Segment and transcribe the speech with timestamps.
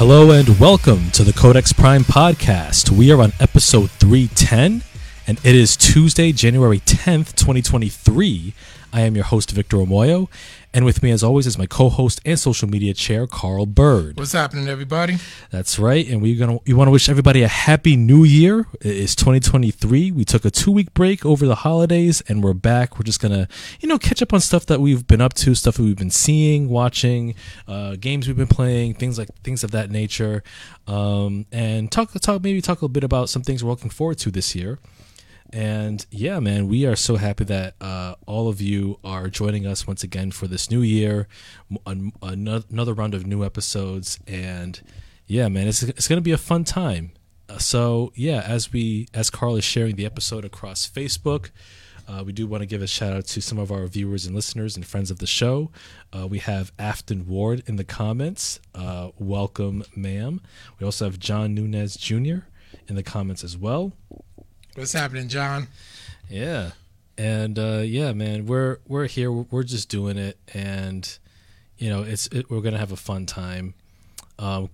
[0.00, 2.88] Hello and welcome to the Codex Prime podcast.
[2.88, 4.82] We are on episode 310
[5.26, 8.54] and it is Tuesday, January 10th, 2023.
[8.92, 10.28] I am your host, Victor Omoyo,
[10.74, 14.16] and with me, as always, is my co-host and social media chair, Carl Bird.
[14.16, 15.18] What's happening, everybody?
[15.50, 18.66] That's right, and we're gonna we want to wish everybody a happy New Year.
[18.80, 20.10] It is 2023.
[20.10, 22.98] We took a two week break over the holidays, and we're back.
[22.98, 23.48] We're just gonna
[23.80, 26.10] you know catch up on stuff that we've been up to, stuff that we've been
[26.10, 27.34] seeing, watching,
[27.68, 30.42] uh, games we've been playing, things like things of that nature,
[30.86, 34.30] um, and talk talk maybe talk a bit about some things we're looking forward to
[34.30, 34.78] this year.
[35.52, 39.86] And yeah, man, we are so happy that uh, all of you are joining us
[39.86, 41.26] once again for this new year,
[41.86, 44.80] an- another round of new episodes, and
[45.26, 47.12] yeah, man, it's it's gonna be a fun time.
[47.48, 51.50] Uh, so yeah, as we as Carl is sharing the episode across Facebook.
[52.08, 54.34] Uh, we do want to give a shout out to some of our viewers and
[54.34, 55.70] listeners and friends of the show.
[56.12, 58.58] Uh, we have Afton Ward in the comments.
[58.74, 60.40] Uh, welcome, ma'am.
[60.80, 62.38] We also have John Nunez Jr.
[62.88, 63.92] in the comments as well.
[64.74, 65.66] What's happening, John?
[66.28, 66.70] Yeah,
[67.18, 69.30] and uh, yeah, man, we're we're here.
[69.32, 71.18] We're just doing it, and
[71.76, 73.74] you know, it's it, we're gonna have a fun time.
[74.38, 74.70] Um,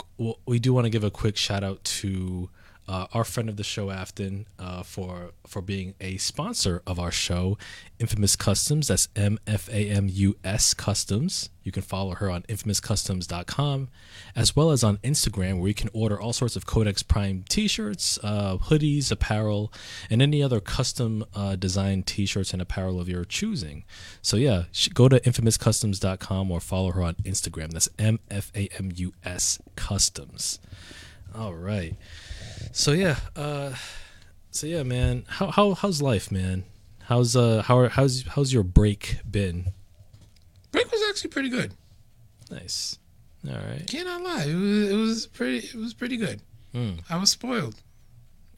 [0.47, 2.51] we do want to give a quick shout out to
[2.89, 7.11] uh, our friend of the show, Afton, uh, for for being a sponsor of our
[7.11, 7.59] show,
[7.99, 8.89] Infamous Customs.
[8.89, 11.51] That's M F A M U S Customs.
[11.65, 13.89] You can follow her on infamouscustoms.com,
[14.37, 18.21] as well as on Instagram, where you can order all sorts of Codex Prime T-shirts,
[18.23, 19.73] uh, hoodies, apparel,
[20.09, 23.83] and any other custom uh, designed T-shirts and apparel of your choosing.
[24.23, 27.73] So yeah, go to infamouscustoms.com or follow her on Instagram.
[27.73, 30.61] That's M F A M U S Customs.
[31.35, 31.97] All right.
[32.73, 33.75] So yeah, uh,
[34.51, 35.25] so yeah, man.
[35.29, 36.65] How how how's life, man?
[37.05, 39.73] How's uh how are, how's how's your break been?
[40.73, 41.73] Break was actually pretty good.
[42.51, 42.99] Nice.
[43.49, 43.87] All right.
[43.87, 45.67] Cannot lie, it was, it was pretty.
[45.67, 46.43] It was pretty good.
[46.73, 46.95] Hmm.
[47.09, 47.77] I was spoiled.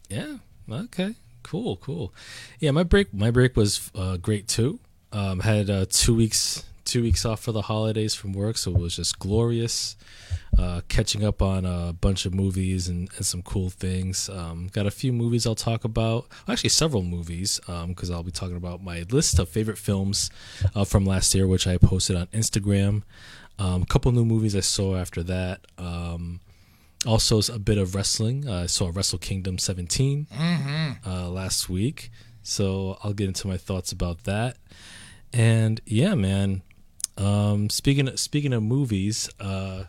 [0.08, 0.38] Yeah.
[0.70, 1.14] Okay.
[1.42, 1.76] Cool.
[1.76, 2.12] Cool.
[2.58, 4.80] Yeah, my break my break was uh, great too.
[5.12, 8.78] Um, had uh, two weeks two weeks off for the holidays from work, so it
[8.78, 9.96] was just glorious.
[10.56, 14.28] Uh, catching up on a bunch of movies and, and some cool things.
[14.28, 16.26] Um, got a few movies I'll talk about.
[16.48, 20.31] Actually, several movies because um, I'll be talking about my list of favorite films
[20.75, 23.03] uh, from last year, which I posted on Instagram.
[23.58, 25.66] Um, a couple new movies I saw after that.
[25.76, 26.41] Um,
[27.06, 28.48] also, a bit of wrestling.
[28.48, 31.08] Uh, I saw Wrestle Kingdom 17 mm-hmm.
[31.08, 32.10] uh, last week,
[32.42, 34.56] so I'll get into my thoughts about that.
[35.32, 36.62] And yeah, man.
[37.16, 39.84] Um, speaking of, speaking of movies, uh,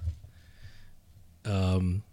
[1.45, 2.03] um,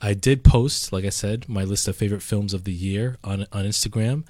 [0.00, 3.46] I did post, like I said, my list of favorite films of the year on
[3.52, 4.24] on Instagram,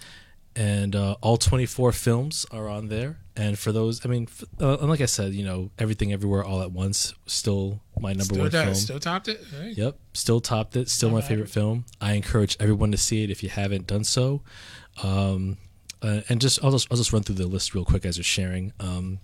[0.54, 3.19] and uh, all 24 films are on there.
[3.37, 4.28] And for those, I mean,
[4.60, 8.38] uh, like I said, you know, everything, everywhere, all at once, still my number still
[8.38, 8.75] one does, film.
[8.75, 9.44] Still topped it.
[9.60, 9.76] Right.
[9.76, 10.88] Yep, still topped it.
[10.88, 11.84] Still my favorite film.
[12.00, 14.43] I encourage everyone to see it if you haven't done so.
[15.03, 15.58] Um,
[16.00, 18.25] uh, and just I'll just I'll just run through the list real quick as you're
[18.25, 18.72] sharing.
[18.81, 19.19] Um,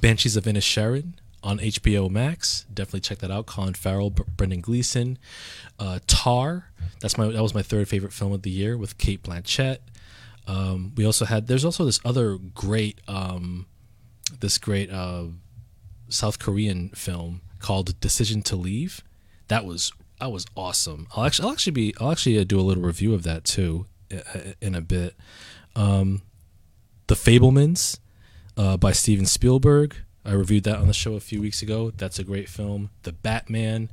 [0.00, 1.14] Banshees of Inisherin
[1.46, 2.66] on HBO Max.
[2.74, 3.46] Definitely check that out.
[3.46, 5.16] Colin Farrell, Brendan Gleeson,
[5.78, 6.70] uh, Tar.
[7.00, 9.78] That's my that was my third favorite film of the year with Cate Blanchett.
[10.48, 13.66] Um, we also had there's also this other great um,
[14.40, 15.26] this great uh,
[16.08, 19.04] South Korean film called Decision to Leave.
[19.46, 21.06] That was that was awesome.
[21.14, 23.86] I'll actually I'll actually be I'll actually uh, do a little review of that too
[24.60, 25.14] in a bit.
[25.76, 26.22] Um,
[27.06, 28.00] the Fabelmans
[28.56, 29.96] uh, by Steven Spielberg.
[30.26, 31.92] I reviewed that on the show a few weeks ago.
[31.96, 32.90] That's a great film.
[33.04, 33.90] The Batman,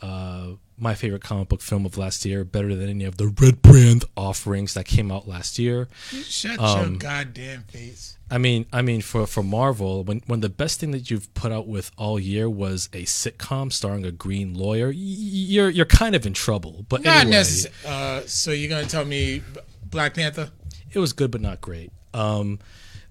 [0.00, 3.62] uh, my favorite comic book film of last year, better than any of the Red
[3.62, 5.88] Brand offerings that came out last year.
[6.10, 8.16] Shut Um, your goddamn face.
[8.30, 11.52] I mean, I mean, for for Marvel, when when the best thing that you've put
[11.52, 16.24] out with all year was a sitcom starring a green lawyer, you're you're kind of
[16.26, 16.86] in trouble.
[16.88, 17.74] But Not anyway, necessary.
[17.86, 19.42] Uh, so you're gonna tell me
[19.84, 20.50] Black Panther?
[20.92, 21.90] it was good but not great.
[22.14, 22.58] Um,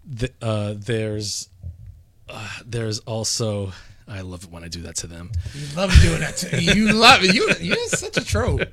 [0.03, 1.50] the, uh, there's
[2.31, 3.72] uh, there's also
[4.07, 5.31] I love it when I do that to them.
[5.54, 6.38] You love doing that.
[6.38, 7.33] To, you love it.
[7.33, 8.60] You you're such a troll.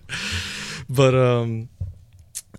[0.90, 1.68] But um,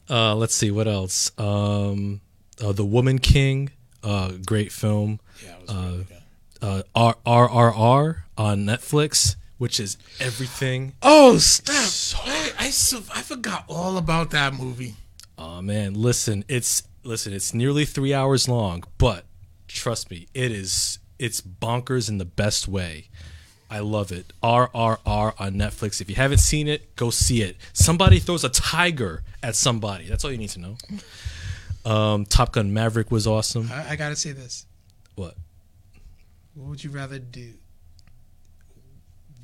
[0.08, 1.32] uh, let's see what else.
[1.40, 2.22] Um,
[2.64, 3.72] uh, the Woman King,
[4.04, 5.20] uh, great film.
[5.44, 6.18] Yeah, it was really good.
[6.62, 10.94] Uh, R R R R on Netflix, which is everything.
[11.02, 12.24] Oh, stop!
[12.28, 14.96] I I, I forgot all about that movie.
[15.38, 19.26] Oh man, listen, it's listen, it's nearly three hours long, but
[19.70, 23.10] trust me, it is it's bonkers in the best way.
[23.70, 24.34] I love it.
[24.42, 26.02] RRR on Netflix.
[26.02, 27.56] If you haven't seen it, go see it.
[27.74, 30.06] Somebody throws a tiger at somebody.
[30.06, 30.78] That's all you need to know.
[31.86, 33.70] Um, Top Gun Maverick was awesome.
[33.72, 34.66] I, I gotta say this.
[35.16, 35.36] What?
[36.56, 37.54] What would you rather do?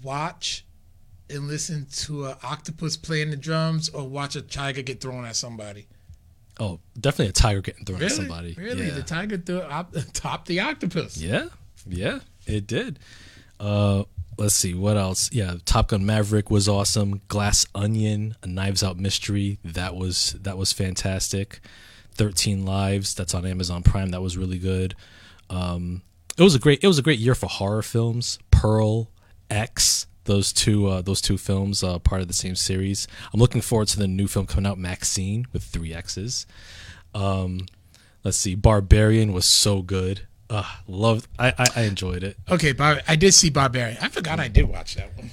[0.01, 0.65] Watch
[1.29, 5.35] and listen to an octopus playing the drums or watch a tiger get thrown at
[5.35, 5.87] somebody?
[6.59, 8.11] Oh, definitely a tiger getting thrown Really?
[8.11, 8.53] at somebody.
[8.57, 8.87] Really?
[8.87, 8.93] Yeah.
[8.93, 11.17] The tiger threw, op, topped the octopus.
[11.17, 11.47] Yeah,
[11.87, 12.99] yeah, it did.
[13.59, 14.03] Uh,
[14.37, 15.29] let's see what else.
[15.33, 17.21] Yeah, Top Gun Maverick was awesome.
[17.27, 21.59] Glass Onion, a Knives Out mystery that was that was fantastic.
[22.13, 24.09] Thirteen Lives, that's on Amazon Prime.
[24.11, 24.95] That was really good.
[25.49, 26.01] Um,
[26.37, 28.39] it was a great it was a great year for horror films.
[28.51, 29.09] Pearl,
[29.49, 33.07] X, those two uh, those two films, uh, part of the same series.
[33.33, 36.45] I'm looking forward to the new film coming out, MaXXXine, with three X's.
[37.13, 37.65] Um,
[38.23, 40.21] let's see, Barbarian was so good.
[40.49, 41.27] Uh, loved.
[41.39, 42.37] I, I I enjoyed it.
[42.49, 43.97] Okay, Bar- I did see Barbarian.
[44.01, 45.31] I forgot I did watch that one.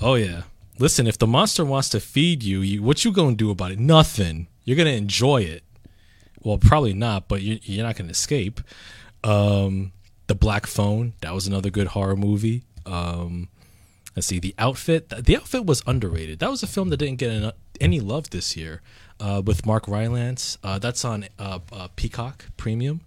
[0.00, 0.42] Oh yeah.
[0.78, 3.78] Listen, if the monster wants to feed you, you what you gonna do about it?
[3.78, 4.48] Nothing.
[4.64, 5.64] You're gonna enjoy it.
[6.40, 8.60] Well, probably not, but you, you're not gonna escape.
[9.24, 9.92] Um,
[10.26, 11.12] the Black Phone.
[11.20, 12.62] That was another good horror movie.
[12.86, 13.48] Um,
[14.16, 14.38] let's see.
[14.38, 15.08] The Outfit.
[15.08, 16.38] The Outfit was underrated.
[16.40, 18.80] That was a film that didn't get any love this year.
[19.20, 20.58] Uh, with Mark Rylance.
[20.64, 23.02] Uh, that's on uh, uh, Peacock Premium.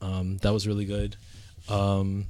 [0.00, 1.16] Um, that was really good.
[1.68, 2.26] Um,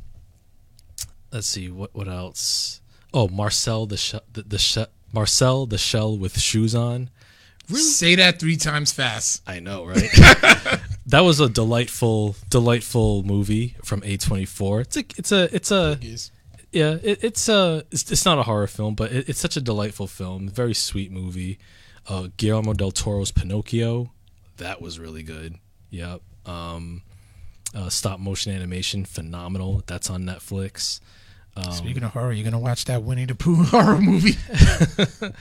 [1.31, 2.81] let's see what what else.
[3.13, 7.11] Oh, Marcel the sh- the, the sh- Marcel the shell with shoes on.
[7.69, 9.43] Say that three times fast.
[9.47, 9.97] I know, right?
[11.07, 14.81] that was a delightful, delightful movie from A24.
[14.83, 15.99] It's a, it's a, it's a.
[16.75, 19.61] yeah, it, it's a, it's, it's not a horror film, but it, it's such a
[19.61, 20.49] delightful film.
[20.49, 21.59] Very sweet movie.
[22.07, 24.11] Uh, Guillermo del Toro's Pinocchio,
[24.59, 25.57] that was really good.
[25.91, 26.21] Yep.
[26.47, 27.03] Um,
[27.75, 29.83] uh, stop motion animation, phenomenal.
[29.87, 31.01] That's on Netflix.
[31.57, 34.37] Um, Speaking of horror, you're gonna watch that Winnie the Pooh horror movie?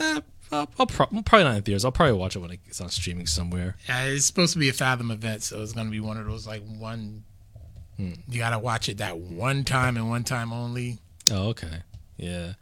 [0.00, 0.20] eh,
[0.50, 1.84] I'll, I'll pro- probably not in theaters.
[1.84, 3.76] I'll probably watch it when it's on streaming somewhere.
[3.88, 6.46] Yeah, it's supposed to be a Fathom event, so it's gonna be one of those
[6.46, 7.24] like one.
[7.98, 8.12] Hmm.
[8.28, 10.98] You gotta watch it that one time and one time only.
[11.30, 11.82] Oh, okay.
[12.16, 12.52] Yeah.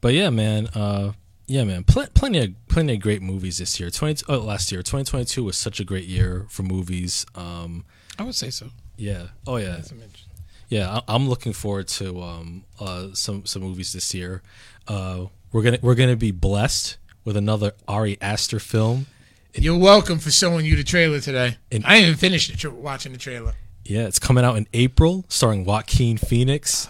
[0.00, 0.66] But yeah, man.
[0.74, 1.12] Uh,
[1.46, 1.84] yeah, man.
[1.84, 3.88] Pl- plenty of plenty of great movies this year.
[3.90, 7.24] Twenty oh, last year, twenty twenty two was such a great year for movies.
[7.34, 7.84] Um,
[8.18, 8.70] I would say so.
[8.96, 9.28] yeah.
[9.46, 9.76] Oh yeah.
[9.76, 10.28] That's a mention.
[10.68, 11.00] Yeah.
[11.06, 14.42] I- I'm looking forward to um uh some some movies this year.
[14.88, 19.06] Uh, we're gonna we're gonna be blessed with another Ari Aster film.
[19.54, 21.58] You're welcome for showing you the trailer today.
[21.70, 23.54] And- I didn't even finish the tra- watching the trailer.
[23.84, 26.88] Yeah, it's coming out in April, starring Joaquin Phoenix.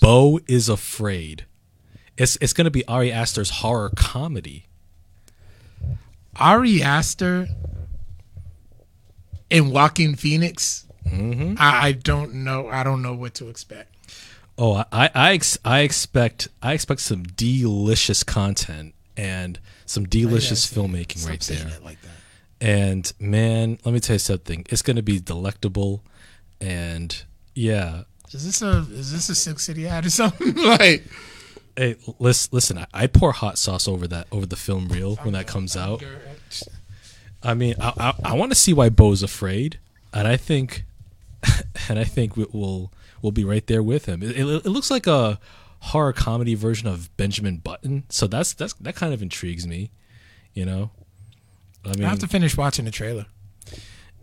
[0.00, 1.44] Beau is afraid.
[2.16, 4.66] It's it's gonna be Ari Aster's horror comedy.
[6.36, 7.48] Ari Aster
[9.50, 10.86] and Joaquin Phoenix.
[11.06, 11.54] Mm-hmm.
[11.58, 12.68] I, I don't know.
[12.68, 13.94] I don't know what to expect.
[14.56, 21.26] Oh, I I, ex- I expect I expect some delicious content and some delicious filmmaking
[21.26, 21.78] right there.
[21.84, 22.10] like that.
[22.60, 24.66] And man, let me tell you something.
[24.68, 26.02] It's going to be delectable,
[26.60, 27.24] and
[27.54, 28.02] yeah.
[28.32, 30.54] Is this a is this a Silk City ad or something?
[30.56, 31.04] like
[31.78, 32.78] Hey, listen, listen.
[32.78, 36.02] I, I pour hot sauce over that over the film reel when that comes out.
[37.40, 39.78] I mean, I I, I want to see why Beau's afraid,
[40.12, 40.82] and I think,
[41.88, 44.24] and I think we, we'll we'll be right there with him.
[44.24, 45.38] It, it, it looks like a
[45.78, 49.92] horror comedy version of Benjamin Button, so that's that's that kind of intrigues me.
[50.54, 50.90] You know,
[51.84, 53.26] I mean, I have to finish watching the trailer.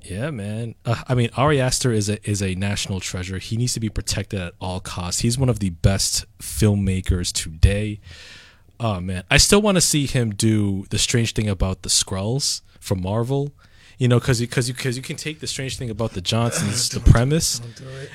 [0.05, 0.75] Yeah, man.
[0.85, 3.37] Uh, I mean, Ari Aster is a is a national treasure.
[3.39, 5.21] He needs to be protected at all costs.
[5.21, 7.99] He's one of the best filmmakers today.
[8.79, 12.61] Oh man, I still want to see him do the strange thing about the Skrulls
[12.79, 13.51] from Marvel.
[13.97, 16.89] You know, because because you because you can take the strange thing about the Johnsons,
[16.89, 17.61] the premise,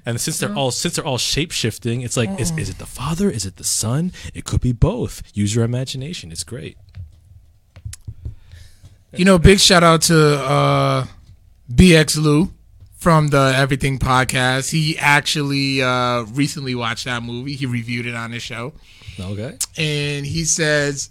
[0.05, 2.87] and since they're all since they're all shape shifting, it's like is is it the
[2.87, 3.31] father?
[3.31, 4.13] Is it the son?
[4.35, 5.23] It could be both.
[5.33, 6.31] Use your imagination.
[6.31, 6.77] It's great.
[9.17, 11.07] You know, big shout out to uh,
[11.73, 12.51] BX Lou
[12.97, 14.71] from the Everything podcast.
[14.71, 17.55] He actually uh, recently watched that movie.
[17.55, 18.73] He reviewed it on his show,
[19.19, 19.57] Okay.
[19.77, 21.11] and he says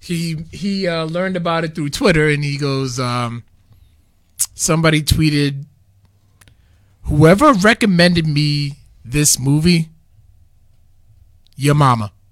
[0.00, 3.42] he he uh, learned about it through Twitter, and he goes, um,
[4.54, 5.64] somebody tweeted,
[7.04, 9.88] "Whoever recommended me this movie,
[11.56, 12.12] your mama."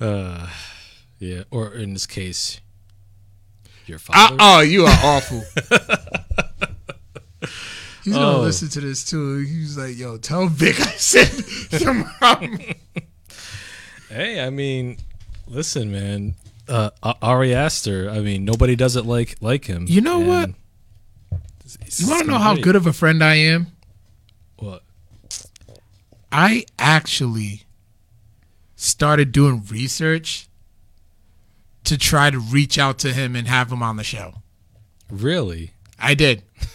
[0.00, 0.48] Uh,
[1.20, 2.60] yeah, or in this case,
[3.88, 4.36] your Uh, father.
[4.40, 5.42] oh, you are awful.
[8.04, 8.40] He's gonna Oh.
[8.42, 9.38] listen to this too.
[9.38, 11.30] He's like, "Yo, tell Vic I said
[11.80, 12.58] your mom."
[14.08, 14.98] hey, I mean,
[15.46, 16.34] listen, man.
[16.68, 16.90] Uh,
[17.22, 18.10] Ari Aster.
[18.10, 19.86] I mean, nobody does it like like him.
[19.88, 20.50] You know what?
[21.30, 23.68] It's- it's You want to know how good of a friend I am?
[24.56, 24.82] What?
[26.32, 27.62] I actually
[28.74, 30.48] started doing research
[31.84, 34.34] to try to reach out to him and have him on the show.
[35.10, 35.72] Really?
[35.98, 36.42] I did.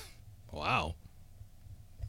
[0.52, 0.96] Wow.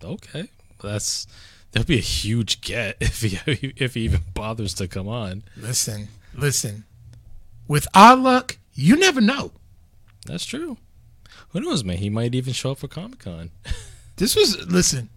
[0.02, 0.48] Okay,
[0.80, 1.26] that's
[1.72, 3.38] that'd be a huge get if he
[3.76, 5.42] if he even bothers to come on.
[5.54, 6.84] Listen, listen.
[7.66, 9.52] With our luck, you never know.
[10.24, 10.78] That's true.
[11.50, 11.98] Who knows, man?
[11.98, 13.50] He might even show up for Comic Con.
[14.16, 15.10] This was listen.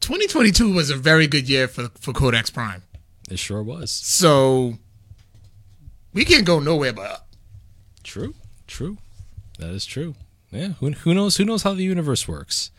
[0.00, 2.82] 2022 was a very good year for for Codex Prime.
[3.30, 3.90] It sure was.
[3.90, 4.78] So
[6.12, 7.28] we can't go nowhere but up.
[8.02, 8.34] True.
[8.66, 8.98] True.
[9.58, 10.14] That is true.
[10.50, 10.70] Yeah.
[10.80, 11.36] Who, who knows?
[11.36, 12.70] Who knows how the universe works?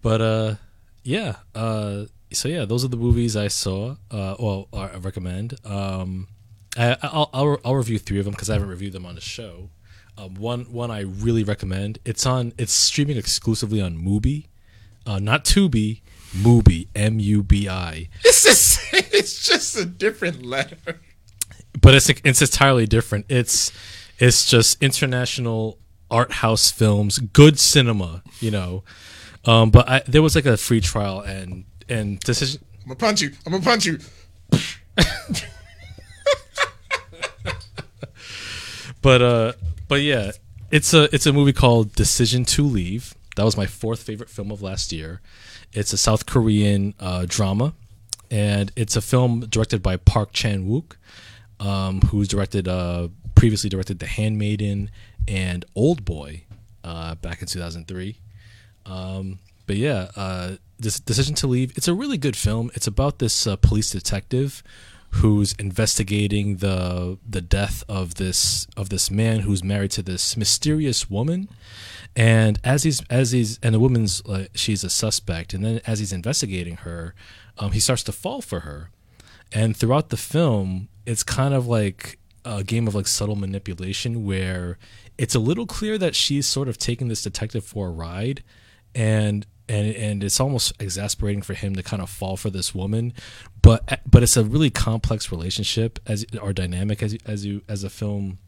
[0.00, 0.54] But uh,
[1.02, 1.36] yeah.
[1.54, 3.96] Uh, so yeah, those are the movies I saw.
[4.10, 5.54] Uh, well, I recommend.
[5.64, 6.28] Um,
[6.76, 9.20] I, I'll, I'll I'll review three of them because I haven't reviewed them on the
[9.20, 9.70] show.
[10.16, 11.98] Um, one one I really recommend.
[12.04, 12.52] It's on.
[12.58, 14.46] It's streaming exclusively on Mubi,
[15.06, 16.00] uh, not Tubi.
[16.34, 18.08] Mubi, M U B I.
[18.24, 18.80] It's just
[19.12, 21.00] it's just a different letter.
[21.80, 23.26] But it's it's entirely different.
[23.28, 23.72] It's
[24.18, 25.78] it's just international
[26.10, 28.84] art house films, good cinema, you know.
[29.44, 32.62] Um, but I, there was like a free trial and and decision.
[32.82, 33.30] I'm gonna punch you.
[33.46, 33.98] I'm gonna punch you.
[39.02, 39.52] But uh,
[39.88, 40.30] but yeah,
[40.70, 43.14] it's a it's a movie called Decision to Leave.
[43.36, 45.20] That was my fourth favorite film of last year.
[45.72, 47.74] It's a South Korean uh, drama,
[48.30, 50.92] and it's a film directed by Park Chan Wook,
[51.62, 54.90] um, who's directed uh, previously directed The Handmaiden
[55.28, 56.44] and Old Boy
[56.82, 58.18] uh, back in 2003.
[58.84, 61.72] Um, but yeah, uh, this Decision to Leave.
[61.76, 62.70] It's a really good film.
[62.74, 64.62] It's about this uh, police detective
[65.16, 71.10] who's investigating the the death of this of this man who's married to this mysterious
[71.10, 71.50] woman
[72.16, 74.22] and as he's as he's and the woman's
[74.54, 77.14] she's a suspect and then as he's investigating her
[77.58, 78.90] um, he starts to fall for her
[79.54, 84.78] and throughout the film it's kind of like a game of like subtle manipulation where
[85.18, 88.42] it's a little clear that she's sort of taking this detective for a ride
[88.94, 93.12] and and and it's almost exasperating for him to kind of fall for this woman.
[93.60, 97.90] But but it's a really complex relationship as or dynamic as as you as a
[97.90, 98.38] film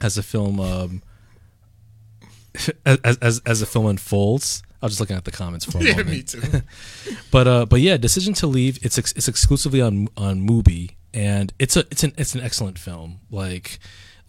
[0.00, 1.02] as a film um
[2.86, 5.82] as as as the film unfolds I was just looking at the comments for a
[5.84, 6.08] Yeah, moment.
[6.10, 6.40] me too.
[7.30, 8.78] But uh, but yeah, Decision to Leave.
[8.84, 12.78] It's ex- it's exclusively on on Mubi, and it's a it's an it's an excellent
[12.78, 13.20] film.
[13.30, 13.78] Like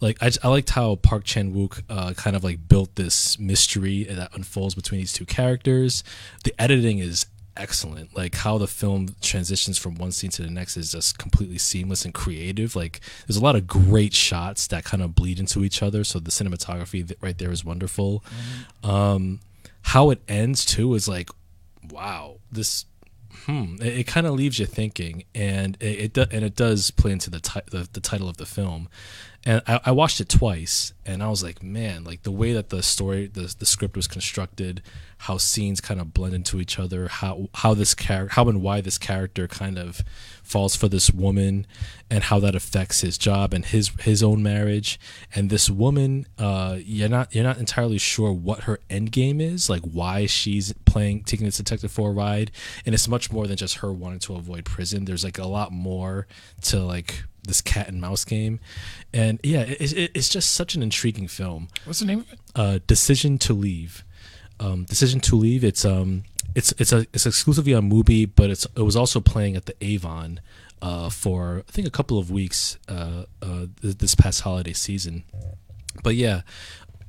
[0.00, 4.04] like I, I liked how Park Chan Wook uh, kind of like built this mystery
[4.04, 6.02] that unfolds between these two characters.
[6.44, 7.26] The editing is
[7.56, 8.16] excellent.
[8.16, 12.04] Like how the film transitions from one scene to the next is just completely seamless
[12.04, 12.74] and creative.
[12.76, 16.02] Like there's a lot of great shots that kind of bleed into each other.
[16.04, 18.24] So the cinematography right there is wonderful.
[18.82, 19.40] Um,
[19.82, 21.30] how it ends too is like,
[21.90, 22.86] wow, this
[23.46, 26.90] hmm, it, it kind of leaves you thinking, and it, it do, and it does
[26.90, 28.88] play into the, ti- the the title of the film.
[29.46, 32.68] And I, I watched it twice, and I was like, man, like the way that
[32.68, 34.82] the story, the the script was constructed,
[35.18, 38.80] how scenes kind of blend into each other, how how this character, how and why
[38.80, 40.02] this character kind of
[40.50, 41.66] falls for this woman,
[42.10, 44.98] and how that affects his job and his his own marriage.
[45.34, 49.70] And this woman, uh, you're not you're not entirely sure what her end game is,
[49.70, 52.50] like why she's playing taking this detective for a ride,
[52.84, 55.04] and it's much more than just her wanting to avoid prison.
[55.04, 56.26] There's like a lot more
[56.62, 58.60] to like this cat and mouse game,
[59.14, 62.38] and yeah, it, it, it's just such an intriguing film What's the name of it?
[62.54, 64.04] uh, Decision to Leave.
[64.58, 65.64] Um, Decision to Leave.
[65.64, 69.56] It's um, it's it's a it's exclusively on Mubi, but it's it was also playing
[69.56, 70.40] at the Avon
[70.82, 75.24] uh, for I think a couple of weeks uh, uh, this past holiday season.
[76.02, 76.42] But yeah,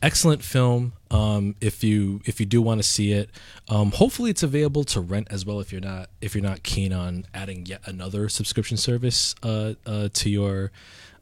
[0.01, 0.93] excellent film.
[1.09, 3.29] Um, if you if you do want to see it,
[3.69, 5.59] um, hopefully it's available to rent as well.
[5.59, 10.09] If you're not if you're not keen on adding yet another subscription service uh, uh,
[10.13, 10.71] to your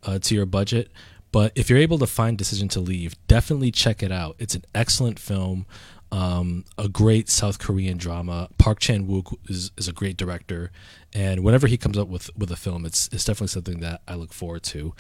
[0.04, 0.92] uh, to your budget.
[1.32, 4.36] But if you're able to find Decision to Leave, definitely check it out.
[4.40, 5.68] It's an excellent film,
[6.12, 8.50] um, a great South Korean drama.
[8.58, 10.72] Park Chan Wook is, is a great director,
[11.14, 14.16] and whenever he comes up with with a film, it's it's definitely something that I
[14.16, 14.94] look forward to.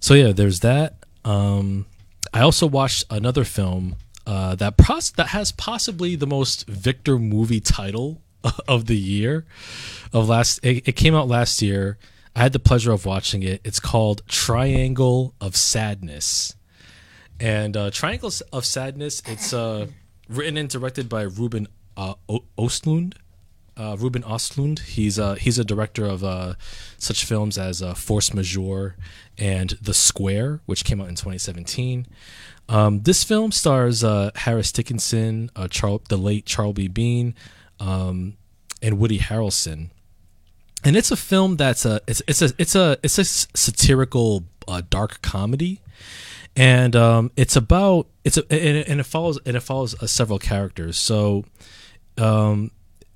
[0.00, 1.04] So yeah, there's that.
[1.24, 1.86] Um,
[2.32, 3.96] I also watched another film
[4.26, 8.20] uh, that pros- that has possibly the most Victor movie title
[8.68, 9.44] of the year
[10.12, 10.60] of last.
[10.62, 11.98] It, it came out last year.
[12.36, 13.60] I had the pleasure of watching it.
[13.64, 16.54] It's called Triangle of Sadness,
[17.38, 19.22] and uh, Triangle of Sadness.
[19.26, 19.86] It's uh,
[20.36, 23.14] written and directed by Ruben uh, o- Ostlund.
[23.76, 24.78] Uh, Ruben Ostlund.
[24.80, 26.54] He's uh, he's a director of uh,
[26.96, 28.94] such films as uh, Force Majeure
[29.36, 32.06] and The Square, which came out in 2017.
[32.68, 37.34] Um, this film stars uh, Harris Dickinson, Charles, the late Charlbi Dean,
[37.80, 38.36] um,
[38.80, 39.90] and Woody Harrelson
[40.84, 44.44] and it's a film that's a it's it's a it's a it's a satirical
[44.90, 45.80] dark comedy
[46.56, 50.06] and um, it's about it's a and it, and it follows and it follows uh,
[50.06, 51.44] several characters so
[52.18, 52.70] um,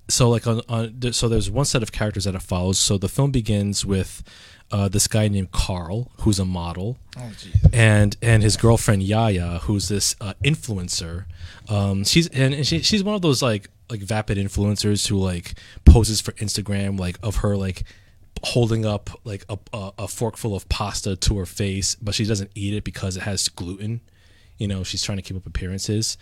[0.08, 2.78] so like on, on so there's one set of characters that it follows.
[2.78, 4.22] So the film begins with
[4.70, 7.30] uh, this guy named Carl, who's a model, Oh,
[7.72, 11.26] and and his girlfriend Yaya, who's this uh, influencer.
[11.68, 15.54] Um, she's and, and she, she's one of those like like vapid influencers who like
[15.84, 17.84] poses for Instagram, like of her like
[18.42, 22.24] holding up like a, a, a fork full of pasta to her face, but she
[22.24, 24.00] doesn't eat it because it has gluten.
[24.58, 26.16] You know, she's trying to keep up appearances.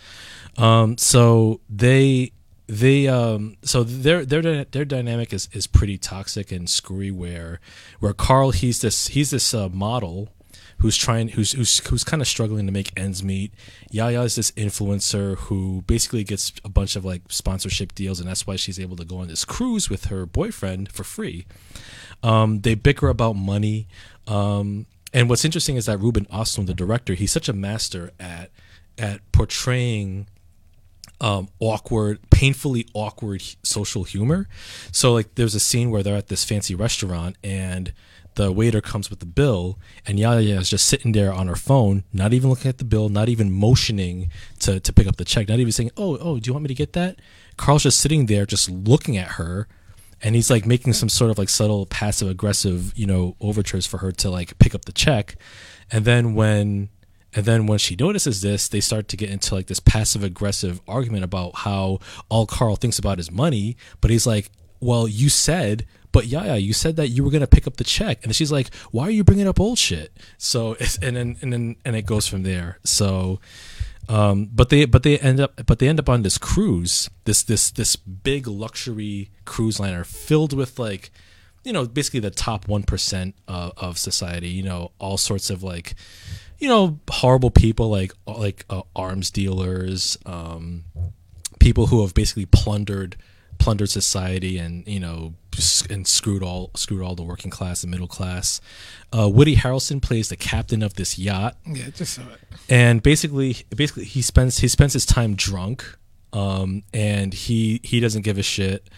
[0.58, 2.32] Um, so they
[2.68, 7.60] they um so their their their dynamic is is pretty toxic and screwy where
[8.00, 10.28] where Carl he's this he's this uh, model
[10.78, 13.52] who's trying who's who's who's kind of struggling to make ends meet.
[13.90, 18.47] Yaya is this influencer who basically gets a bunch of like sponsorship deals and that's
[18.47, 21.47] why she's able to go on this cruise with her boyfriend for free.
[22.23, 23.88] Um, they bicker about money.
[24.26, 28.50] Um, and what's interesting is that Ruben Ostlund, the director, he's such a master at
[28.99, 30.26] at portraying
[31.21, 34.49] um, awkward, painfully awkward social humor.
[34.92, 37.92] So like, there's a scene where they're at this fancy restaurant and
[38.36, 42.04] the waiter comes with the bill, and Yaya is just sitting there on her phone,
[42.12, 45.48] not even looking at the bill, not even motioning to to pick up the check,
[45.48, 47.18] not even saying, "Oh, oh, do you want me to get that?"
[47.56, 49.66] Carl's just sitting there, just looking at her,
[50.22, 53.98] and he's like making some sort of like subtle passive aggressive, you know, overtures for
[53.98, 55.36] her to like pick up the check,
[55.90, 56.90] and then when
[57.34, 60.80] and then when she notices this, they start to get into like this passive aggressive
[60.88, 61.98] argument about how
[62.30, 63.76] all Carl thinks about is money.
[64.00, 64.50] But he's like,
[64.80, 65.86] well, you said,
[66.16, 68.75] but Yaya, you said that you were gonna pick up the check, and she's like,
[68.90, 70.17] why are you bringing up old shit?
[70.38, 72.78] So and then and then and it goes from there.
[72.84, 73.38] So.
[74.08, 77.43] Um, but they but they end up but they end up on this cruise this
[77.43, 81.10] this this big luxury cruise liner filled with like
[81.64, 85.97] you know basically the top 1% of, of society you know all sorts of like
[86.60, 90.84] you know horrible people like like uh, arms dealers um,
[91.58, 93.17] people who have basically plundered
[93.58, 95.34] plundered society and you know
[95.90, 98.60] and screwed all screwed all the working class and middle class.
[99.16, 101.56] Uh, woody harrelson plays the captain of this yacht.
[101.66, 102.40] Yeah, just saw it.
[102.69, 105.97] and basically basically he spends he spends his time drunk
[106.32, 108.88] um, and he he doesn't give a shit.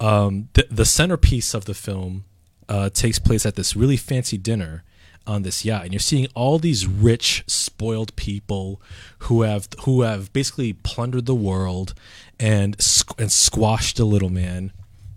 [0.00, 2.24] Um, the, the centerpiece of the film
[2.68, 4.82] uh, takes place at this really fancy dinner
[5.24, 8.82] on this yacht and you're seeing all these rich spoiled people
[9.20, 11.94] who have who have basically plundered the world
[12.40, 12.74] and
[13.18, 14.72] and squashed the little man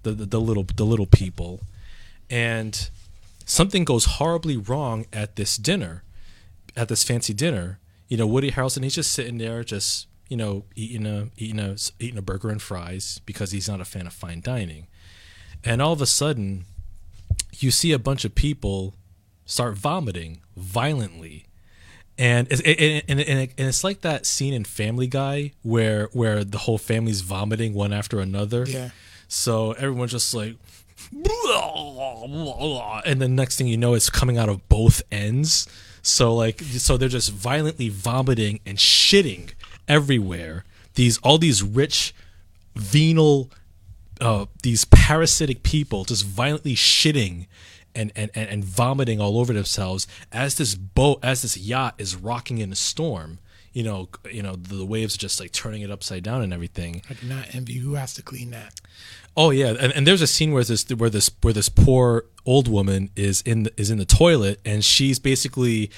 [0.05, 1.59] the, the, the little the little people
[2.29, 2.89] and
[3.45, 6.03] something goes horribly wrong at this dinner
[6.75, 10.65] at this fancy dinner, you know, Woody Harrelson, he's just sitting there, just you know,
[10.75, 14.13] eating a eating a eating a burger and fries because he's not a fan of
[14.13, 14.87] fine dining,
[15.63, 16.65] and all of a sudden,
[17.53, 18.95] you see a bunch of people
[19.45, 21.45] start vomiting violently,
[22.17, 26.43] and it's, it, it, and, and it's like that scene in Family Guy where where
[26.43, 28.65] the whole family's vomiting one after another.
[28.67, 28.89] Yeah.
[29.27, 30.55] So everyone's just like,
[33.05, 35.67] and the next thing you know, it's coming out of both ends.
[36.01, 39.53] So like, so they're just violently vomiting and shitting
[39.87, 40.65] everywhere.
[40.95, 42.13] These all these rich,
[42.75, 43.51] venal,
[44.21, 47.47] uh, these parasitic people just violently shitting.
[47.97, 52.57] And, and, and vomiting all over themselves as this boat as this yacht is rocking
[52.57, 53.39] in a storm
[53.75, 57.01] you know you know the waves are just like turning it upside down and everything
[57.09, 58.79] I do not envy who has to clean that.
[59.37, 62.69] Oh yeah, and, and there's a scene where this where this where this poor old
[62.69, 65.91] woman is in the, is in the toilet and she's basically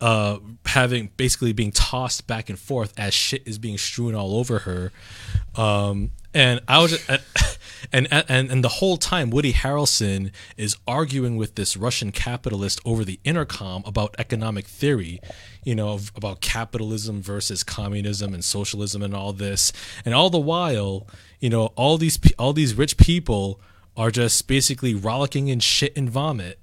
[0.00, 4.60] uh having basically being tossed back and forth as shit is being strewn all over
[4.60, 4.92] her.
[5.56, 7.08] Um and I was just,
[7.92, 13.04] and and and the whole time Woody Harrelson is arguing with this Russian capitalist over
[13.04, 15.20] the intercom about economic theory,
[15.64, 19.72] you know, of- about capitalism versus communism and socialism and all this.
[20.04, 21.06] And all the while,
[21.40, 23.60] you know, all these all these rich people
[23.96, 26.58] are just basically rollicking in shit and vomit,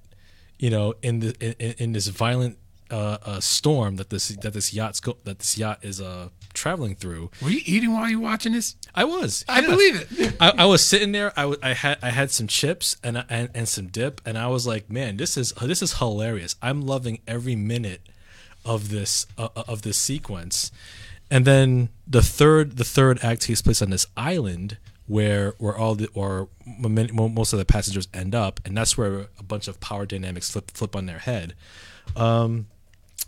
[0.59, 2.57] you know, in the in, in this violent
[2.89, 6.95] uh, uh, storm that this that this yacht's go- that this yacht is uh traveling
[6.95, 7.31] through.
[7.41, 8.75] Were you eating while you watching this?
[8.93, 9.45] I was.
[9.47, 9.67] I yeah.
[9.67, 10.35] believe it.
[10.39, 11.31] I, I was sitting there.
[11.37, 14.47] I, w- I had I had some chips and, and and some dip, and I
[14.47, 16.55] was like, man, this is this is hilarious.
[16.61, 18.01] I'm loving every minute
[18.65, 20.71] of this uh, of this sequence.
[21.29, 25.95] And then the third the third act takes place on this island where where all
[25.95, 30.05] the or most of the passengers end up, and that's where a bunch of power
[30.05, 31.53] dynamics flip flip on their head.
[32.15, 32.67] Um,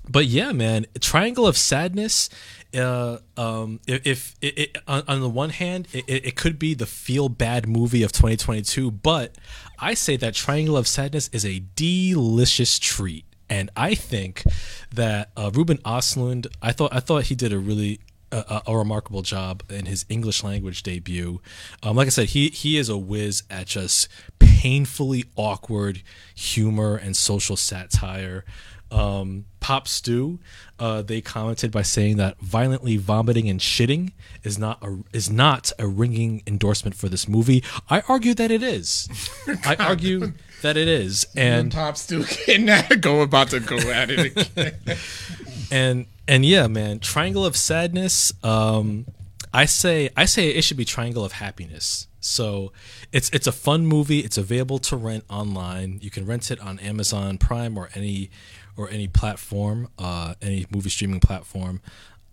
[0.09, 2.29] but yeah, man, Triangle of Sadness.
[2.75, 6.73] Uh, um, if, if it, it, on, on the one hand, it, it could be
[6.73, 9.37] the feel bad movie of 2022, but
[9.77, 14.43] I say that Triangle of Sadness is a delicious treat, and I think
[14.91, 17.99] that uh, Ruben Ostlund, I thought I thought he did a really
[18.33, 21.41] a, a remarkable job in his English language debut.
[21.83, 24.07] Um, like I said, he he is a whiz at just
[24.39, 26.01] painfully awkward
[26.33, 28.43] humor and social satire.
[28.93, 30.39] Um, Pop Stew,
[30.77, 34.11] uh, they commented by saying that violently vomiting and shitting
[34.43, 37.63] is not a is not a ringing endorsement for this movie.
[37.89, 39.09] I argue that it is.
[39.65, 44.37] I argue that it is, and Pop Stew can go about to go at it
[44.37, 44.97] again.
[45.71, 48.31] and and yeah, man, Triangle of Sadness.
[48.43, 49.05] Um,
[49.53, 52.07] I say I say it should be Triangle of Happiness.
[52.19, 52.71] So
[53.11, 54.19] it's it's a fun movie.
[54.19, 55.99] It's available to rent online.
[56.01, 58.29] You can rent it on Amazon Prime or any
[58.75, 61.81] or any platform, uh, any movie streaming platform.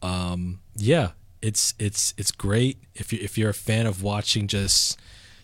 [0.02, 1.10] Um, yeah,
[1.42, 4.98] it's it's it's great if you if you're a fan of watching just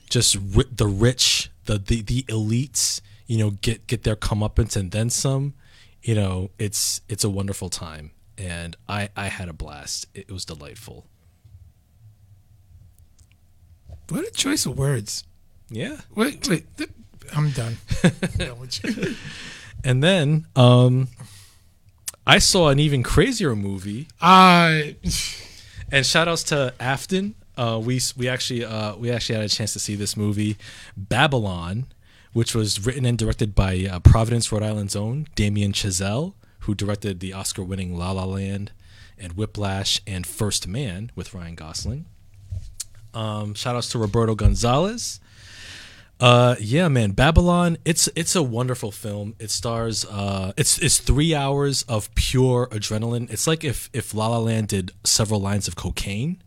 [0.08, 4.90] just ri- the rich, the the the elites, you know, get get their comeuppance and
[4.90, 5.54] then some.
[6.02, 10.06] You know, it's it's a wonderful time, and I I had a blast.
[10.14, 11.06] It was delightful.
[14.08, 15.24] What a choice of words.
[15.68, 15.96] Yeah.
[16.14, 16.76] Wait, wait.
[16.76, 16.90] th-
[17.34, 17.76] I'm done.
[18.38, 19.16] Done with you.
[19.86, 21.08] And then um
[22.26, 24.80] I saw an even crazier movie Uh,
[25.92, 27.36] and shout outs to Afton.
[27.56, 30.56] Uh we we actually uh we actually had a chance to see this movie
[30.96, 31.86] Babylon
[32.32, 37.20] which was written and directed by uh, Providence Rhode Island's own Damien Chazelle who directed
[37.20, 38.72] the Oscar-winning La La Land
[39.16, 42.06] and Whiplash and First Man with Ryan Gosling.
[43.14, 45.20] Um shout outs to Roberto Gonzalez.
[46.18, 47.10] Uh yeah man.
[47.10, 49.34] Babylon it's it's a wonderful film.
[49.38, 53.30] It stars uh it's it's 3 hours of pure adrenaline.
[53.30, 56.42] It's like if if La La Land did several lines of cocaine.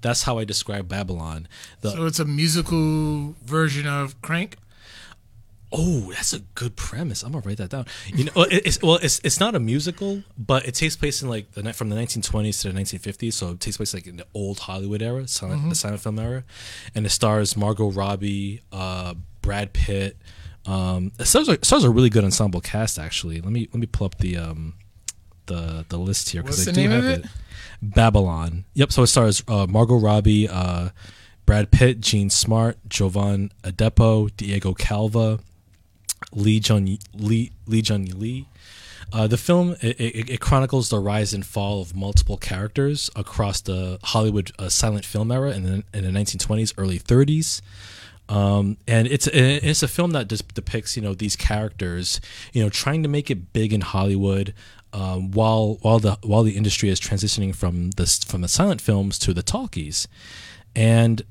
[0.00, 1.46] That's how I describe Babylon.
[1.80, 4.56] The so it's a musical version of Crank.
[5.72, 7.22] Oh, that's a good premise.
[7.22, 7.86] I'm gonna write that down.
[8.14, 11.52] You know, it's well, it's it's not a musical, but it takes place in like
[11.52, 13.32] the from the 1920s to the 1950s.
[13.32, 16.44] So it takes place like in the old Hollywood era, silent, the silent film era,
[16.94, 20.16] and it stars Margot Robbie, uh, Brad Pitt.
[20.66, 22.98] Um, it stars a, it stars a really good ensemble cast.
[22.98, 24.74] Actually, let me let me pull up the um
[25.46, 27.24] the the list here because I the do name have of it.
[27.24, 27.30] it?
[27.80, 28.64] Babylon.
[28.74, 28.92] Yep.
[28.92, 30.90] So it stars uh, Margot Robbie, uh,
[31.46, 35.40] Brad Pitt, Jean Smart, Jovan Adepo, Diego Calva,
[36.32, 38.48] Li Jun Li Lee Lee.
[39.12, 43.60] Uh, the film it, it, it chronicles the rise and fall of multiple characters across
[43.60, 47.60] the Hollywood uh, silent film era in the, in the 1920s, early 30s.
[48.28, 52.20] Um, and it's it's a film that just depicts you know these characters
[52.52, 54.54] you know trying to make it big in Hollywood
[54.92, 59.18] um, while while the while the industry is transitioning from the from the silent films
[59.20, 60.06] to the talkies,
[60.74, 61.22] and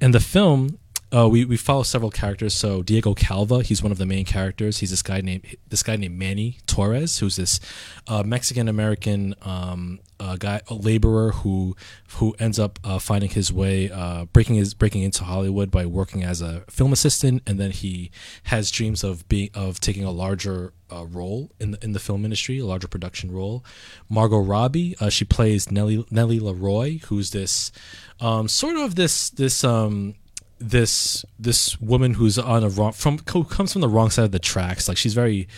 [0.00, 0.78] in the film
[1.14, 2.54] uh, we we follow several characters.
[2.54, 4.78] So Diego Calva, he's one of the main characters.
[4.78, 7.60] He's this guy named this guy named Manny Torres, who's this
[8.06, 11.74] uh, Mexican American um, uh, guy, a laborer who
[12.16, 16.22] who ends up uh, finding his way, uh, breaking his breaking into Hollywood by working
[16.22, 18.10] as a film assistant, and then he
[18.44, 22.24] has dreams of being of taking a larger uh, role in the in the film
[22.24, 23.64] industry, a larger production role.
[24.08, 27.72] Margot Robbie, uh, she plays Nellie Nellie LaRoy, who's this
[28.20, 30.14] um, sort of this this um,
[30.60, 34.38] this this woman who's on a wrong from comes from the wrong side of the
[34.38, 34.88] tracks.
[34.88, 35.48] Like she's very,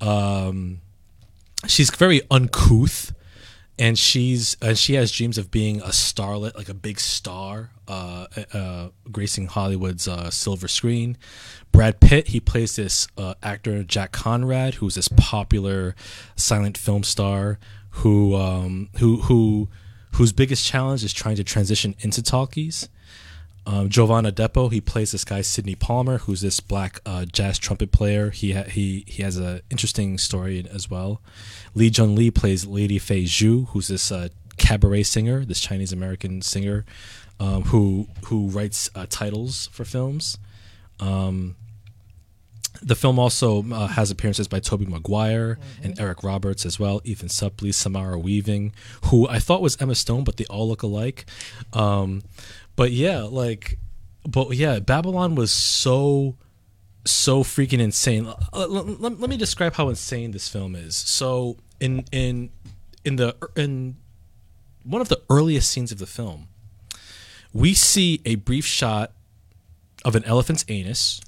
[0.00, 0.80] um,
[1.66, 3.12] she's very uncouth,
[3.78, 8.26] and she's and she has dreams of being a starlet, like a big star, uh,
[8.52, 11.18] uh, gracing Hollywood's uh, silver screen.
[11.70, 15.94] Brad Pitt, he plays this uh, actor Jack Conrad, who's this popular
[16.34, 17.58] silent film star
[17.90, 19.68] who um, who who
[20.12, 22.88] whose biggest challenge is trying to transition into talkies.
[23.66, 27.90] Um, Jovan Adepo, he plays this guy Sidney Palmer, who's this black uh, jazz trumpet
[27.90, 28.30] player.
[28.30, 31.20] He ha- he he has an interesting story as well.
[31.74, 36.42] Li Jun Li plays Lady Fay Zhu, who's this uh, cabaret singer, this Chinese American
[36.42, 36.84] singer,
[37.40, 40.38] um, who who writes uh, titles for films.
[41.00, 41.56] Um,
[42.82, 47.28] the film also uh, has appearances by Tobey Maguire and Eric Roberts as well, Ethan
[47.28, 48.72] Suplee, Samara Weaving,
[49.06, 51.24] who I thought was Emma Stone, but they all look alike.
[51.72, 52.22] Um,
[52.76, 53.78] but yeah, like,
[54.28, 56.36] but yeah, Babylon was so,
[57.04, 58.26] so freaking insane.
[58.52, 60.94] Let, let, let me describe how insane this film is.
[60.96, 62.50] So in in
[63.04, 63.96] in the in
[64.84, 66.48] one of the earliest scenes of the film,
[67.52, 69.12] we see a brief shot
[70.04, 71.20] of an elephant's anus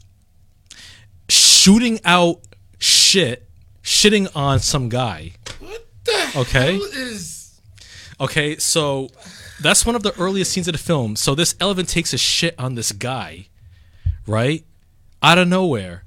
[1.29, 2.41] shooting out
[2.79, 3.49] shit,
[3.83, 5.33] shitting on some guy.
[5.61, 6.75] What the Okay.
[6.75, 7.61] hell is?
[8.21, 9.11] Okay, so
[9.61, 11.16] that's one of the earliest scenes of the film.
[11.16, 13.49] So this elephant takes a shit on this guy,
[14.27, 14.64] right?
[15.23, 16.05] Out of nowhere.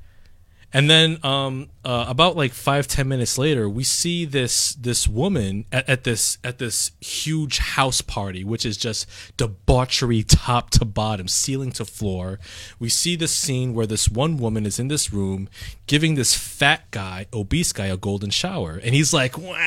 [0.74, 5.66] And then um, uh, about like five ten minutes later, we see this this woman
[5.70, 11.28] at, at this at this huge house party, which is just debauchery top to bottom,
[11.28, 12.40] ceiling to floor.
[12.80, 15.50] We see this scene where this one woman is in this room
[15.88, 19.58] giving this fat guy, obese guy, a golden shower, and he's like, wah,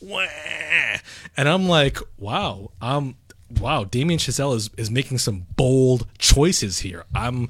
[0.00, 0.26] wah.
[1.36, 3.16] and I'm like, wow, um,
[3.60, 7.04] wow, Damien Chazelle is is making some bold choices here.
[7.14, 7.48] I'm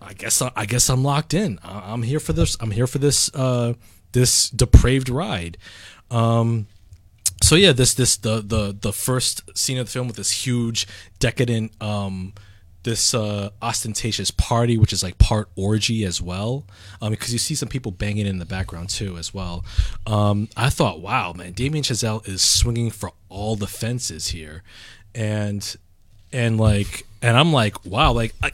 [0.00, 1.58] I guess I guess I'm locked in.
[1.62, 2.56] I'm here for this.
[2.60, 3.74] I'm here for this uh,
[4.12, 5.58] this depraved ride.
[6.10, 6.66] Um,
[7.42, 10.86] so yeah, this this the the the first scene of the film with this huge
[11.18, 12.32] decadent um,
[12.88, 16.64] this uh, ostentatious party, which is like part orgy as well,
[17.02, 19.62] um, because you see some people banging in the background too as well.
[20.06, 24.62] Um, I thought, wow, man, Damien Chazelle is swinging for all the fences here,
[25.14, 25.76] and
[26.32, 28.34] and like, and I'm like, wow, like.
[28.42, 28.52] I,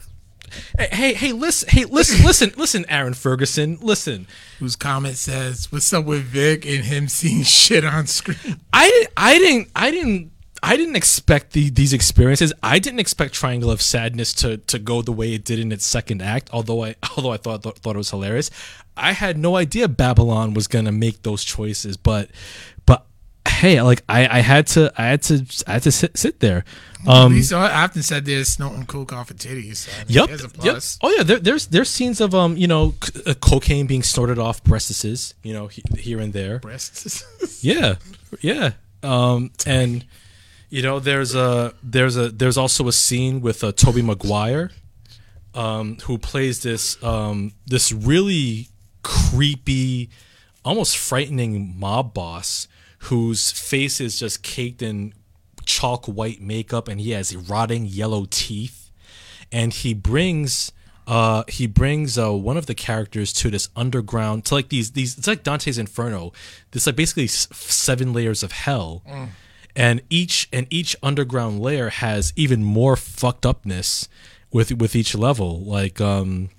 [0.79, 4.25] Hey, hey, listen, hey, listen, listen, listen, Aaron Ferguson, listen.
[4.59, 9.09] Whose comment says, "What's up with Vic and him seeing shit on screen?" I didn't,
[9.17, 10.31] I didn't, I didn't,
[10.65, 12.51] I didn't expect the, these experiences.
[12.63, 15.85] I didn't expect Triangle of Sadness to to go the way it did in its
[15.85, 16.49] second act.
[16.51, 18.49] Although I, although I thought thought it was hilarious,
[18.97, 21.97] I had no idea Babylon was gonna make those choices.
[21.97, 22.31] But,
[22.87, 23.05] but
[23.47, 26.65] hey, like I, I had to, I had to, I had to sit, sit there.
[27.07, 29.75] Um, Lisa often said they're snorting coke off of titties.
[29.75, 30.29] So yep,
[30.63, 30.81] yep.
[31.03, 34.39] Oh yeah, there, there's there's scenes of um you know c- uh, cocaine being snorted
[34.39, 36.57] off breastises, you know he, here and there.
[36.57, 37.63] Breasts.
[37.63, 37.97] yeah,
[38.41, 38.71] yeah.
[39.03, 40.03] Um and
[40.69, 44.71] you know there's a there's a there's also a scene with uh, Tobey Maguire,
[45.53, 48.69] um who plays this um this really
[49.03, 50.09] creepy,
[50.63, 52.67] almost frightening mob boss
[52.99, 55.13] whose face is just caked in
[55.65, 58.89] chalk white makeup and he has rotting yellow teeth.
[59.51, 60.71] And he brings
[61.07, 65.17] uh he brings uh one of the characters to this underground to like these these
[65.17, 66.33] it's like Dante's Inferno.
[66.71, 69.03] This like basically seven layers of hell.
[69.07, 69.29] Mm.
[69.75, 74.07] And each and each underground layer has even more fucked upness
[74.51, 76.49] with with each level like um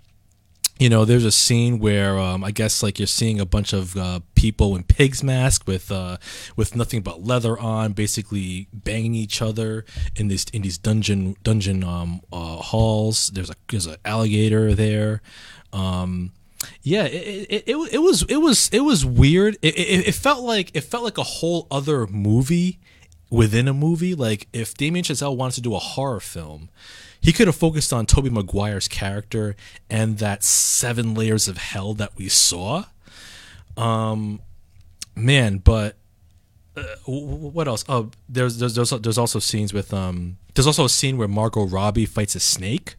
[0.78, 3.96] you know, there's a scene where um, I guess like you're seeing a bunch of
[3.96, 6.18] uh, people in pigs mask with uh,
[6.54, 9.84] with nothing but leather on, basically banging each other
[10.16, 13.28] in these in these dungeon dungeon um, uh, halls.
[13.28, 15.22] There's a there's an alligator there.
[15.72, 16.32] Um,
[16.82, 19.56] yeah, it, it, it, it, was it was it was weird.
[19.62, 22.80] It, it, it felt like it felt like a whole other movie
[23.30, 24.14] within a movie.
[24.14, 26.70] Like if Damien Chazelle wants to do a horror film,
[27.20, 29.56] he could have focused on Tobey Maguire's character
[29.90, 32.84] and that seven layers of hell that we saw.
[33.76, 34.40] Um,
[35.14, 35.96] man, but
[36.76, 37.84] uh, what else?
[37.88, 40.36] Oh, there's, there's there's there's also scenes with um.
[40.54, 42.96] There's also a scene where Margot Robbie fights a snake,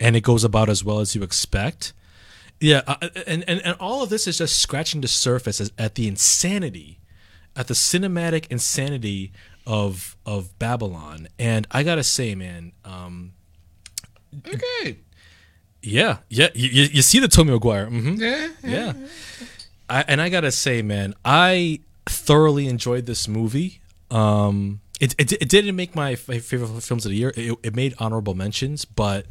[0.00, 1.92] and it goes about as well as you expect.
[2.60, 6.08] Yeah, uh, and, and and all of this is just scratching the surface at the
[6.08, 7.00] insanity,
[7.56, 9.32] at the cinematic insanity
[9.66, 13.32] of of Babylon, and I gotta say, man, um,
[14.46, 14.98] okay,
[15.82, 18.14] yeah, yeah, you, you see the Tommy Maguire, mm-hmm.
[18.20, 18.92] yeah, yeah,
[19.88, 23.80] I, and I gotta say, man, I thoroughly enjoyed this movie.
[24.10, 27.32] Um, it, it, it didn't make my favorite films of the year.
[27.36, 29.26] It, it made honorable mentions, but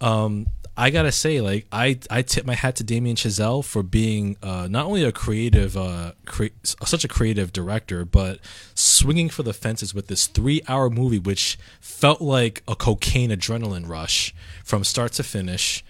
[0.00, 0.46] um,
[0.80, 4.68] I gotta say, like I I tip my hat to Damien Chazelle for being uh,
[4.70, 8.38] not only a creative, uh, cre- such a creative director, but
[8.76, 14.32] swinging for the fences with this three-hour movie, which felt like a cocaine adrenaline rush
[14.62, 15.84] from start to finish.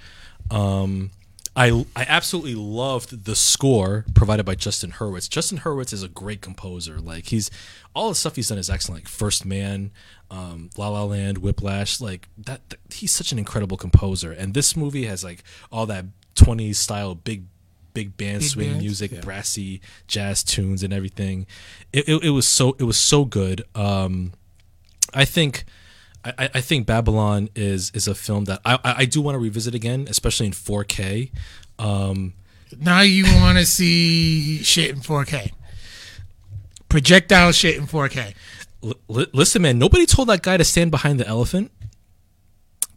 [0.51, 1.11] Um,
[1.55, 5.29] I I absolutely loved the score provided by Justin Hurwitz.
[5.29, 6.99] Justin Hurwitz is a great composer.
[6.99, 7.51] Like he's
[7.95, 9.03] all the stuff he's done is excellent.
[9.03, 9.91] Like First Man,
[10.31, 12.01] um, La La Land, Whiplash.
[12.01, 14.33] Like that, that, he's such an incredible composer.
[14.33, 17.45] And this movie has like all that 20s style big
[17.95, 19.21] big band big swing music, yeah.
[19.21, 21.47] brassy jazz tunes and everything.
[21.93, 23.65] It, it, it was so it was so good.
[23.75, 24.33] Um,
[25.15, 25.65] I think
[26.25, 29.75] I, I think Babylon is is a film that I I do want to revisit
[29.75, 31.31] again, especially in 4K.
[31.79, 32.35] Um,
[32.79, 35.53] now you want to see shit in 4K,
[36.89, 38.35] projectile shit in 4K.
[38.83, 41.71] L- listen, man, nobody told that guy to stand behind the elephant.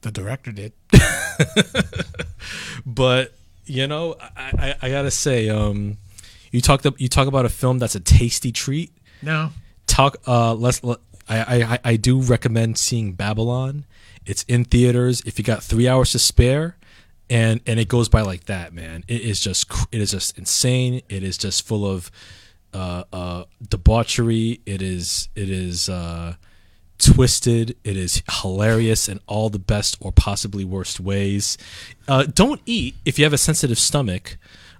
[0.01, 0.73] The director did.
[2.85, 3.33] but
[3.65, 5.97] you know, I, I, I gotta say, um,
[6.51, 8.91] you talked you talk about a film that's a tasty treat.
[9.21, 9.51] No.
[9.87, 10.17] Talk.
[10.27, 10.83] Uh, let's.
[10.83, 13.85] Let, I, I I do recommend seeing Babylon.
[14.25, 15.21] It's in theaters.
[15.25, 16.77] If you got three hours to spare,
[17.29, 19.03] and and it goes by like that, man.
[19.07, 21.01] It is just it is just insane.
[21.07, 22.11] It is just full of
[22.73, 23.30] uh, uh,
[23.91, 24.61] debauchery.
[24.65, 26.35] It is it is uh,
[26.97, 27.75] twisted.
[27.83, 31.57] It is hilarious in all the best or possibly worst ways.
[32.07, 34.37] Uh, don't eat if you have a sensitive stomach.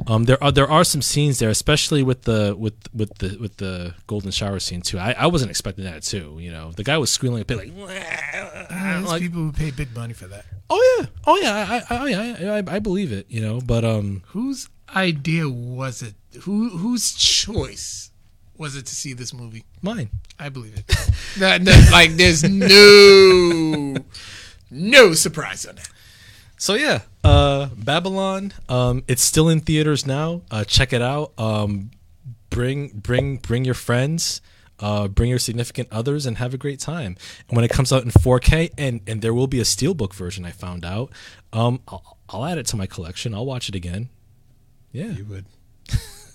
[0.08, 3.58] Um, there are there are some scenes there, especially with the with with the with
[3.58, 4.97] the golden shower scene too.
[4.97, 6.38] I, I wasn't expecting that too.
[6.39, 7.71] You know, the guy was squealing a bit like,
[9.06, 10.45] like people who pay big money for that.
[10.71, 13.28] oh yeah, oh yeah, I, I, oh yeah, I, I believe it.
[13.30, 16.15] You know, but um, Whose idea was it?
[16.43, 18.11] Who whose choice
[18.62, 19.63] was it to see this movie?
[19.82, 20.10] mine.
[20.39, 20.88] I believe it.
[21.39, 23.97] that, that- like, there's no
[24.69, 25.89] no surprise on that.
[26.58, 28.54] So yeah, uh, Babylon.
[28.69, 30.41] Um, it's still in theaters now.
[30.52, 31.34] Uh, check it out.
[31.38, 31.91] Um,
[32.52, 34.41] bring bring bring your friends.
[34.80, 37.15] Uh, bring your significant others and have a great time.
[37.50, 40.43] And when it comes out in 4K, and and there will be a steelbook version,
[40.45, 41.12] I found out.
[41.54, 43.34] Um, I'll, I'll add it to my collection.
[43.36, 44.10] I'll watch it again.
[44.91, 45.45] Yeah, You would.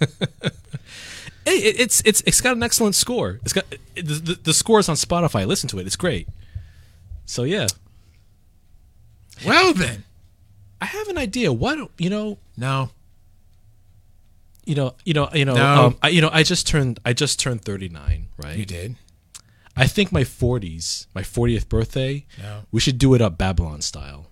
[1.47, 3.41] hey, it, it's it's it's got an excellent score.
[3.43, 5.47] It's got it, the, the the score is on Spotify.
[5.47, 5.87] Listen to it.
[5.87, 6.29] It's great.
[7.25, 7.67] So yeah,
[9.47, 10.05] Well then,
[10.81, 11.53] I have an idea.
[11.53, 12.39] Why don't you know?
[12.57, 12.91] no.
[14.65, 15.85] you know, you know, you know, No.
[15.87, 18.57] um, I, you know, I just turned, I just turned 39, right?
[18.57, 18.97] You did.
[19.77, 22.63] I think my 40s, my 40th birthday, No.
[22.73, 24.27] we should do it up Babylon style.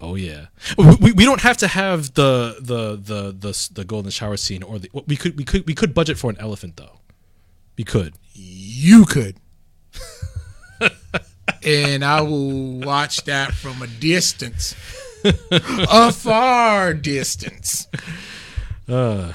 [0.00, 4.36] Oh yeah, we, we, don't have to have the the the the the golden shower
[4.36, 7.00] scene or the we could we could we could budget for an elephant though.
[7.76, 8.14] We could.
[8.32, 9.36] You could.
[11.64, 14.74] and I will watch that from a distance.
[15.50, 17.88] a far distance.
[18.88, 19.32] Uh,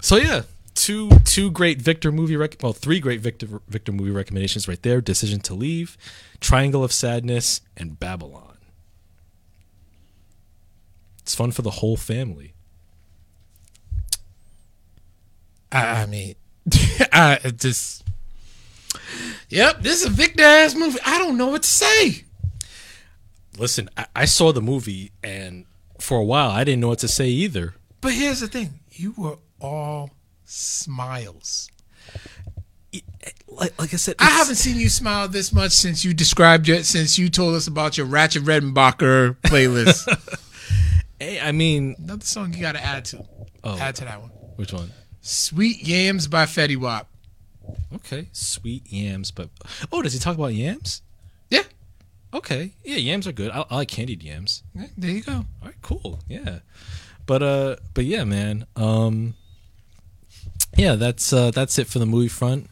[0.00, 0.42] So yeah,
[0.74, 5.00] two two great Victor movie rec- well three great Victor Victor movie recommendations right there:
[5.00, 5.96] Decision to Leave,
[6.40, 8.49] Triangle of Sadness, and Babylon.
[11.30, 12.54] It's fun for the whole family.
[15.70, 16.34] I, I mean,
[17.12, 18.02] I just.
[19.48, 20.98] Yep, this is a Victor ass movie.
[21.06, 22.24] I don't know what to say.
[23.56, 25.66] Listen, I, I saw the movie and
[26.00, 27.74] for a while I didn't know what to say either.
[28.00, 30.10] But here's the thing you were all
[30.44, 31.70] smiles.
[32.92, 32.98] Eh,
[33.46, 36.86] like, like I said, I haven't seen you smile this much since you described it,
[36.86, 40.08] since you told us about your Ratchet Redenbacher playlist.
[41.20, 43.24] Hey, I mean, Another song you got to add to.
[43.62, 43.78] Oh.
[43.78, 44.30] Add to that one.
[44.56, 44.90] which one?
[45.20, 47.08] Sweet Yams by Fetty Wap.
[47.94, 49.48] Okay, sweet yams, but
[49.92, 51.02] oh, does he talk about yams?
[51.50, 51.62] Yeah.
[52.32, 53.50] Okay, yeah, yams are good.
[53.50, 54.62] I, I like candied yams.
[54.74, 55.32] Yeah, There you go.
[55.32, 56.18] All right, cool.
[56.28, 56.60] Yeah.
[57.26, 58.66] But uh but yeah, man.
[58.76, 59.34] Um
[60.76, 62.68] yeah, that's uh that's it for the movie front.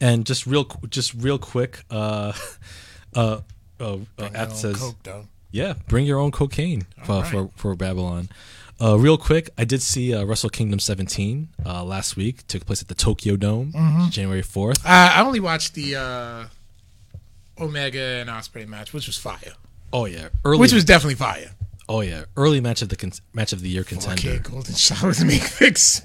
[0.00, 2.32] And just real just real quick, uh
[3.14, 3.40] uh
[3.78, 5.26] uh, uh Ath says Coke.
[5.52, 7.30] Yeah, bring your own cocaine for, right.
[7.30, 8.28] for for Babylon.
[8.80, 12.44] Uh, real quick, I did see uh, Wrestle Kingdom 17 uh, last week.
[12.48, 14.08] Took place at the Tokyo Dome, Mm-hmm.
[14.08, 14.84] January 4th.
[14.84, 16.44] I, I only watched the uh,
[17.62, 19.52] Omega and Ospreay match, which was fire.
[19.92, 20.58] Oh yeah, early.
[20.58, 21.50] Which was definitely fire.
[21.88, 24.30] oh yeah, early match of the con- match of the year contender.
[24.30, 26.00] Okay, Golden Showers make fix.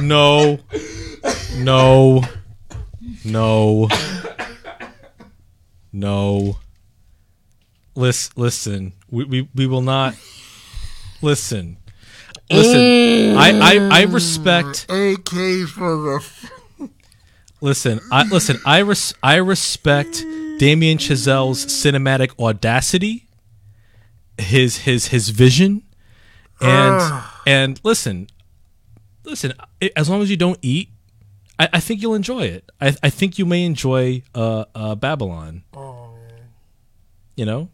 [0.00, 0.58] No.
[1.54, 2.22] No.
[3.24, 3.88] No.
[5.92, 6.56] No.
[7.94, 8.92] Listen, listen.
[9.10, 10.14] We, we, we will not.
[11.22, 11.76] Listen.
[12.50, 13.36] Listen.
[13.36, 14.86] I, I, I respect.
[14.88, 16.90] AK for the.
[17.60, 18.00] Listen.
[18.10, 18.58] I listen.
[18.66, 20.24] I res, I respect
[20.58, 23.28] Damien Chazelle's cinematic audacity,
[24.36, 25.84] his his his vision,
[26.60, 28.26] and and listen,
[29.24, 29.52] listen.
[29.96, 30.88] As long as you don't eat,
[31.58, 32.70] I, I think you'll enjoy it.
[32.80, 35.62] I, I think you may enjoy uh, uh, Babylon.
[35.74, 36.14] Oh.
[37.36, 37.68] You know.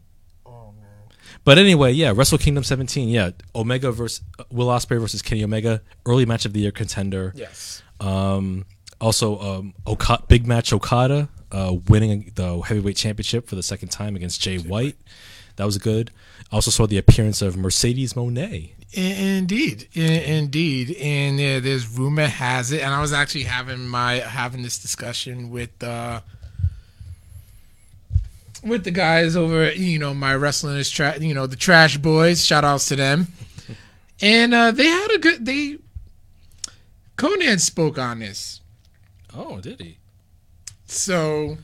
[1.49, 6.27] But anyway, yeah, Wrestle Kingdom 17, yeah, Omega versus Will Ospreay versus Kenny Omega, early
[6.27, 7.33] match of the year contender.
[7.35, 7.83] Yes.
[8.01, 8.67] Um,
[9.01, 14.15] also, um, Oka- big match Okada uh, winning the heavyweight championship for the second time
[14.15, 14.99] against Jay White.
[15.57, 16.11] That was good.
[16.53, 18.73] I also saw the appearance of Mercedes Moné.
[18.93, 24.61] Indeed, indeed, and uh, there's rumor has it, and I was actually having my having
[24.61, 26.21] this discussion with uh,
[28.65, 32.45] with the guys over, you know, my wrestling is trash, you know, the Trash Boys.
[32.45, 33.29] Shout outs to them,
[34.21, 35.45] and uh, they had a good.
[35.45, 35.79] They
[37.17, 38.61] Konnan spoke on this,
[39.35, 39.99] Oh, did he?
[40.87, 41.59] so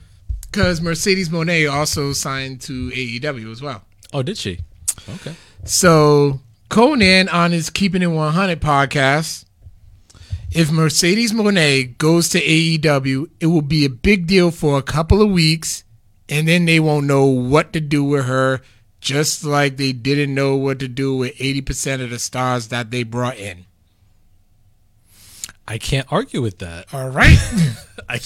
[0.51, 3.83] because Mercedes Moné also signed to AEW as well.
[4.13, 4.61] Oh, did she?
[5.09, 5.35] Okay.
[5.65, 6.41] So
[6.71, 9.45] Konnan on his Keeping It 100 podcast,
[10.53, 15.21] if Mercedes Moné goes to AEW, it will be a big deal for a couple
[15.21, 15.83] of weeks,
[16.29, 18.61] and then they won't know what to do with her,
[19.01, 23.03] just like they didn't know what to do with 80% of the stars that they
[23.03, 23.67] brought in.
[25.67, 26.93] I can't argue with that.
[26.93, 27.39] All right.
[28.09, 28.21] I,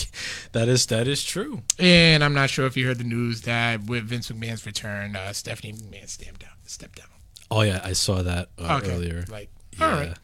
[0.52, 1.62] that is that is true.
[1.78, 5.32] and I'm not sure if you heard the news that with Vince McMahon's return, uh,
[5.32, 6.50] Stephanie McMahon stepped down.
[6.66, 7.06] Stepped down.
[7.50, 8.92] Oh yeah, I saw that uh, Okay.
[8.92, 9.24] earlier.
[9.28, 9.84] Like, Yeah.
[9.86, 10.16] all right.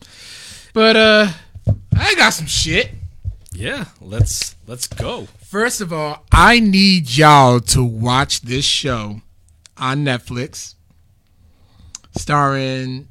[0.72, 1.28] But uh,
[1.96, 2.90] I got some shit.
[3.54, 5.26] Yeah, let's let's go.
[5.46, 9.22] First of all, I need y'all to watch this show
[9.78, 10.74] on Netflix
[12.16, 13.08] starring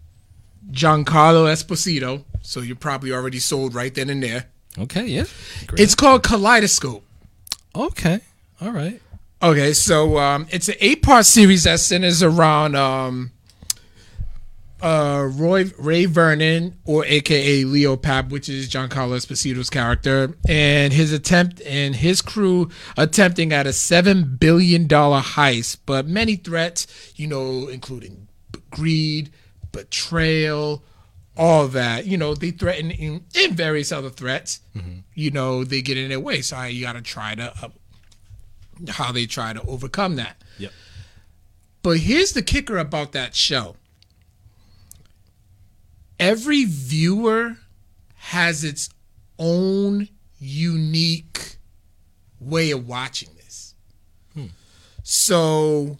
[0.71, 2.23] Giancarlo Esposito.
[2.41, 4.45] So you're probably already sold right then and there.
[4.77, 5.25] Okay, yeah.
[5.67, 5.79] Great.
[5.79, 7.03] It's called Kaleidoscope.
[7.75, 8.19] okay.
[8.61, 9.01] All right.
[9.41, 13.31] Okay, so um, it's an eight-part series that centers around um,
[14.83, 21.13] uh, Roy Ray Vernon, or AKA Leo Pap, which is Giancarlo Esposito's character, and his
[21.13, 27.27] attempt and his crew attempting at a seven billion dollar heist, but many threats, you
[27.27, 28.27] know, including
[28.71, 29.31] greed,
[29.71, 30.83] betrayal,
[31.37, 32.05] all that.
[32.05, 34.59] You know, they threaten in, in various other threats.
[35.13, 37.53] You know, they get in their way, so you got to try to.
[37.63, 37.69] Uh,
[38.89, 40.35] how they try to overcome that.
[40.57, 40.71] Yep.
[41.83, 43.75] But here's the kicker about that show.
[46.19, 47.57] Every viewer
[48.15, 48.89] has its
[49.37, 50.07] own
[50.39, 51.57] unique
[52.39, 53.75] way of watching this.
[54.33, 54.47] Hmm.
[55.03, 55.97] So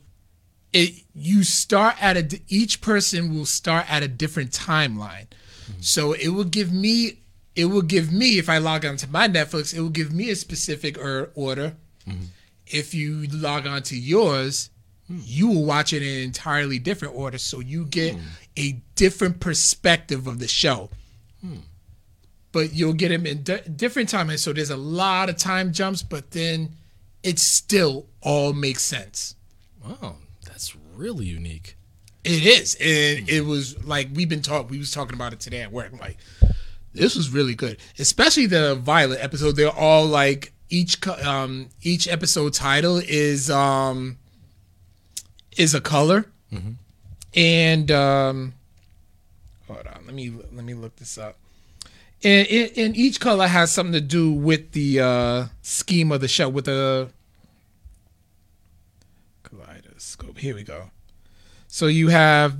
[0.72, 5.28] it you start at a each person will start at a different timeline.
[5.66, 5.82] Hmm.
[5.82, 7.20] So it will give me
[7.55, 10.30] it will give me if I log on to my Netflix, it will give me
[10.30, 11.76] a specific or, order.
[12.05, 12.26] Hmm.
[12.66, 14.70] If you log on to yours,
[15.09, 18.16] you will watch it in an entirely different order so you get
[18.58, 20.89] a different perspective of the show.
[22.51, 26.04] But you'll get them in di- different times so there's a lot of time jumps
[26.04, 26.70] but then
[27.24, 29.36] it still all makes sense.
[29.84, 31.76] Wow, that's really unique.
[32.24, 32.76] it is.
[32.76, 35.91] And it was like we've been talking we was talking about it today at work
[35.99, 36.18] like
[36.93, 37.78] this was really good.
[37.97, 39.56] Especially the violet episode.
[39.56, 44.18] They're all like each um each episode title is um
[45.58, 46.26] is a color
[47.36, 48.54] and um
[49.68, 51.38] hold on let me let me look this up.
[52.26, 56.48] And, and, each color has something to do with the uh scheme of the show
[56.48, 57.10] with the
[59.44, 60.38] kaleidoscope.
[60.38, 60.92] Here we go.
[61.68, 62.56] So you have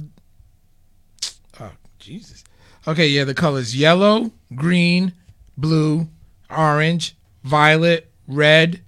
[1.60, 2.44] oh jesus.
[2.88, 5.14] Okay yeah the colors yellow green
[5.58, 6.08] blue
[6.50, 8.82] orange violet red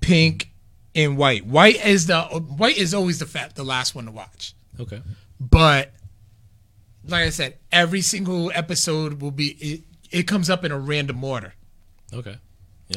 [0.00, 0.50] pink
[0.94, 1.44] and white.
[1.44, 5.02] White is the white is always the fat the last one to watch Okay.
[5.38, 5.92] but
[7.06, 11.22] like I said, every single episode will be it, it comes up in a random
[11.24, 11.54] order.
[12.12, 12.36] Okay.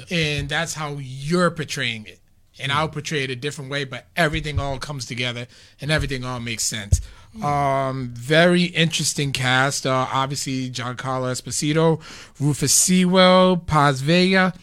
[0.10, 2.20] And that's how you're portraying it.
[2.60, 5.48] And I'll portray it a different way, but everything all comes together
[5.82, 7.02] and everything all makes sense.
[7.42, 9.88] Um, very interesting cast.
[9.88, 12.00] Uh, obviously, Giancarlo Esposito,
[12.40, 14.54] Rufus Sewell, Paz Vega,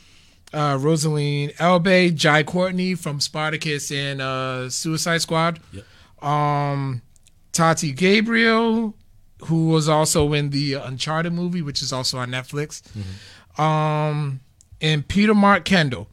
[0.53, 5.59] uh, Rosaline Elbay, Jai Courtney from Spartacus and uh, Suicide Squad.
[5.73, 5.85] Yep.
[6.25, 7.03] Um,
[7.53, 8.95] Tati Gabrielle,
[9.45, 12.83] who was also in the Uncharted movie, which is also on Netflix.
[13.59, 14.41] Um,
[14.81, 16.09] and Peter Mark Kendall.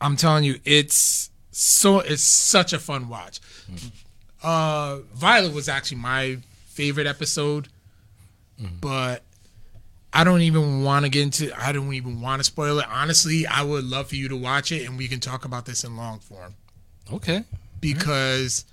[0.00, 3.40] I'm telling you, it's so it's such a fun watch.
[4.42, 6.38] Uh, Violet was actually my
[6.68, 7.68] favorite episode,
[8.80, 9.24] but
[10.12, 11.52] I don't even want to get into.
[11.60, 12.86] I don't even want to spoil it.
[12.88, 15.82] Honestly, I would love for you to watch it, and we can talk about this
[15.82, 16.54] in long form
[17.12, 17.42] Okay.
[17.80, 18.64] because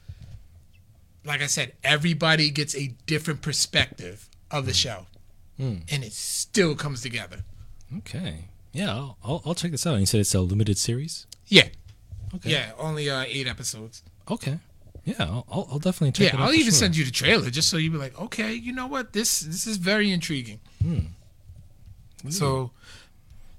[1.25, 5.07] like I said, everybody gets a different perspective of the show.
[5.57, 7.37] And it still comes together.
[7.99, 8.49] Okay.
[8.73, 9.97] Yeah, I'll, I'll, I'll check this out.
[9.99, 11.27] You said it's a limited series.
[11.47, 11.69] Yeah.
[12.35, 12.49] Okay.
[12.51, 14.03] Yeah, only uh, eight episodes.
[14.29, 14.59] Okay.
[15.05, 16.47] Yeah, I'll, I'll definitely check Yeah, it out.
[16.49, 16.71] I'll even sure.
[16.73, 19.13] send you the trailer just so you be like, okay, you know what?
[19.13, 20.59] This this is very intriguing.
[22.29, 22.71] So,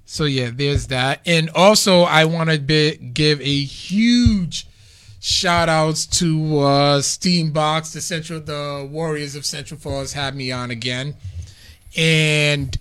[0.05, 4.67] so yeah, there's that, and also I want to be, give a huge
[5.27, 10.71] shout outs to uh, Steambox, the Central, the Warriors of Central Falls had me on
[10.71, 11.17] again,
[11.97, 12.79] and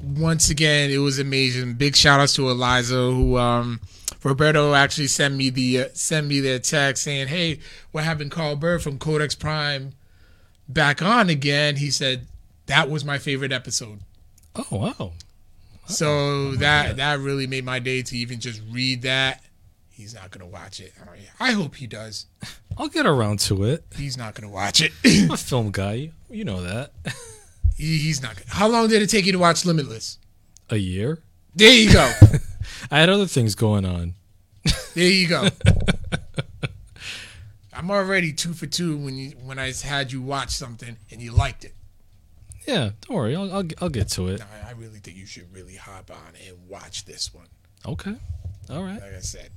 [0.00, 1.74] once again it was amazing.
[1.74, 3.80] Big shout outs to Eliza who um
[4.24, 7.60] Roberto actually sent me the uh, sent me their text saying, "Hey,
[7.92, 9.92] we're having Carl Bird from Codex Prime
[10.66, 12.26] back on again." He said
[12.66, 14.00] that was my favorite episode.
[14.56, 15.12] Oh wow.
[15.86, 19.42] So that that really made my day to even just read that.
[19.98, 20.94] He's not gonna watch it.
[21.40, 22.26] I hope he does.
[22.78, 23.84] I'll get around to it.
[23.96, 24.92] He's not gonna watch it.
[25.04, 26.12] I'm a film guy.
[26.30, 26.92] You know that.
[27.76, 28.36] He- He's not.
[28.36, 28.46] Gonna.
[28.48, 30.18] How long did it take you to watch Limitless?
[30.70, 31.18] a year.
[31.54, 32.12] There you go.
[32.92, 34.14] I had other things going on.
[34.94, 35.48] There you go.
[37.72, 41.32] I'm already two for two when you when I had you watch something and you
[41.32, 41.74] liked it.
[42.66, 43.34] Yeah, don't worry.
[43.36, 44.42] I'll I'll, I'll get to it.
[44.42, 47.46] I, I really think you should really hop on and watch this one.
[47.86, 48.14] Okay.
[48.70, 49.00] All right.
[49.00, 49.50] Like I said,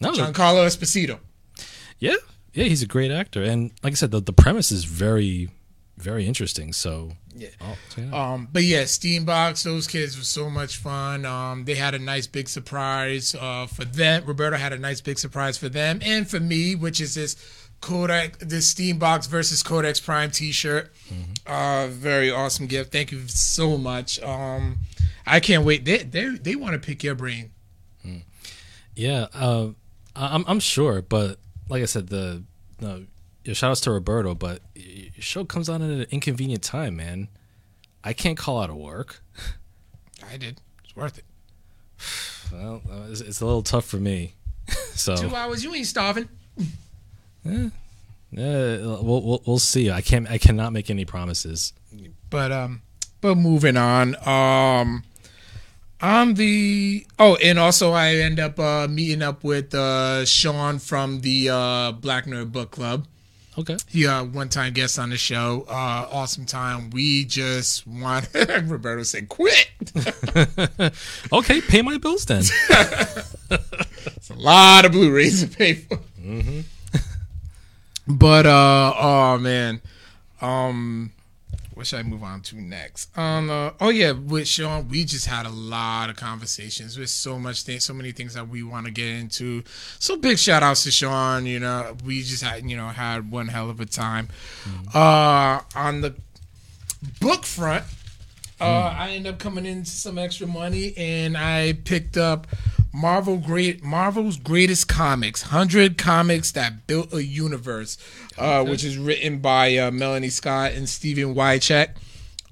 [0.00, 1.18] No, Giancarlo Esposito.
[1.98, 2.14] yeah,
[2.54, 2.64] yeah.
[2.64, 5.50] He's a great actor, and like I said, the the premise is very,
[5.98, 6.72] very interesting.
[6.72, 7.48] So Yeah.
[7.60, 8.10] oh, yeah.
[8.32, 11.24] Um, but yeah, Steambox, those kids were so much fun.
[11.26, 14.24] Um, they had a nice big surprise uh, for them.
[14.24, 17.36] Roberto had a nice big surprise for them and for me, which is this
[17.80, 20.92] Kodak, this Steambox versus Codex Prime T-shirt.
[21.46, 22.90] Uh, very awesome gift.
[22.92, 24.20] Thank you so much.
[24.22, 24.78] Um,
[25.26, 25.84] I can't wait.
[25.84, 27.50] They they they want to pick your brain.
[28.96, 29.68] Yeah, uh,
[30.16, 31.38] I'm I'm sure, but
[31.68, 32.42] like I said, the
[32.80, 33.04] no,
[33.44, 37.28] yeah, shout outs to Roberto, but your show comes on at an inconvenient time, man.
[38.02, 39.22] I can't call out of work.
[40.30, 40.60] I did.
[40.84, 41.24] It's worth it.
[42.52, 44.34] Well, uh, it's, it's a little tough for me.
[44.96, 45.62] so Two hours.
[45.62, 46.28] You ain't starving.
[47.44, 47.68] yeah,
[48.32, 49.88] we'll, we'll we'll see.
[49.88, 51.72] I can't I cannot make any promises.
[52.28, 52.82] But um,
[53.20, 54.16] but moving on.
[54.26, 55.04] Um,
[56.02, 61.20] on the oh, and also I end up uh meeting up with uh Sean from
[61.20, 63.06] the uh Black Nerd Book Club.
[63.58, 63.76] Okay.
[63.88, 65.66] He uh one time guest on the show.
[65.68, 66.90] Uh, awesome time.
[66.90, 68.28] We just want
[68.64, 69.68] Roberto said quit.
[71.32, 72.44] okay, pay my bills then.
[74.16, 75.98] It's a lot of Blu-rays to pay for.
[78.06, 79.82] but uh, oh man,
[80.40, 81.12] um,
[81.80, 83.16] what should I move on to next?
[83.16, 87.38] Um, uh, oh yeah, with Sean, we just had a lot of conversations with so
[87.38, 89.62] much things, so many things that we want to get into.
[89.98, 91.46] So big shout outs to Sean.
[91.46, 94.28] You know, we just had you know had one hell of a time.
[94.92, 96.16] Uh, on the
[97.18, 97.84] book front.
[98.60, 102.46] Uh, I ended up coming into some extra money, and I picked up
[102.92, 107.96] Marvel great Marvel's greatest comics, hundred comics that built a universe,
[108.36, 111.90] uh, which is written by uh, Melanie Scott and Stephen Wiacek.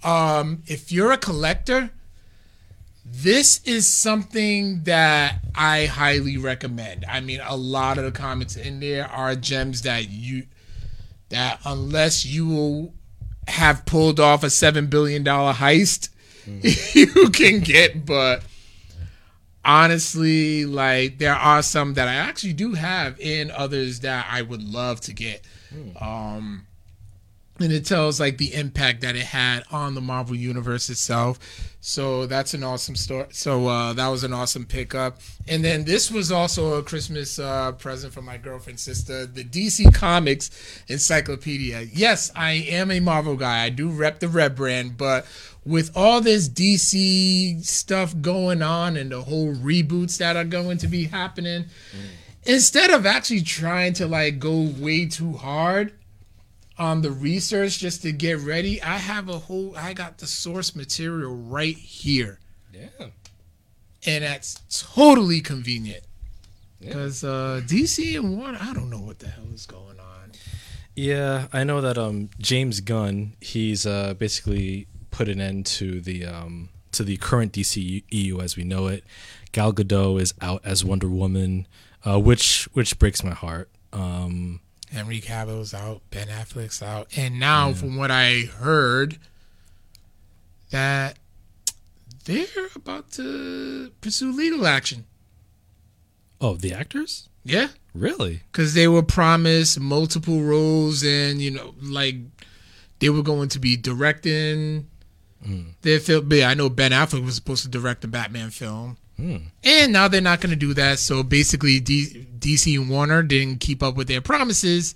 [0.05, 1.91] Um, if you're a collector,
[3.05, 7.05] this is something that I highly recommend.
[7.09, 10.47] I mean, a lot of the comics in there are gems that you
[11.31, 12.95] that unless you will
[13.49, 16.11] have pulled off a seven billion dollar heist,
[16.47, 18.07] you can get.
[18.07, 18.43] But
[19.69, 24.63] honestly, like there are some that I actually do have, and others that I would
[24.63, 25.45] love to get.
[26.01, 26.67] Um,
[27.61, 31.39] and it tells like the impact that it had on the Marvel universe itself.
[31.81, 33.27] So that's an awesome story.
[33.31, 35.21] So uh, that was an awesome pickup.
[35.47, 39.95] And then this was also a Christmas uh, present from my girlfriend's sister, the DC
[39.95, 40.51] Comics
[40.89, 41.83] Encyclopedia.
[41.93, 43.65] Yes, I am a Marvel guy.
[43.65, 45.27] I do rep the Red brand, but
[45.65, 50.89] with all this DC stuff going on and the whole reboots that are going to
[50.89, 51.67] be happening,
[52.45, 55.93] instead of actually trying to like go way too hard
[56.79, 60.75] on the research just to get ready, I have a whole I got the source
[60.77, 62.39] material right here.
[62.73, 63.07] Yeah.
[64.07, 64.61] And that's
[64.95, 66.05] totally convenient.
[66.81, 70.33] Because uh, DC and Warner, I don't know what the hell is going on.
[70.95, 76.27] Yeah, I know that um James Gunn, he's uh basically put an end to the
[76.27, 79.05] um to the current DC EU as we know it.
[79.53, 81.67] Gal Gadot is out as Wonder Woman,
[82.05, 83.71] uh which which breaks my heart.
[83.93, 84.61] Um
[84.93, 87.77] Henry Cavill's out, Ben Affleck's out, and now mm.
[87.77, 89.19] from what I heard,
[90.71, 91.19] that
[92.25, 95.05] they're about to pursue legal action.
[96.41, 97.29] oh, the actors?
[97.45, 98.43] Yeah, Really?
[98.53, 102.17] because they were promised multiple roles, and you know, like
[102.99, 104.89] they were going to be directing
[105.45, 105.67] mm.
[105.83, 106.29] their film.
[106.29, 108.99] But yeah, I know Ben Affleck was supposed to direct the Batman film.
[109.19, 110.99] And now they're not going to do that.
[111.01, 114.95] So basically, D- DC and Warner didn't keep up with their promises.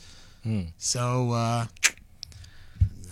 [0.78, 1.66] So, uh,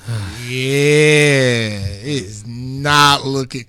[0.48, 1.68] yeah,
[2.02, 3.66] it's not looking.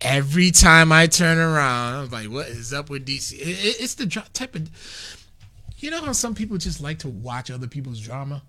[0.00, 3.34] Every time I turn around, I'm like, what is up with DC?
[3.34, 4.68] It- it- it's the dra- type of.
[5.78, 8.42] You know how some people just like to watch other people's drama?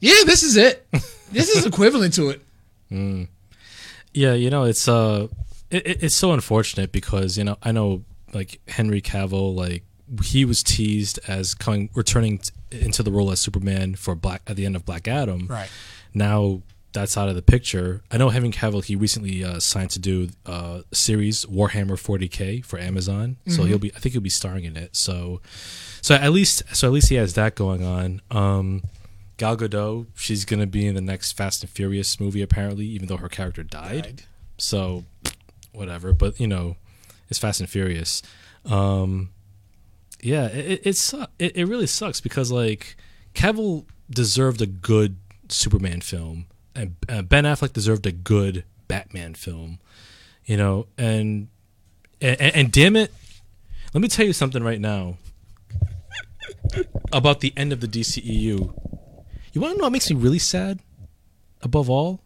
[0.00, 0.86] Yeah, this is it.
[1.30, 2.40] this is equivalent to it.
[4.14, 5.28] Yeah, you know, it's uh
[5.72, 9.82] it, it- it's so unfortunate because, you know, I know like Henry Cavill like
[10.22, 14.56] he was teased as coming returning t- into the role as Superman for Black at
[14.56, 15.46] the end of Black Adam.
[15.48, 15.70] Right.
[16.14, 16.62] Now
[16.92, 18.02] that's out of the picture.
[18.10, 22.62] I know Henry Cavill he recently uh, signed to do uh, a series Warhammer 40K
[22.64, 23.36] for Amazon.
[23.48, 24.94] So he'll be I think he'll be starring in it.
[24.94, 25.40] So
[26.02, 28.20] so at least so at least he has that going on.
[28.30, 28.82] Um
[29.38, 33.16] Gal Gadot, she's gonna be in the next Fast and Furious movie apparently, even though
[33.16, 34.02] her character died.
[34.02, 34.22] Died.
[34.58, 35.04] So
[35.72, 36.76] whatever, but you know,
[37.28, 38.22] it's Fast and Furious.
[38.64, 39.30] Um,
[40.20, 42.96] yeah, it it, it, su- it it really sucks because like
[43.34, 45.16] Cavill deserved a good
[45.48, 49.78] Superman film, and uh, Ben Affleck deserved a good Batman film,
[50.44, 51.48] you know, and,
[52.20, 53.12] and and damn it,
[53.94, 55.16] let me tell you something right now
[57.12, 58.74] about the end of the DCEU.
[59.52, 60.80] You want to know what makes me really sad?
[61.62, 62.20] Above all,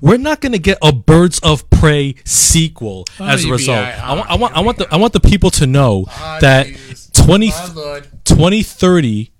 [0.00, 3.78] we're not going to get a Birds of Prey sequel Oh, as a result.
[3.78, 3.98] alright.
[3.98, 6.38] I, want, I Oh, want, I want the, I want the people to know Ah,
[6.40, 7.10] that Jesus.
[7.12, 9.30] 20, My 2030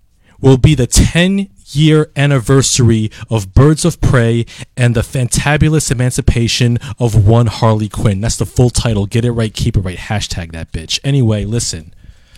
[0.41, 7.26] will be the 10 year anniversary of Birds of Prey and the fantabulous emancipation of
[7.26, 8.20] one Harley Quinn.
[8.20, 9.07] That's the full title.
[9.07, 9.99] Get it right, keep it right.
[9.99, 11.01] Hashtag that bitch.
[11.03, 11.93] Anyway, listen.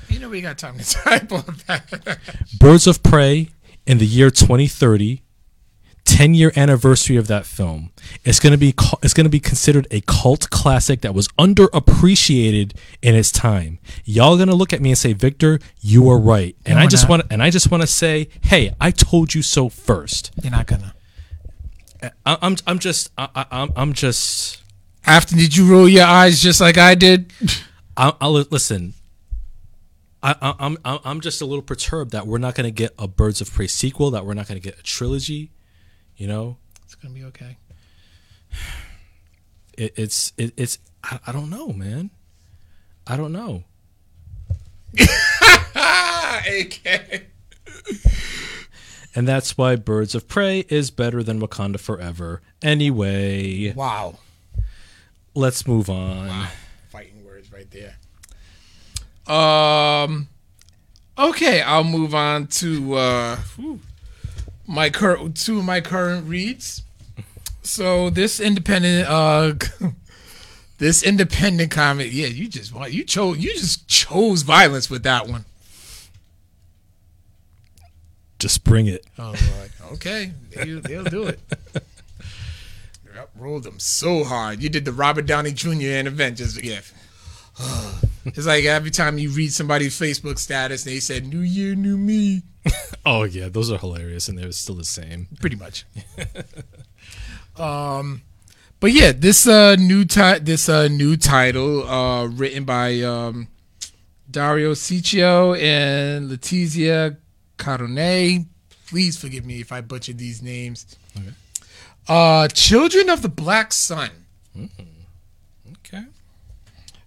[0.09, 2.19] You know we got time to type on that.
[2.59, 3.51] Birds of Prey
[3.87, 5.23] in the year 2030,
[6.09, 7.91] 10 year anniversary of that film.
[8.25, 12.75] It's going to be it's going to be considered a cult classic that was underappreciated
[13.03, 13.79] in its time.
[14.05, 16.87] Y'all going to look at me and say, "Victor, you are right." And No, I
[16.87, 20.33] just want and I just want to say, "Hey, I told you so first.
[20.43, 20.95] You're not gonna.
[22.03, 24.63] Uh, I, I'm I'm just I, I, I'm I'm just
[25.05, 27.33] After did you roll your eyes just like I did?
[27.99, 28.95] I, I'll listen.
[30.23, 33.07] I, I'm I'm I'm just a little perturbed that we're not going to get a
[33.07, 34.11] Birds of Prey sequel.
[34.11, 35.53] That we're not going to get a trilogy.
[36.19, 37.57] You know, It's gonna be okay.
[39.79, 42.11] it, it's it, it's I, I don't know, man.
[43.07, 43.65] I don't know.
[45.75, 47.23] AK.
[49.15, 52.41] And that's why Birds of Prey is better than Wakanda Forever.
[52.63, 54.19] Anyway, Wow.
[55.35, 56.29] let's move on.
[56.29, 56.49] Wow.
[56.91, 57.97] Fighting words right there.
[59.35, 60.29] Um.
[61.19, 63.81] Okay, I'll move on to uh, whew,
[64.69, 66.83] my current two of my current reads.
[67.63, 69.55] So this independent uh
[70.79, 75.45] this independent comic, yeah, you just you chose you just chose violence with that one.
[78.39, 79.05] Just bring it.
[79.19, 79.35] Oh,
[79.95, 81.41] okay, they, they'll do it.
[83.15, 84.63] Yep, rolled them so hard.
[84.63, 85.71] You did the Robert Downey Jr.
[85.71, 86.63] in Avengers.
[86.63, 86.83] Yeah.
[88.25, 92.43] it's like every time you read somebody's Facebook status, they said "New Year, New Me."
[93.07, 95.29] Oh yeah, those are hilarious, and they're still the same.
[95.41, 95.87] Pretty much.
[97.57, 98.21] um,
[98.81, 103.49] but yeah, this uh new ti- this uh new title uh written by um
[104.31, 107.17] Dario Ciccio and Letizia
[107.57, 108.47] Carone.
[108.89, 110.97] Please forgive me if I butchered these names.
[111.17, 111.31] Okay.
[112.07, 114.11] Uh, Children of the Black Sun.
[114.57, 114.88] Okay.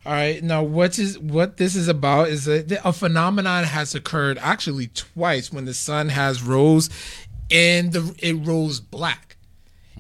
[0.06, 0.44] All right.
[0.44, 5.54] Now, what is what this is about is that a phenomenon has occurred actually twice
[5.54, 6.90] when the sun has rose,
[7.52, 9.36] and the it rose black,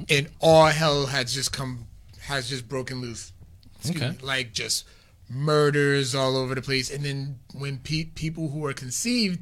[0.09, 1.85] and all hell has just come
[2.21, 3.31] has just broken loose.
[3.79, 4.11] Excuse Okay.
[4.11, 4.17] me.
[4.23, 4.85] Like just
[5.29, 9.39] murders all over the place, and then when pe- people who were conceived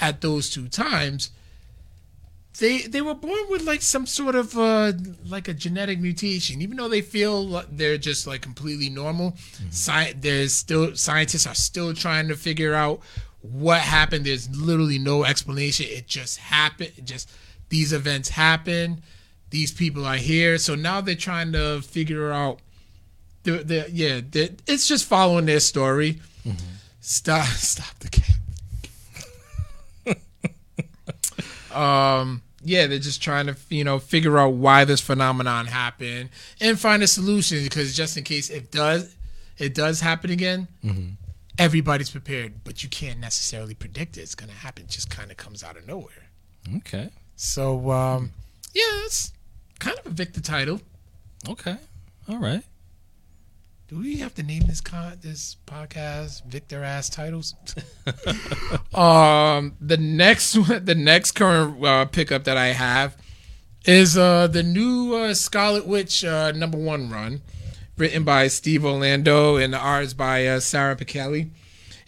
[0.00, 1.30] at those two times
[2.60, 4.92] they they were born with like some sort of uh
[5.26, 6.62] like a genetic mutation.
[6.62, 9.34] Even though they feel like they're just like completely normal
[9.70, 13.00] sci- there's still scientists are still trying to figure out
[13.40, 14.24] what happened.
[14.26, 15.86] There's literally no explanation.
[15.88, 16.92] It just happened.
[16.96, 17.28] It just
[17.68, 19.02] these events happen
[19.50, 20.58] these people are here.
[20.58, 22.60] So now they're trying to figure out
[23.42, 26.20] the, the yeah the, it's just following their story.
[27.00, 28.24] Stop stop the game.
[31.70, 36.28] Um yeah they're just trying to you know figure out why this phenomenon happened
[36.60, 39.16] and find a solution because just in case it does
[39.58, 40.68] it does happen again
[41.58, 44.22] everybody's prepared but you can't necessarily predict it.
[44.22, 46.28] it's going to happen it just kind of comes out of nowhere
[46.76, 47.10] Okay.
[47.36, 48.32] so um
[48.74, 49.32] yeah it's
[49.78, 50.80] kind of a victor title
[51.48, 51.76] Okay.
[52.28, 52.62] All right.
[53.90, 57.56] Do we have to name this con this podcast Victor ass titles?
[58.94, 63.16] um, the next one, the next current uh, pickup that I have
[63.84, 67.42] is uh the new uh, Scarlet Witch uh, number one run,
[67.96, 71.50] written by Steve Orlando and the art is by uh, Sara Pichelli.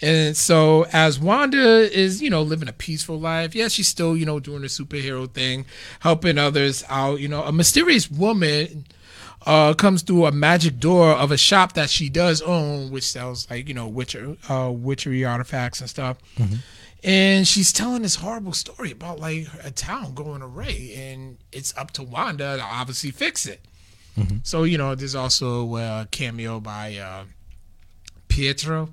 [0.01, 4.25] And so, as Wanda is, you know, living a peaceful life, yeah, she's still, you
[4.25, 5.67] know, doing her superhero thing,
[5.99, 7.19] helping others out.
[7.19, 8.87] You know, a mysterious woman
[9.47, 13.49] uh, comes through a magic door of a shop that she does own, which sells
[13.51, 16.17] like you know witcher, uh, witchery artifacts and stuff.
[17.05, 21.91] And she's telling this horrible story about like a town going array, and it's up
[21.93, 23.61] to Wanda to obviously fix it.
[24.45, 27.25] So you know, there's also a cameo by uh,
[28.29, 28.91] Pietro.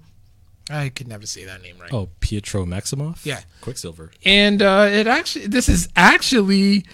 [0.71, 1.91] I could never say that name right.
[1.91, 3.25] Oh, Pietro Maximoff.
[3.25, 3.41] Yeah.
[3.61, 4.11] Quicksilver.
[4.23, 6.85] and uh, it actually this is actually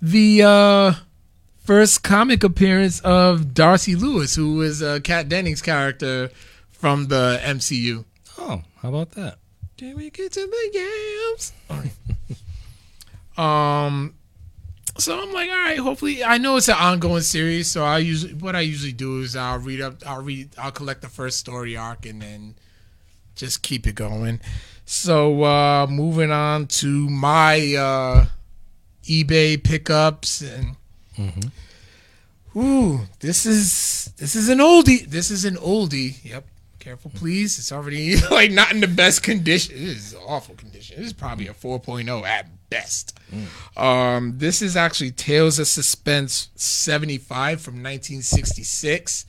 [0.00, 0.92] the uh,
[1.64, 6.30] first comic appearance of Darcy Lewis, who is uh, Kat Dennings' character
[6.70, 8.04] from the MCU.
[8.38, 9.38] Oh, how about that?
[9.76, 11.52] Did we get to the games?
[11.70, 11.78] All
[13.36, 13.86] right.
[13.86, 14.14] um,
[14.98, 15.78] So I'm like, all right.
[15.78, 17.68] Hopefully, I know it's an ongoing series.
[17.68, 21.02] So I usually, what I usually do is I'll read up, I'll read, I'll collect
[21.02, 22.54] the first story arc, and then
[23.34, 24.40] just keep it going.
[24.84, 28.26] So uh moving on to my uh
[29.04, 30.76] eBay pickups and.
[31.18, 32.58] Mm-hmm.
[32.58, 35.06] Ooh, this is this is an oldie.
[35.06, 36.24] This is an oldie.
[36.24, 36.46] Yep.
[36.78, 37.16] Careful, mm.
[37.16, 37.58] please.
[37.58, 39.74] It's already like not in the best condition.
[39.74, 40.98] This It is awful condition.
[40.98, 43.18] This is probably a 4.0 at best.
[43.32, 43.82] Mm.
[43.82, 49.26] Um, this is actually Tales of Suspense 75 from 1966.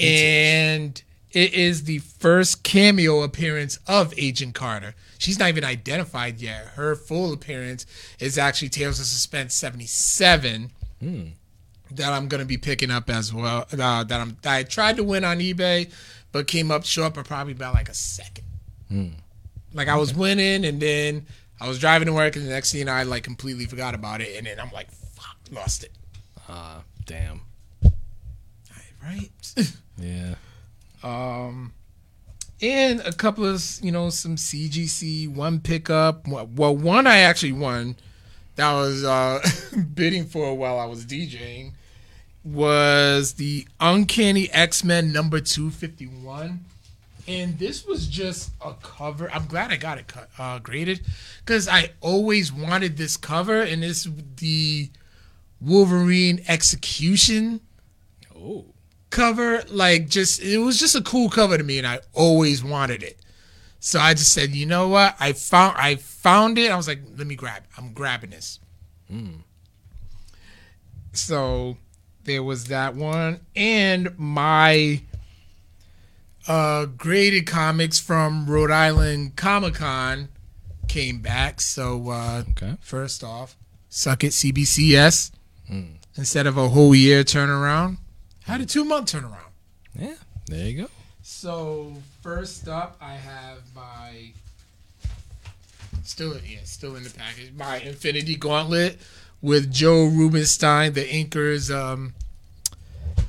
[0.00, 4.94] and it is the first cameo appearance of Agent Carter.
[5.18, 6.68] She's not even identified yet.
[6.68, 7.86] Her full appearance
[8.18, 13.66] is actually Tales of Suspense 77 that I'm gonna be picking up as well.
[13.72, 15.90] Uh, that I'm that I tried to win on eBay,
[16.32, 18.44] but came up short by probably about like a second.
[19.74, 21.26] Like I was winning, and then
[21.60, 24.36] I was driving to work, and the next thing I like completely forgot about it,
[24.36, 25.92] and then I'm like, "Fuck, lost it."
[26.48, 27.40] Ah, damn.
[29.02, 29.30] Right.
[29.98, 30.34] Yeah.
[31.02, 31.72] um,
[32.60, 36.28] and a couple of you know some CGC one pickup.
[36.28, 37.96] Well, one I actually won.
[38.56, 39.40] That was uh,
[39.94, 41.72] bidding for while I was DJing.
[42.44, 46.64] Was the Uncanny X Men number two fifty one,
[47.26, 49.28] and this was just a cover.
[49.32, 51.04] I'm glad I got it cut, uh, graded
[51.44, 54.90] because I always wanted this cover, and it's the
[55.60, 57.60] Wolverine execution
[58.38, 58.66] Oh.
[59.08, 63.02] cover like just it was just a cool cover to me and i always wanted
[63.02, 63.18] it
[63.80, 67.00] so i just said you know what i found i found it i was like
[67.16, 67.68] let me grab it.
[67.78, 68.58] i'm grabbing this
[71.12, 71.76] so
[72.24, 75.00] there was that one and my
[76.48, 80.28] uh graded comics from rhode island comic-con
[80.88, 82.76] came back so uh Okay.
[82.80, 83.56] first off
[83.88, 85.30] suck it cbcs
[86.16, 87.98] instead of a whole year turnaround
[88.44, 89.50] had a two month turnaround
[89.98, 90.14] Yeah.
[90.48, 90.90] There you go.
[91.46, 91.94] So
[92.24, 94.32] first up, I have my
[96.02, 98.98] still yeah still in the package my Infinity Gauntlet
[99.40, 102.14] with Joe Rubinstein, the inker's um,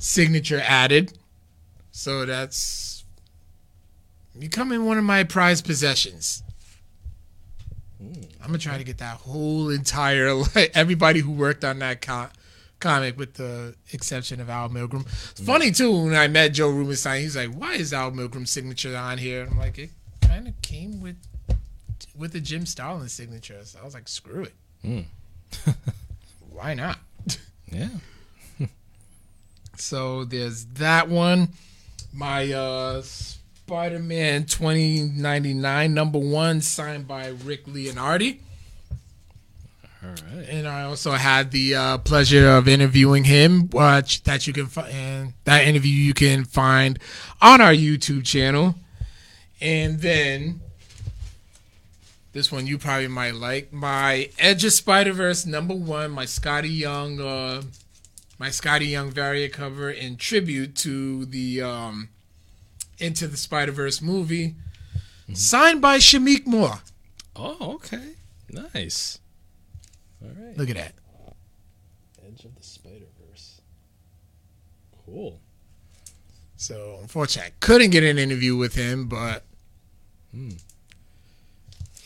[0.00, 1.12] signature added.
[1.92, 3.04] So that's
[4.36, 6.42] becoming one of my prized possessions.
[8.00, 12.30] I'm gonna try to get that whole entire like everybody who worked on that co-
[12.80, 15.06] comic, with the exception of Al Milgrom.
[15.30, 17.20] It's funny too when I met Joe Rubinstein.
[17.22, 19.90] He's like, "Why is Al Milgrom's signature on here?" And I'm like, "It
[20.22, 21.16] kind of came with
[22.16, 24.54] with the Jim Starlin signature." So I was like, "Screw it,
[24.84, 25.04] Mm.
[26.50, 26.98] why not?"
[27.70, 27.88] Yeah.
[29.76, 31.50] So there's that one.
[32.12, 38.40] My uh Spider-Man 2099 number one signed by Rick Leonardi.
[40.02, 40.48] All right.
[40.48, 43.68] and I also had the uh, pleasure of interviewing him.
[43.74, 46.98] Uh, that you can find that interview you can find
[47.42, 48.76] on our YouTube channel,
[49.60, 50.60] and then
[52.32, 56.78] this one you probably might like my Edge of Spider Verse number one, my Skottie
[56.78, 57.62] Young, uh,
[58.38, 62.10] my Skottie Young variant cover in tribute to the um,
[62.98, 64.54] Into the Spider Verse movie,
[65.32, 66.82] signed by Shameik Moore.
[67.34, 68.12] Oh, okay.
[68.48, 69.18] Nice.
[70.22, 70.56] All right.
[70.56, 70.94] Look at that.
[72.26, 73.60] Edge of the Spider Verse.
[75.06, 75.40] Cool.
[76.56, 79.44] So unfortunately, I couldn't get an interview with him, but
[80.32, 80.56] you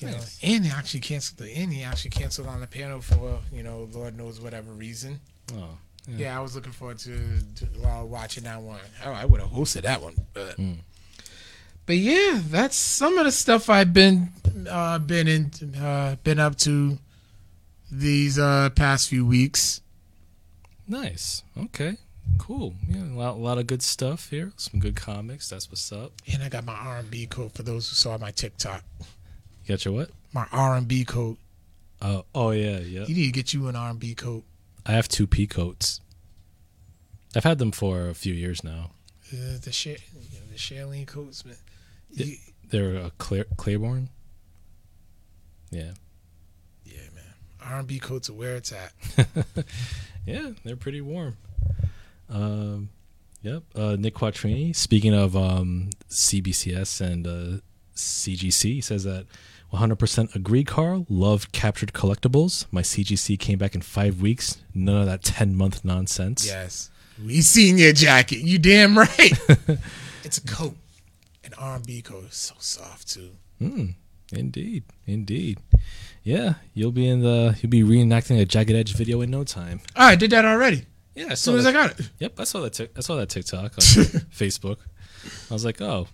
[0.03, 0.39] know, Nice.
[0.43, 3.89] and he actually canceled the and he actually canceled on the panel for you know
[3.93, 5.21] Lord knows whatever reason.
[5.55, 5.79] Oh.
[6.09, 7.17] Yeah, I was looking forward to,
[7.57, 8.81] to while watching that one.
[9.05, 10.57] Oh, I would have hosted that one, but
[11.87, 14.31] but yeah, that's some of the stuff I've been
[14.69, 15.51] uh, been in
[15.81, 16.99] uh, been up to
[17.93, 19.81] these uh, past few weeks.
[20.89, 21.45] Nice.
[21.57, 21.97] Okay.
[22.39, 22.75] Cool.
[22.89, 24.53] Yeah, a lot, a lot of good stuff here.
[24.57, 25.49] Some good comics.
[25.51, 26.13] That's what's up.
[26.33, 28.83] And I got my R and B coat for those who saw my TikTok.
[29.65, 30.11] You got your what?
[30.33, 31.39] My R and B coat.
[32.01, 33.05] Oh, oh yeah, yeah.
[33.07, 34.45] You need to get you an R and B coat.
[34.87, 36.01] I have two pea coats.
[37.37, 38.91] I've had them for a few years now.
[39.33, 41.57] Uh, the shit, you know, the Shailene coats, man.
[42.11, 42.37] You-
[42.69, 44.09] They're a Claire, Claiborne.
[45.71, 45.93] Yeah,
[47.63, 47.73] man.
[47.73, 48.93] R and B coats are where it's at.
[50.27, 51.37] yeah, they're pretty warm.
[52.29, 52.91] Um,
[53.43, 53.63] yep.
[53.75, 54.75] Uh, Nick Quattrini.
[54.75, 57.61] Speaking of um, CBCS and uh,
[57.95, 59.27] CGC, says that
[59.73, 60.65] 100% agree.
[60.65, 62.67] Carl, love captured collectibles.
[62.71, 64.59] My CGC came back in five weeks.
[64.75, 66.47] None of that 10 month nonsense.
[66.47, 66.91] Yes,
[67.25, 68.39] we seen your jacket.
[68.39, 69.09] You damn right.
[70.25, 70.77] it's a coat,
[71.45, 72.25] an R and B coat.
[72.27, 73.31] It's so soft too.
[73.61, 73.95] Mm,
[74.33, 75.59] indeed, indeed.
[76.23, 79.81] Yeah, you'll be in the you'll be reenacting a Jagged Edge video in no time.
[79.97, 80.87] Oh, I did that already.
[81.15, 82.11] Yeah, I As soon as I got it.
[82.21, 82.73] Yep, I saw that.
[82.73, 84.77] Tic- I saw that TikTok on Facebook.
[85.51, 86.07] I was like, oh,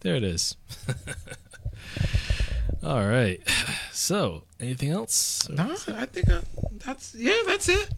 [0.00, 0.56] there it is.
[2.82, 3.40] All right.
[3.96, 5.48] So, anything else?
[5.48, 6.42] No, I think uh,
[6.84, 7.88] that's yeah, that's it.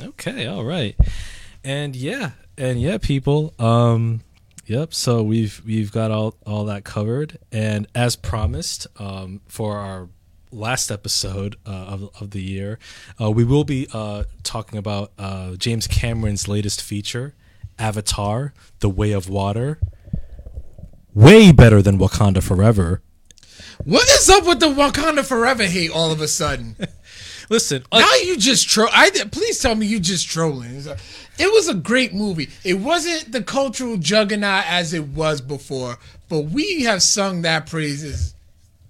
[0.00, 0.94] Okay, all right.
[1.64, 3.54] And yeah, and yeah, people.
[3.58, 4.20] Um
[4.66, 10.10] yep, so we've we've got all all that covered and as promised, um for our
[10.50, 12.78] last episode uh, of of the year,
[13.20, 17.34] uh, we will be uh talking about uh James Cameron's latest feature,
[17.78, 19.78] Avatar: The Way of Water.
[21.14, 23.00] Way better than Wakanda Forever.
[23.84, 26.76] What is up with the Wakanda Forever hate all of a sudden?
[27.48, 28.88] Listen, uh, now you just troll.
[28.92, 30.82] I please tell me you just trolling.
[31.38, 32.48] It was a great movie.
[32.64, 38.34] It wasn't the cultural juggernaut as it was before, but we have sung that praises.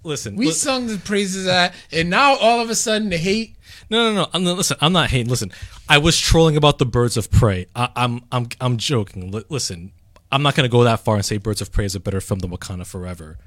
[0.06, 0.36] Listen.
[0.36, 3.56] We li- sung the praises of that, and now all of a sudden the hate.
[3.90, 4.28] No, no, no.
[4.32, 5.28] I'm not, listen, I'm not hating.
[5.28, 5.52] Listen,
[5.88, 7.66] I was trolling about the Birds of Prey.
[7.76, 9.30] I, I'm, I'm, I'm joking.
[9.30, 9.92] Li- listen,
[10.32, 12.40] I'm not gonna go that far and say Birds of Prey is a better film
[12.40, 13.38] than Wakanda Forever,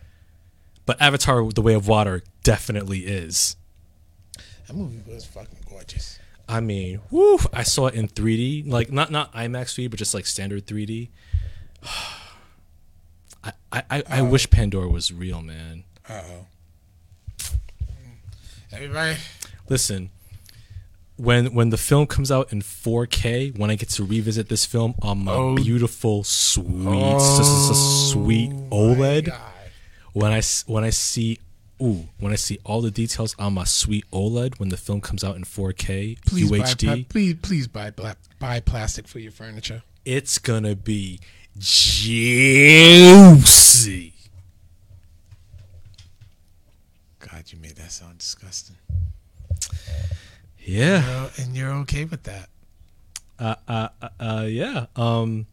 [0.86, 3.56] but Avatar: The Way of Water definitely is.
[4.68, 6.20] That movie was fucking gorgeous.
[6.48, 7.38] I mean, woo!
[7.54, 11.10] I saw it in 3D, like not not IMAX 3D, but just like standard 3D.
[13.44, 15.84] I, I, I, I wish Pandora was real, man.
[16.08, 16.46] Uh oh.
[18.72, 19.18] Everybody,
[19.68, 20.10] Listen,
[21.18, 24.94] when when the film comes out in 4K, when I get to revisit this film
[25.02, 25.56] on my Oh.
[25.56, 29.30] beautiful, sweet, s- oh sweet OLED,
[30.14, 31.40] when I when I see.
[31.82, 35.24] Ooh, when I see all the details on my sweet OLED when the film comes
[35.24, 37.92] out in 4K please buy, UHD, pla- please, please buy
[38.38, 39.82] buy plastic for your furniture.
[40.04, 41.22] it's gonna be
[43.00, 44.14] juicy.
[47.50, 48.76] God, you made that sound disgusting.
[50.60, 51.30] Yeah.
[51.38, 52.50] And you're okay with that?
[53.40, 54.86] uh, uh, uh, uh, yeah.
[54.96, 55.48] Um,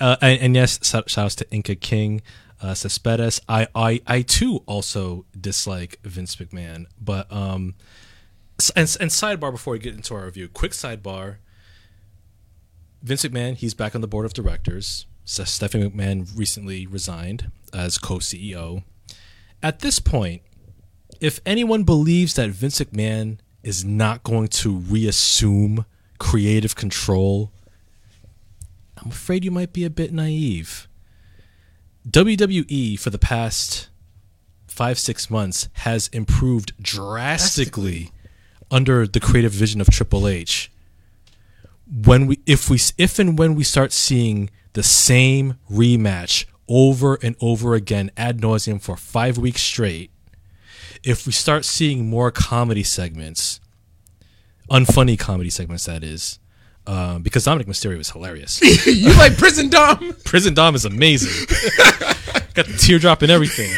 [0.00, 2.22] uh, and, and yes, shout, shout outs to Inca King,
[2.60, 3.40] uh, Cespedes.
[3.48, 7.74] I, I, I too also dislike Vince McMahon, but um,
[8.76, 11.36] and, and sidebar before we get into our review, quick sidebar.
[13.02, 15.06] Vince McMahon, he's back on the board of directors.
[15.24, 18.84] So Stephanie McMahon recently resigned as co-CEO.
[19.62, 20.42] At this point,
[21.22, 25.86] if anyone believes that Vince McMahon is not going to reassume
[26.18, 27.52] creative control,
[28.98, 30.88] I'm afraid you might be a bit naive.
[32.10, 33.88] WWE for the past
[34.66, 38.10] five, six months has improved drastically
[38.68, 40.72] under the creative vision of Triple H.
[42.04, 47.36] When we, if we, if and when we start seeing the same rematch over and
[47.40, 50.11] over again ad nauseum for five weeks straight,
[51.04, 53.60] if we start seeing more comedy segments,
[54.70, 56.38] unfunny comedy segments, that is,
[56.86, 58.60] uh, because Dominik Mysterio is hilarious.
[58.86, 60.14] you like Prison Dom?
[60.24, 61.46] Prison Dom is amazing.
[62.54, 63.70] Got the teardrop and everything.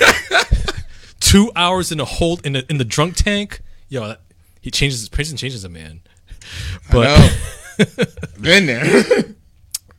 [1.20, 3.60] Two hours in a hold in the in the drunk tank.
[3.88, 4.20] Yo, that,
[4.60, 5.08] he changes.
[5.08, 6.00] Prison changes a man.
[6.90, 7.36] But
[8.40, 9.02] Been there.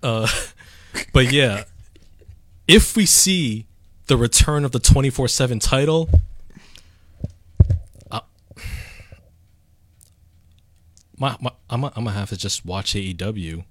[0.02, 1.64] but yeah,
[2.68, 3.66] if we see
[4.08, 6.10] the return of the twenty four seven title,
[11.18, 13.66] my, my, I'm gonna- have to just watch AEW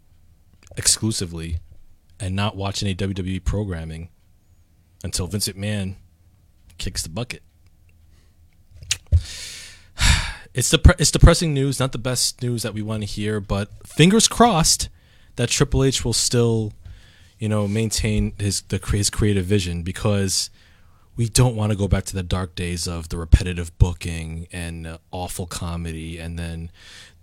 [0.77, 1.59] exclusively
[2.21, 4.09] and not watch any WWE programming
[5.03, 5.97] until Vince McMahon
[6.79, 7.43] kicks the bucket.
[10.55, 13.71] It's depre- it's depressing news, not the best news that we want to hear, but
[13.85, 14.89] fingers crossed
[15.35, 16.73] that Triple H will still,
[17.41, 20.51] you know, maintain his the his creative vision because
[21.17, 24.97] we don't want to go back to the dark days of the repetitive booking and
[25.11, 26.71] awful comedy and then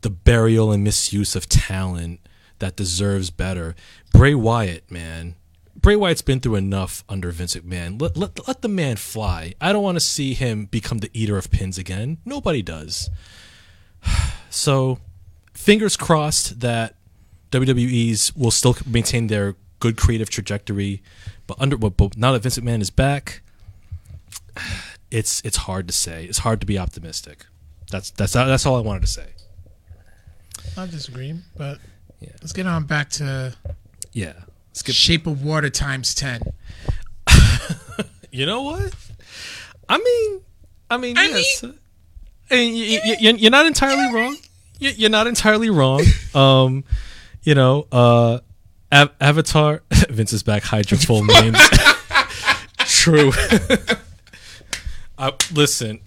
[0.01, 2.19] the burial and misuse of talent
[2.59, 3.75] that deserves better.
[4.13, 5.35] Bray Wyatt, man.
[5.75, 7.99] Bray Wyatt's been through enough under Vince McMahon.
[8.01, 9.53] Let, let, let the man fly.
[9.59, 12.17] I don't want to see him become the eater of pins again.
[12.25, 13.09] Nobody does.
[14.53, 14.99] So,
[15.53, 16.95] fingers crossed that
[17.51, 21.01] WWE's will still maintain their good creative trajectory,
[21.47, 23.41] but under but, now that Vince McMahon is back,
[25.11, 26.25] it's it's hard to say.
[26.25, 27.45] It's hard to be optimistic.
[27.89, 29.27] That's that's that's all I wanted to say.
[30.77, 31.79] I disagree, but
[32.19, 32.29] Yeah.
[32.41, 33.53] let's get on back to
[34.13, 34.33] Yeah.
[34.69, 36.41] Let's Shape of Water times ten.
[38.31, 38.93] you know what?
[39.89, 40.41] I mean,
[40.89, 41.63] I mean, I yes.
[41.63, 44.37] and you, you, you, you're not entirely wrong.
[44.79, 46.01] You- You're not entirely wrong.
[46.33, 46.83] Um,
[47.43, 48.39] you know, uh,
[48.91, 49.83] Av- Avatar.
[50.09, 50.63] Vince is back.
[50.63, 51.57] Hide your full names.
[52.87, 53.31] True.
[55.17, 55.99] uh, listen.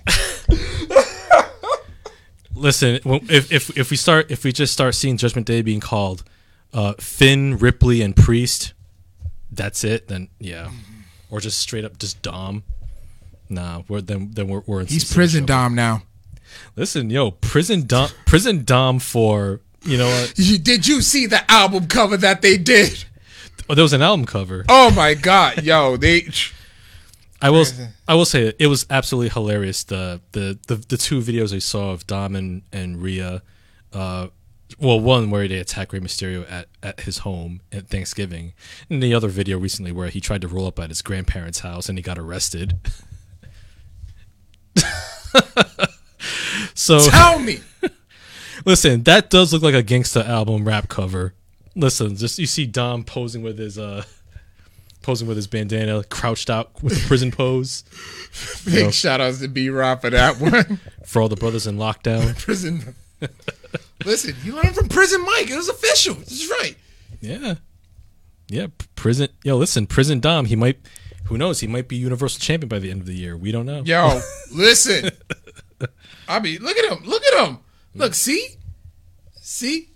[2.54, 6.24] Listen, if if if we start if we just start seeing Judgment Day being called
[6.72, 8.72] uh, Finn, Ripley, and Priest,
[9.50, 10.08] that's it.
[10.08, 10.70] Then yeah,
[11.30, 12.62] or just straight up just Dom.
[13.48, 16.02] Nah, we're then then we're we're in He's prison dom now.
[16.76, 20.34] Listen, yo, prison Dom, prison Dom for you know what?
[20.36, 23.04] You, did you see the album cover that they did?
[23.68, 24.64] Oh, there was an album cover.
[24.68, 26.28] Oh my god, yo, they
[27.42, 27.66] I will
[28.08, 29.84] I will say it, it was absolutely hilarious.
[29.84, 33.42] The, the the the two videos I saw of Dom and and Rhea,
[33.92, 34.28] uh,
[34.78, 38.54] well, one where they attack Rey Mysterio at, at his home at Thanksgiving,
[38.88, 41.88] and the other video recently where he tried to roll up at his grandparents' house
[41.88, 42.78] and he got arrested.
[46.74, 47.60] so tell me.
[48.64, 51.34] listen, that does look like a gangsta album rap cover.
[51.76, 54.04] Listen, just you see Dom posing with his uh
[55.04, 57.84] posing with his bandana, crouched out with the prison pose.
[58.64, 58.90] Big No.
[58.90, 60.80] shout outs to B Rob for that one.
[61.04, 62.36] for all the brothers in lockdown.
[62.42, 62.94] prison.
[64.04, 65.48] Listen, you learned from Prison Mike.
[65.50, 66.14] It was official.
[66.14, 66.76] This is right.
[67.20, 67.54] Yeah,
[68.48, 68.66] yeah.
[68.96, 69.28] Prison.
[69.44, 70.46] Yo, listen, prison Dom.
[70.46, 70.78] He might.
[71.26, 71.60] Who knows?
[71.60, 73.36] He might be Universal Champion by the end of the year.
[73.36, 73.82] We don't know.
[73.84, 74.20] Yo,
[74.52, 75.10] listen.
[76.28, 77.04] I mean, look at him.
[77.04, 77.56] Look at him.
[77.56, 77.60] Mm.
[78.00, 78.46] Look, see?
[79.40, 79.90] See?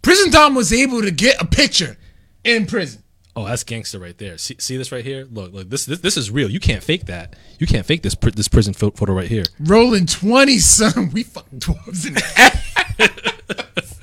[0.00, 1.96] Prison Dom was able to get a picture
[2.42, 3.01] in prison.
[3.34, 4.36] Oh, that's gangster right there.
[4.36, 5.26] See, see this right here?
[5.30, 5.70] Look, look.
[5.70, 6.50] This, this, this is real.
[6.50, 7.34] You can't fake that.
[7.58, 9.44] You can't fake this, pr- this prison pho- photo right here.
[9.58, 11.10] Rolling 20, son.
[11.12, 13.98] We fucking dwarves in the ass.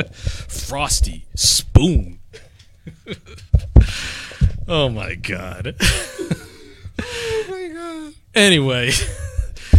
[0.68, 2.20] Frosty spoon.
[4.68, 5.76] oh my god.
[7.02, 8.14] Oh my God.
[8.36, 8.92] anyway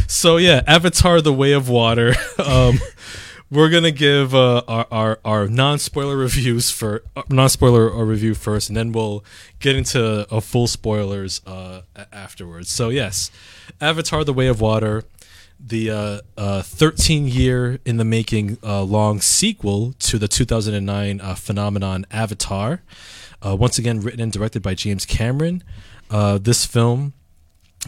[0.09, 2.79] so yeah avatar the way of water um
[3.51, 8.69] we're gonna give uh, our, our our non-spoiler reviews for uh, non-spoiler uh, review first
[8.69, 9.25] and then we'll
[9.59, 12.71] get into uh, full spoilers uh, a- afterwards.
[12.71, 13.31] So yes
[13.81, 15.05] avatar the way of water
[15.59, 22.07] the uh, uh, 13 year in the making long sequel to the 2009 uh, phenomenon
[22.11, 22.83] avatar
[23.43, 25.63] once again written and directed by james cameron.
[26.11, 27.13] This film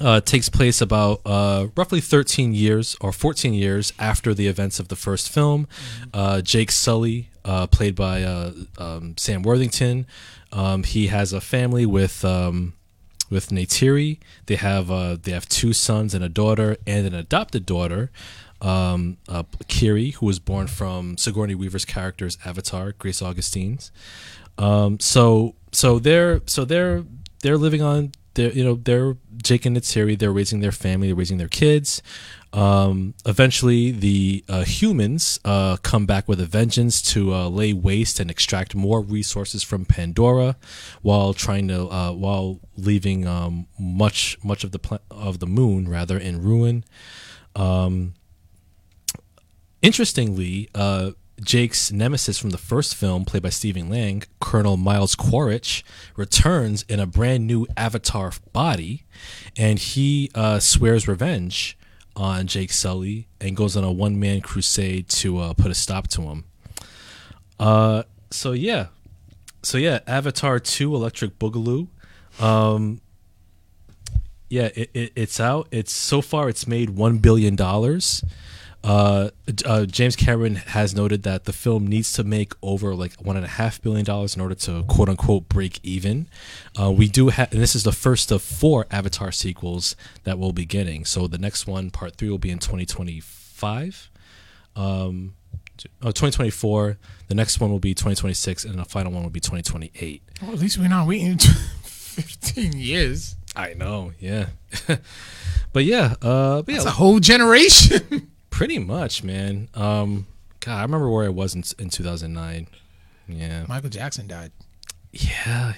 [0.00, 4.88] uh, takes place about uh, roughly 13 years or 14 years after the events of
[4.88, 5.68] the first film.
[6.14, 10.06] Uh, Jake Sully, uh, played by uh, um, Sam Worthington,
[10.52, 12.74] um, he has a family with um,
[13.30, 14.18] with Neytiri.
[14.46, 18.10] They have uh, they have two sons and a daughter, and an adopted daughter.
[18.60, 23.90] Um, uh, Kiri, who was born from Sigourney Weaver's character's Avatar, Grace Augustine's.
[24.56, 27.04] Um, so so they're so they're
[27.42, 30.18] they're living on they're you know they're Jake and Neytiri.
[30.18, 31.08] They're raising their family.
[31.08, 32.02] They're raising their kids.
[32.52, 38.20] Um, eventually, the uh, humans uh, come back with a vengeance to uh, lay waste
[38.20, 40.56] and extract more resources from Pandora,
[41.00, 46.18] while trying to uh, while leaving um, much much of the of the moon rather
[46.18, 46.84] in ruin.
[47.56, 48.14] Um,
[49.80, 51.12] interestingly, uh,
[51.42, 55.84] Jake's nemesis from the first film, played by Stephen Lang, Colonel Miles Quaritch,
[56.16, 59.04] returns in a brand new Avatar body,
[59.56, 61.76] and he uh, swears revenge
[62.14, 66.08] on Jake Sully and goes on a one man crusade to uh, put a stop
[66.08, 66.44] to him.
[67.58, 68.86] Uh, so yeah,
[69.62, 71.88] so yeah, Avatar Two: Electric Boogaloo.
[72.40, 73.00] Um,
[74.48, 75.68] yeah, it, it, it's out.
[75.70, 78.22] It's so far it's made one billion dollars.
[78.84, 79.30] Uh,
[79.64, 83.44] uh, James Cameron has noted that the film needs to make over like one and
[83.44, 86.28] a half billion dollars in order to quote unquote break even.
[86.80, 90.52] Uh, we do have, and this is the first of four Avatar sequels that we'll
[90.52, 91.04] be getting.
[91.04, 94.10] So the next one, part three, will be in 2025.
[94.74, 95.34] Um,
[96.02, 96.98] oh, 2024.
[97.28, 100.22] The next one will be 2026, and the final one will be 2028.
[100.42, 101.38] Well, at least we're not waiting
[101.82, 103.36] 15 years.
[103.54, 104.46] I know, yeah.
[105.72, 108.28] but yeah, uh, but yeah, It's a whole generation.
[108.62, 109.68] Pretty much, man.
[109.74, 110.28] Um,
[110.60, 112.68] God, I remember where I was in, in 2009.
[113.26, 114.52] Yeah, Michael Jackson died.
[115.10, 115.72] yeah,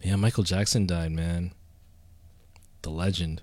[0.00, 0.14] yeah.
[0.14, 1.50] Michael Jackson died, man.
[2.82, 3.42] The legend.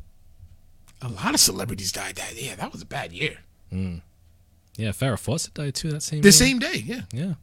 [1.01, 3.39] A lot of celebrities died that Yeah, that was a bad year.
[3.69, 5.91] Yeah, Farrah Fawcett died too.
[5.91, 6.21] That same.
[6.21, 6.31] The year?
[6.31, 7.01] same day, yeah.
[7.11, 7.33] Yeah.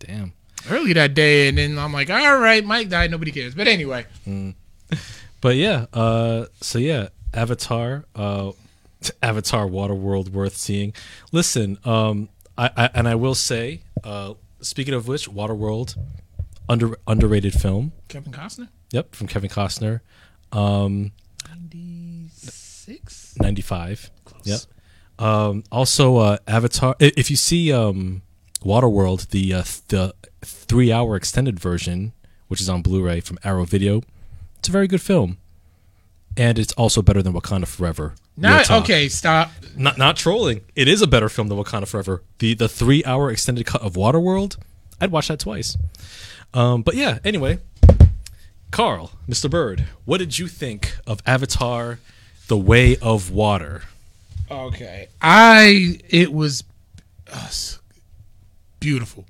[0.00, 0.34] Damn.
[0.68, 3.10] Early that day, and then I'm like, all right, Mike died.
[3.10, 3.54] Nobody cares.
[3.54, 4.04] But anyway,
[5.40, 8.52] But yeah, uh, so yeah, Avatar, uh,
[9.22, 10.92] Avatar Waterworld worth seeing.
[11.32, 15.96] Listen, um, I, I and I will say, uh, speaking of which, Waterworld,
[16.68, 17.92] under underrated film.
[18.08, 20.00] Kevin Costner, Yep, from Kevin Costner,
[20.52, 21.12] um,
[21.48, 23.34] 96.
[23.40, 24.10] ninety five.
[24.44, 24.60] Yep.
[25.18, 26.94] Um, also, uh, Avatar.
[27.00, 28.22] If you see um,
[28.64, 32.12] Waterworld, the uh, the three hour extended version,
[32.48, 34.02] which is on Blu-ray from Arrow Video,
[34.58, 35.38] it's a very good film,
[36.36, 38.14] and it's also better than Wakanda Forever.
[38.42, 38.82] Talk.
[38.82, 39.50] okay, stop.
[39.76, 40.62] Not not trolling.
[40.74, 42.22] It is a better film than Wakanda Forever.
[42.38, 44.56] The the three hour extended cut of Waterworld.
[45.00, 45.76] I'd watch that twice.
[46.54, 47.18] Um, but yeah.
[47.24, 47.58] Anyway,
[48.70, 49.50] Carl, Mr.
[49.50, 51.98] Bird, what did you think of Avatar:
[52.48, 53.82] The Way of Water?
[54.50, 56.64] Okay, I it was
[57.32, 57.50] uh,
[58.80, 59.26] beautiful.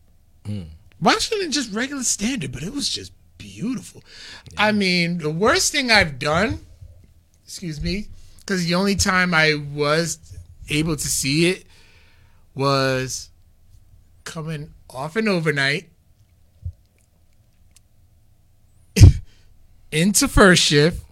[1.00, 4.02] Watching it just regular standard, but it was just beautiful.
[4.56, 6.60] I mean, the worst thing I've done,
[7.44, 8.08] excuse me,
[8.48, 10.18] because the only time I was
[10.70, 11.66] able to see it
[12.54, 13.28] was
[14.24, 15.90] coming off an overnight
[19.92, 21.04] into first shift.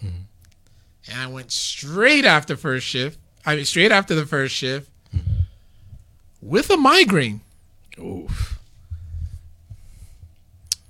[0.00, 1.10] Mm-hmm.
[1.10, 3.18] And I went straight after first shift.
[3.44, 5.32] I mean, straight after the first shift mm-hmm.
[6.40, 7.40] with a migraine.
[7.98, 8.57] Oof.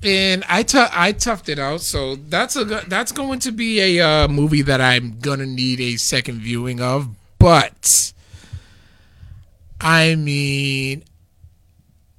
[0.02, 1.80] And I tou- I toughed it out.
[1.80, 5.96] So that's a that's going to be a uh, movie that I'm gonna need a
[5.96, 7.08] second viewing of.
[7.38, 8.12] But
[9.80, 11.04] I mean,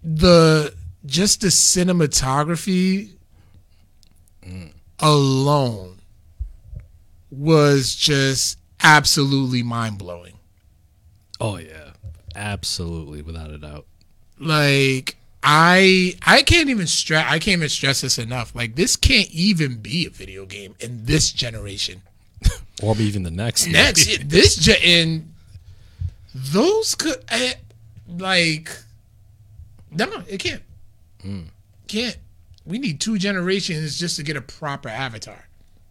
[0.04, 0.74] the
[1.06, 3.12] just the cinematography
[5.00, 6.00] alone
[7.32, 10.34] was just absolutely mind blowing.
[11.40, 11.92] Oh yeah,
[12.36, 13.86] absolutely, without a doubt.
[14.40, 18.54] like I I can't even stress I can't even stress this enough.
[18.56, 22.02] Like this can't even be a video game in this generation.
[22.82, 23.68] Or even the next.
[23.68, 25.34] Next, this ge- and
[26.34, 27.56] those could eh,
[28.08, 28.72] like
[29.92, 30.62] no, it can't.
[31.24, 31.46] Mm.
[31.88, 32.18] Can't.
[32.66, 35.48] We need two generations just to get a proper avatar.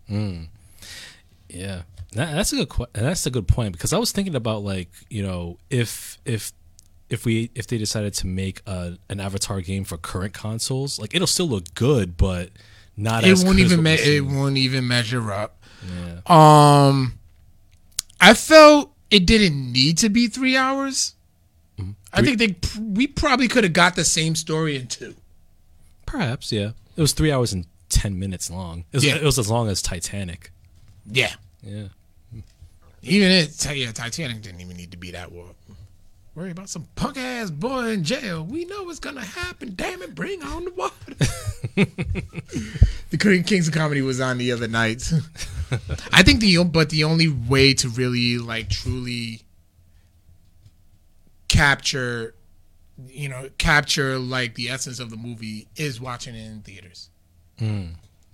[0.08, 0.46] Mm.
[1.48, 1.82] Yeah,
[2.12, 2.86] that, that's a good.
[2.92, 6.52] That's a good point because I was thinking about like you know if if
[7.10, 11.14] if we if they decided to make a, an Avatar game for current consoles, like
[11.14, 12.50] it'll still look good, but
[12.96, 15.62] not It as won't even me- it won't even measure up.
[15.86, 16.20] Yeah.
[16.26, 17.18] Um,
[18.20, 21.14] I felt it didn't need to be three hours.
[21.78, 21.92] Mm-hmm.
[22.12, 25.14] I think they we probably could have got the same story in two.
[26.06, 26.70] Perhaps, yeah.
[26.96, 28.80] It was three hours and ten minutes long.
[28.92, 29.16] It was, Yeah.
[29.16, 30.50] it was as long as Titanic.
[31.10, 31.32] Yeah,
[31.62, 31.88] Yeah.
[33.02, 33.64] even it.
[33.76, 35.50] Yeah, Titanic didn't even need to be that war.
[36.38, 38.44] Worry about some punk ass boy in jail.
[38.44, 39.72] We know what's gonna happen.
[39.74, 40.94] Damn it, bring on the water.
[43.10, 45.12] the Korean Kings of Comedy was on the other night.
[46.12, 49.42] I think the but the only way to really like truly
[51.48, 52.36] capture,
[53.08, 57.10] you know, capture like the essence of the movie is watching it in theaters.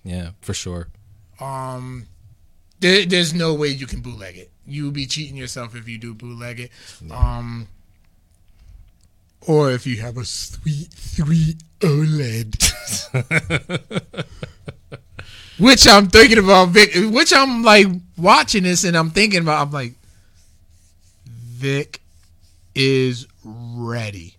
[0.04, 0.88] Yeah, for sure.
[1.40, 2.08] Um,
[2.80, 4.50] there, there's no way you can bootleg it.
[4.66, 6.70] You'll be cheating yourself if you do bootleg it.
[7.10, 7.66] Um,
[9.46, 12.54] or if you have a sweet, sweet OLED.
[15.58, 16.90] which I'm thinking about, Vic.
[17.12, 17.86] Which I'm like
[18.16, 19.66] watching this and I'm thinking about.
[19.66, 19.94] I'm like,
[21.26, 22.00] Vic
[22.74, 24.36] is ready.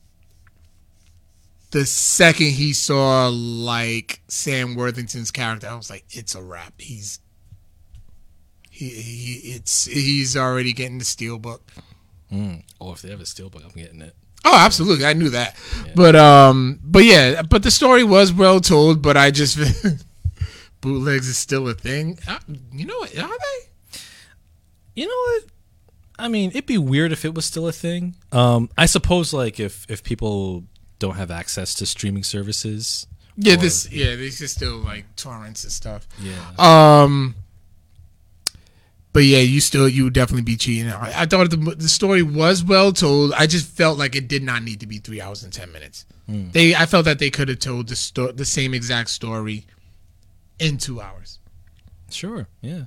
[1.71, 6.73] The second he saw like Sam Worthington's character, I was like, it's a wrap.
[6.77, 7.19] He's
[8.69, 11.59] he, he it's he's already getting the steelbook.
[12.31, 12.63] Mm.
[12.79, 14.15] Oh, if they have a steelbook, I'm getting it.
[14.47, 15.05] Oh, absolutely.
[15.05, 15.55] I knew that.
[15.95, 19.57] But um but yeah, but the story was well told, but I just
[20.81, 22.19] bootlegs is still a thing.
[22.27, 22.39] Uh,
[22.71, 23.17] You know what?
[23.17, 23.99] Are they?
[24.95, 25.43] You know what?
[26.17, 28.15] I mean, it'd be weird if it was still a thing.
[28.31, 30.63] Um, I suppose like if if people
[30.99, 33.07] don't have access to streaming services.
[33.35, 36.07] Yeah, or- this yeah, this is still like torrents and stuff.
[36.21, 36.39] Yeah.
[36.57, 37.35] Um,
[39.15, 40.91] but yeah, you still you would definitely be cheating.
[40.91, 43.31] I, I thought the the story was well told.
[43.31, 46.05] I just felt like it did not need to be three hours and ten minutes.
[46.27, 49.67] They I felt that they could have told the sto- the same exact story
[50.59, 51.39] in two hours.
[52.11, 52.47] Sure.
[52.59, 52.83] Yeah.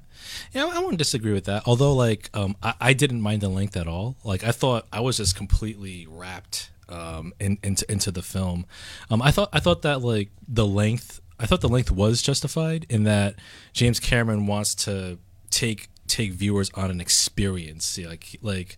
[0.53, 1.63] Yeah, I wouldn't disagree with that.
[1.65, 4.17] Although, like, um, I, I didn't mind the length at all.
[4.23, 8.67] Like, I thought I was just completely wrapped um, in, into into the film.
[9.11, 11.23] Um, I thought I thought that like the length.
[11.41, 13.37] I thought the length was justified in that
[13.73, 15.19] James Cameron wants to
[15.49, 17.85] take take viewers on an experience.
[17.85, 18.77] See, Like like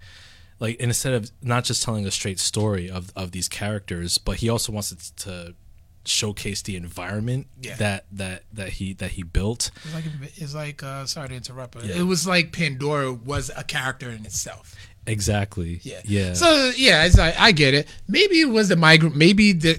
[0.59, 4.48] like instead of not just telling a straight story of of these characters, but he
[4.48, 5.55] also wants it to
[6.07, 7.77] showcase the environment Yeah.
[7.77, 9.70] that that that he that he built.
[9.85, 10.05] It's like
[10.36, 11.97] it's like uh, sorry to interrupt, but Yeah.
[11.97, 14.74] it was like Pandora was a character in itself.
[15.07, 15.81] Exactly.
[15.82, 16.01] Yeah.
[16.05, 16.32] Yeah.
[16.35, 17.89] So yeah, it's like I get it.
[18.09, 19.16] Maybe it was the migraine.
[19.16, 19.78] Maybe the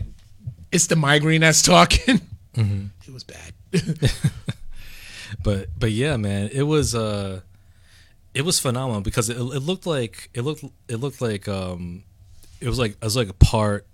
[0.72, 2.22] it's the migraine that's talking.
[2.56, 3.54] It was bad.
[5.44, 7.42] but but yeah, man, it was uh
[8.34, 12.04] it was phenomenal because it, it looked like it looked it looked like um
[12.60, 13.86] it was like it was like a part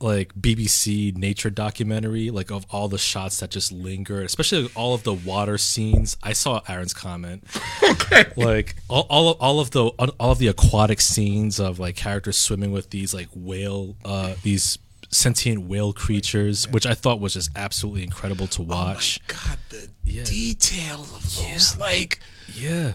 [0.00, 5.02] like BBC nature documentary, like of all the shots that just linger, especially all of
[5.02, 6.16] the water scenes.
[6.22, 7.44] I saw Aaron's comment,
[7.82, 8.26] Okay.
[8.36, 12.36] like all all of, all of the all of the aquatic scenes of like characters
[12.36, 14.78] swimming with these like whale, uh, these
[15.14, 19.20] sentient whale creatures, which I thought was just absolutely incredible to oh watch.
[19.26, 20.24] God, the Yeah.
[20.24, 21.76] detail of those.
[21.78, 22.18] Like,
[22.54, 22.94] yeah,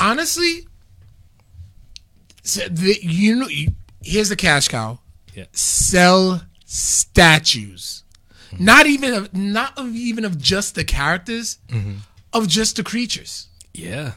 [0.00, 0.66] honestly,
[2.42, 3.72] so the, you know, you,
[4.02, 5.00] here's the cash cow.
[5.34, 8.04] yeah, Sell statues,
[8.52, 8.64] mm-hmm.
[8.64, 11.96] not even of not of even of just the characters, mm-hmm.
[12.32, 13.48] of just the creatures.
[13.72, 14.12] yeah,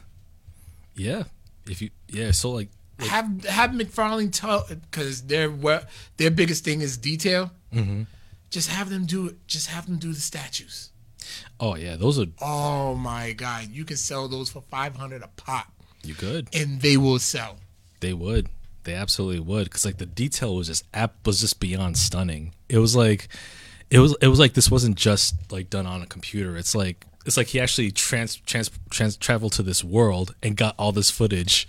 [0.95, 1.23] yeah.
[1.69, 2.69] If you yeah, so like
[3.07, 7.51] Have have McFarlane tell because their what their biggest thing is detail.
[7.73, 8.03] Mm-hmm.
[8.49, 9.47] Just have them do it.
[9.47, 10.91] Just have them do the statues.
[11.59, 15.27] oh yeah, those are Oh my god, you can sell those for five hundred a
[15.29, 15.71] pop,
[16.03, 17.57] you could, and they will sell.
[18.01, 18.49] They would.
[18.83, 22.53] They absolutely would because like the detail was just app was just beyond stunning.
[22.67, 23.27] It was like,
[23.89, 26.57] it was it was like this wasn't just like done on a computer.
[26.57, 30.75] It's like it's like he actually trans trans trans traveled to this world and got
[30.77, 31.67] all this footage.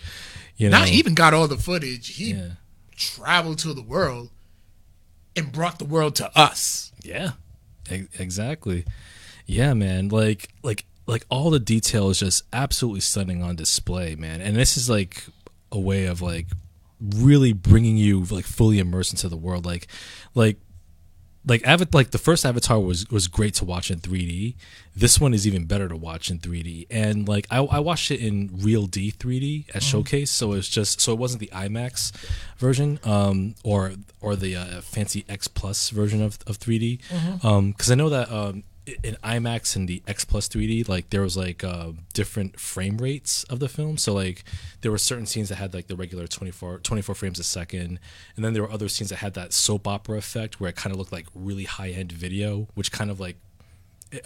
[0.57, 2.09] You know, Not even got all the footage.
[2.17, 2.51] He Yeah.
[2.97, 4.31] traveled to the world
[5.35, 6.93] and brought the world to us.
[7.03, 7.33] Yeah,
[7.91, 8.85] e- exactly.
[9.47, 10.09] Yeah, man.
[10.09, 14.41] Like, like, like all the detail is just absolutely stunning on display, man.
[14.41, 15.25] And this is like
[15.73, 16.47] a way of like
[17.01, 19.67] really bringing you like fully immersed into the world.
[19.67, 19.89] Like,
[20.35, 20.59] like,
[21.47, 21.99] like Avatar.
[22.01, 24.55] Like the first Avatar was was great to watch in 3D.
[24.95, 26.87] This one is even better to watch in 3D.
[26.91, 31.01] And like I, I watched it in Real D 3D at Showcase, so it's just
[31.01, 32.13] so it wasn't the IMAX
[32.59, 37.01] version, um, or or the uh, fancy X Plus version of of 3D,
[37.73, 38.65] because I know that um
[39.03, 43.45] in IMAX and the X Plus 3D, like there was like uh, different frame rates
[43.45, 43.97] of the film.
[43.97, 44.45] So like
[44.81, 48.01] there were certain scenes that had like the regular 24, 24 frames a second,
[48.37, 50.93] and then there were other scenes that had that soap opera effect where it kind
[50.93, 53.37] of looked like really high end video, which kind of like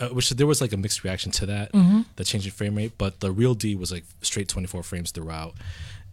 [0.00, 1.70] uh, which there was like a mixed reaction to that,
[2.16, 2.92] the change in frame rate.
[2.98, 5.54] But the real D was like straight 24 frames throughout,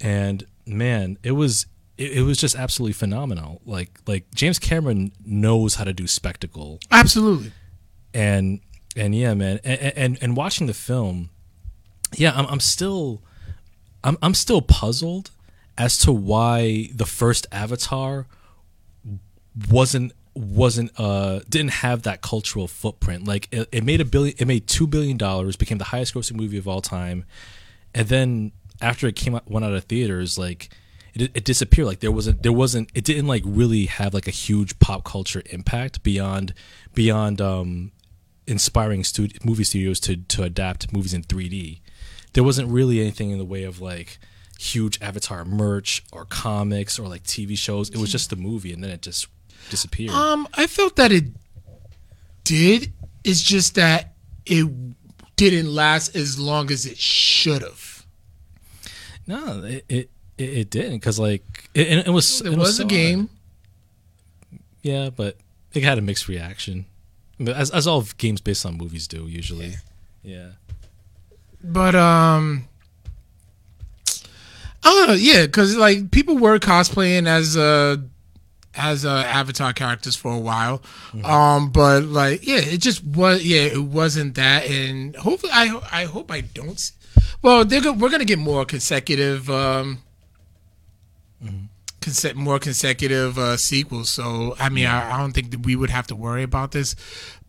[0.01, 1.65] and man, it was
[1.97, 3.61] it, it was just absolutely phenomenal.
[3.65, 7.51] Like like James Cameron knows how to do spectacle, Absolutely.
[8.13, 8.59] And
[8.95, 11.29] and yeah, man, and and, and watching the film,
[12.15, 13.21] yeah, I'm I'm still
[14.03, 15.31] I'm I'm still puzzled
[15.77, 18.27] as to why the first Avatar
[19.69, 23.27] wasn't wasn't uh didn't have that cultural footprint.
[23.27, 26.35] Like it, it made a billion it made two billion dollars became the highest grossing
[26.35, 27.25] movie of all time
[27.93, 30.69] and then after it came out went out of theaters like
[31.13, 31.87] it, it disappeared.
[31.87, 35.43] Like there wasn't there wasn't it didn't like really have like a huge pop culture
[35.47, 36.53] impact beyond
[36.93, 37.91] beyond um
[38.47, 41.79] inspiring stud- movie studios to to adapt movies in 3D
[42.33, 44.17] there wasn't really anything in the way of like
[44.59, 48.83] huge avatar merch or comics or like TV shows it was just the movie and
[48.83, 49.27] then it just
[49.69, 51.25] disappeared Um, I felt that it
[52.43, 52.91] did.
[53.23, 54.13] It's just that
[54.45, 54.67] it
[55.37, 58.05] didn't last as long as it should have.
[59.25, 63.29] no it it, it, didn't because like it, it, was It it was a game.
[64.81, 65.37] yeah but
[65.73, 66.85] it had a mixed reaction
[67.49, 69.75] as, as all games based on movies do usually
[70.23, 70.49] yeah
[71.63, 72.67] But um,
[74.85, 75.15] Oh.
[75.17, 77.97] Yeah, because like people were cosplaying as uh
[78.75, 80.81] as uh, Avatar characters for a while.
[81.23, 83.43] Um, but like yeah, it just was.
[83.43, 84.65] Yeah, it wasn't that.
[84.69, 86.71] And hopefully, I I hope I don't.
[86.71, 86.91] s-
[87.41, 89.49] Well, they're go- we're gonna get more consecutive.
[89.49, 89.99] Um,
[92.03, 94.09] conse- more consecutive uh, sequels.
[94.09, 96.95] So I mean, I, I don't think that we would have to worry about this.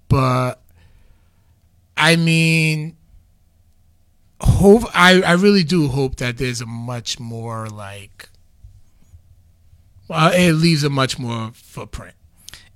[0.09, 0.63] But
[1.97, 2.97] I mean,
[4.41, 8.29] hope I, I really do hope that there's a much more like
[10.09, 12.15] well it leaves a much more footprint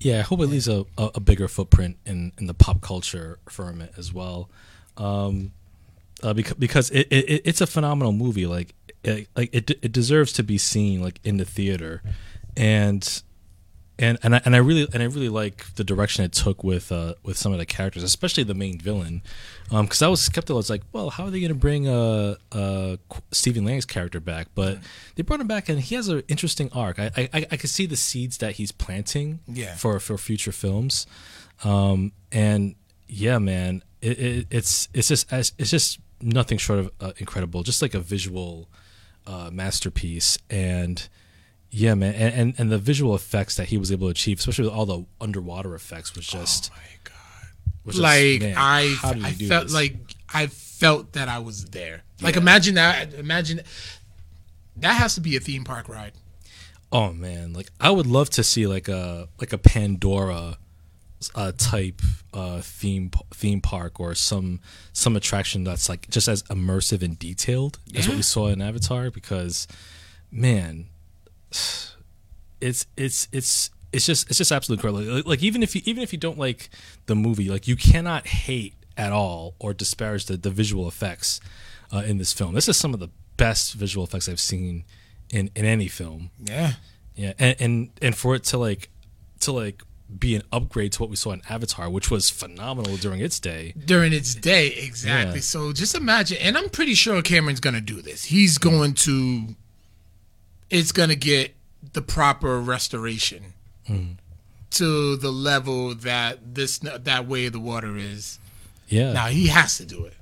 [0.00, 3.38] Yeah, I hope it leaves a, a, a bigger footprint in, in the pop culture
[3.48, 4.48] firmament as well,
[4.96, 5.52] um,
[6.22, 8.46] uh, because because it, it it's a phenomenal movie.
[8.46, 8.74] Like
[9.04, 12.02] like it it deserves to be seen like in the theater,
[12.56, 13.22] and
[14.00, 16.92] and and I, and I really and I really like the direction it took with
[16.92, 19.22] uh, with some of the characters, especially the main villain.
[19.70, 20.56] Because I was skeptical.
[20.56, 22.96] I was like, well, how are they going to bring uh, uh,
[23.32, 24.48] Stephen Lang's character back?
[24.54, 24.78] But
[25.16, 26.98] they brought him back, and he has an interesting arc.
[26.98, 29.74] I I, I could see the seeds that he's planting Yeah.
[29.74, 31.06] for for future films.
[31.64, 32.76] Um, and
[33.08, 37.62] yeah, man, it, it, it's it's just it's just nothing short of uh, incredible.
[37.64, 38.68] Just like a visual
[39.28, 41.06] uh, masterpiece, and
[41.70, 44.64] yeah, man, and, and and the visual effects that he was able to achieve, especially
[44.64, 47.14] with all the underwater effects, was just my god
[47.84, 49.74] was just, like man, I I felt this?
[49.74, 49.96] like
[50.32, 52.40] I felt that I was there like Yeah.
[52.42, 53.60] imagine that imagine
[54.76, 56.12] that has to be a theme park ride
[56.90, 60.56] Oh man, like I would love to see like a like a Pandora
[61.34, 62.00] uh, type
[62.32, 64.60] uh, theme theme park or some
[64.92, 69.10] some attraction that's like just as immersive and detailed as what we saw in Avatar.
[69.10, 69.66] Because
[70.30, 70.86] man,
[72.60, 75.14] it's it's it's it's just it's just absolutely incredible.
[75.16, 76.70] Like, like even if you even if you don't like
[77.06, 81.40] the movie, like you cannot hate at all or disparage the, the visual effects
[81.92, 82.54] uh, in this film.
[82.54, 84.84] This is some of the best visual effects I've seen
[85.30, 86.30] in in any film.
[86.42, 86.74] Yeah.
[87.18, 88.90] Yeah, and and and for it to like
[89.40, 89.82] to like
[90.16, 93.74] be an upgrade to what we saw in Avatar, which was phenomenal during its day.
[93.84, 95.36] During its day, exactly.
[95.36, 95.40] Yeah.
[95.42, 98.24] So just imagine, and I'm pretty sure Cameron's gonna do this.
[98.24, 99.54] He's going to,
[100.70, 101.54] it's gonna get
[101.92, 103.52] the proper restoration
[104.70, 108.38] to the level that this that way of the water is.
[108.88, 110.14] Yeah, Now he has to do it.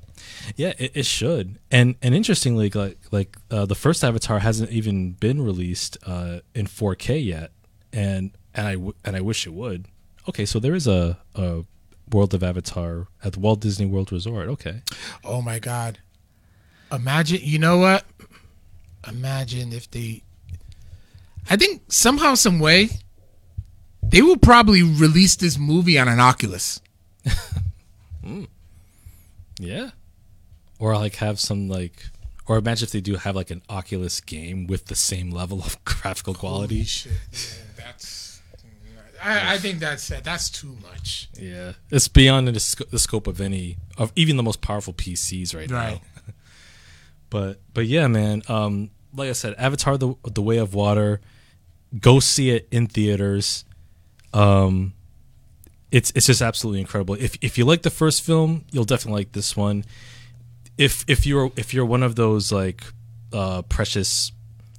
[0.57, 1.59] yeah, it, it should.
[1.71, 6.67] And and interestingly, like like uh, the first Avatar hasn't even been released uh, in
[6.67, 7.51] 4K yet,
[7.93, 9.87] and and I w- and I wish it would.
[10.29, 11.63] Okay, so there is a, a
[12.11, 14.49] World of Avatar at the Walt Disney World Resort.
[14.49, 14.83] Okay,
[15.25, 15.99] Oh my God.
[16.91, 18.05] Imagine, you know what?
[19.09, 20.23] Imagine if they,
[21.51, 22.89] I think somehow, some way,
[24.03, 26.81] they will probably release this movie on an Oculus.
[28.25, 28.45] Hmm.
[29.61, 29.91] yeah,
[30.81, 32.07] or like have some like.
[32.49, 35.77] Or imagine if they do have like an Oculus game with the same level of
[35.85, 36.77] graphical quality.
[36.79, 37.13] Holy shit.
[37.33, 37.39] Yeah,
[37.77, 38.26] that's,
[39.27, 41.29] I, I think that's, that's too much.
[41.39, 45.55] Yeah, it's beyond the, sc- the scope of any of even the most powerful PCs
[45.55, 45.95] right, Right.
[45.95, 46.01] now.
[47.29, 48.43] But but yeah, man.
[48.49, 51.21] Um, like I said, Avatar: the the Way of Water.
[51.99, 53.65] Go see it in theaters.
[54.33, 54.95] Um,
[55.91, 57.17] it's it's just absolutely incredible.
[57.17, 59.85] If if you like the first film, you'll definitely like this one.
[60.79, 62.85] If if you're if you're one of those like
[63.33, 64.31] uh, precious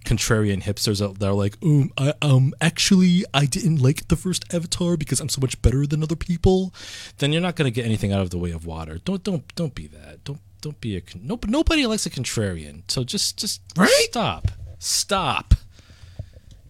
[0.06, 4.98] contrarian hipsters that are like, um, I, um, actually, I didn't like the first Avatar
[4.98, 6.74] because I'm so much better than other people,
[7.18, 9.00] then you're not gonna get anything out of the way of water.
[9.04, 10.24] Don't don't don't be that.
[10.24, 11.40] Don't don't be a no.
[11.48, 12.82] Nobody likes a contrarian.
[12.88, 13.90] So just just Right?
[14.10, 14.50] stop,
[14.80, 15.54] stop,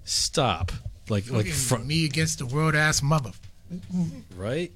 [0.04, 0.72] stop.
[1.10, 1.48] Like like
[1.86, 3.32] me against the world ass mother.
[4.36, 4.72] right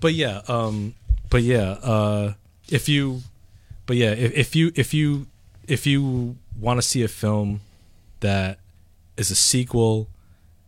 [0.00, 0.94] but yeah um
[1.30, 2.34] but yeah uh
[2.68, 3.22] if you
[3.86, 5.26] but yeah if, if you if you
[5.66, 7.60] if you want to see a film
[8.20, 8.58] that
[9.16, 10.08] is a sequel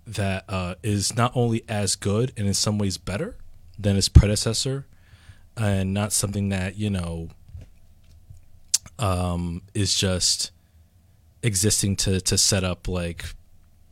[0.06, 3.36] that uh is not only as good and in some ways better
[3.78, 4.86] than its predecessor
[5.56, 7.28] and not something that you know
[8.98, 10.50] um is just
[11.42, 13.24] existing to to set up like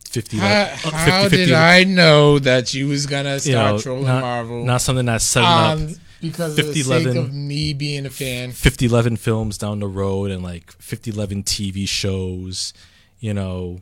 [0.09, 3.79] 50 How, uh, how 50 did I know that you was gonna you start know,
[3.79, 4.63] trolling not, Marvel?
[4.65, 8.09] not something that's setting up um, because of the 50, sake of me being a
[8.09, 8.51] fan.
[8.51, 12.73] 50 11 films down the road and like 50 11 TV shows,
[13.19, 13.79] you know,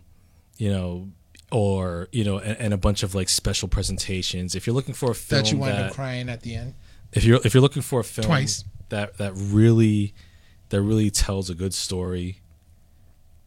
[0.58, 1.10] you know,
[1.52, 4.56] or you know, and, and a bunch of like special presentations.
[4.56, 6.74] If you're looking for a film That you wind that, up crying at the end.
[7.14, 8.64] if you're if you're looking for a film Twice.
[8.90, 10.14] that that really
[10.70, 12.42] that really tells a good story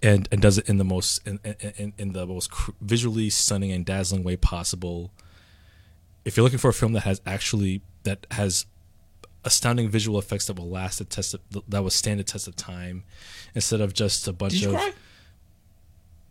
[0.02, 1.38] and and does it in the most in
[1.76, 5.10] in, in the most cr- visually stunning and dazzling way possible
[6.24, 8.64] if you're looking for a film that has actually that has
[9.44, 12.56] astounding visual effects that will last the test of, that will stand the test of
[12.56, 13.04] time
[13.54, 14.92] instead of just a bunch Did you of cry?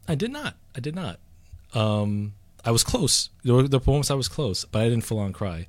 [0.10, 0.56] I did not.
[0.76, 1.20] I did not.
[1.74, 2.34] Um,
[2.66, 3.30] I was close.
[3.44, 5.68] There were, were moments I was close, but I didn't full on cry.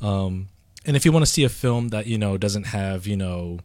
[0.00, 0.48] Um,
[0.84, 3.58] and if you want to see a film that you know doesn't have you know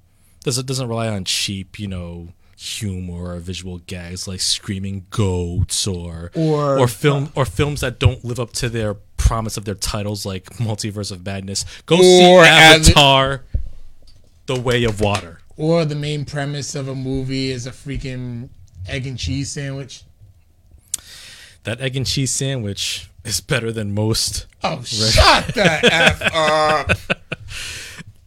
[0.44, 6.32] doesn't doesn't rely on cheap you know humor or visual gags like screaming goats or
[6.36, 10.26] Or- or film or films that don't live up to their promise of their titles
[10.26, 13.44] like Multiverse of Madness, go see Avatar:
[14.48, 15.40] The Way of Water.
[15.56, 18.50] Or the main premise of a movie is a freaking
[18.88, 20.04] egg and cheese sandwich.
[21.64, 26.92] That egg and cheese sandwich is better than most Oh, shut the f up!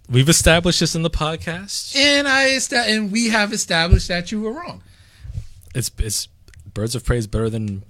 [0.08, 1.94] We've established this in the podcast.
[1.96, 4.82] And I esta- and we have established that you were wrong.
[5.74, 6.28] It's it's
[6.72, 7.82] Birds of Prey is better than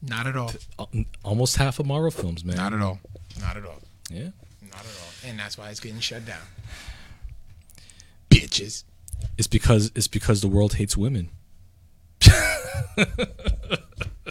[0.00, 0.52] Not at all.
[0.78, 0.90] al-
[1.24, 2.56] almost half of Marvel films, man.
[2.56, 2.98] Not at all.
[3.40, 3.80] Not at all.
[4.10, 4.30] yeah.
[4.62, 5.28] Not at all.
[5.30, 6.40] And that's why it's getting shut down.
[8.30, 8.82] Bitches.
[9.38, 11.30] It's because it's because the world hates women.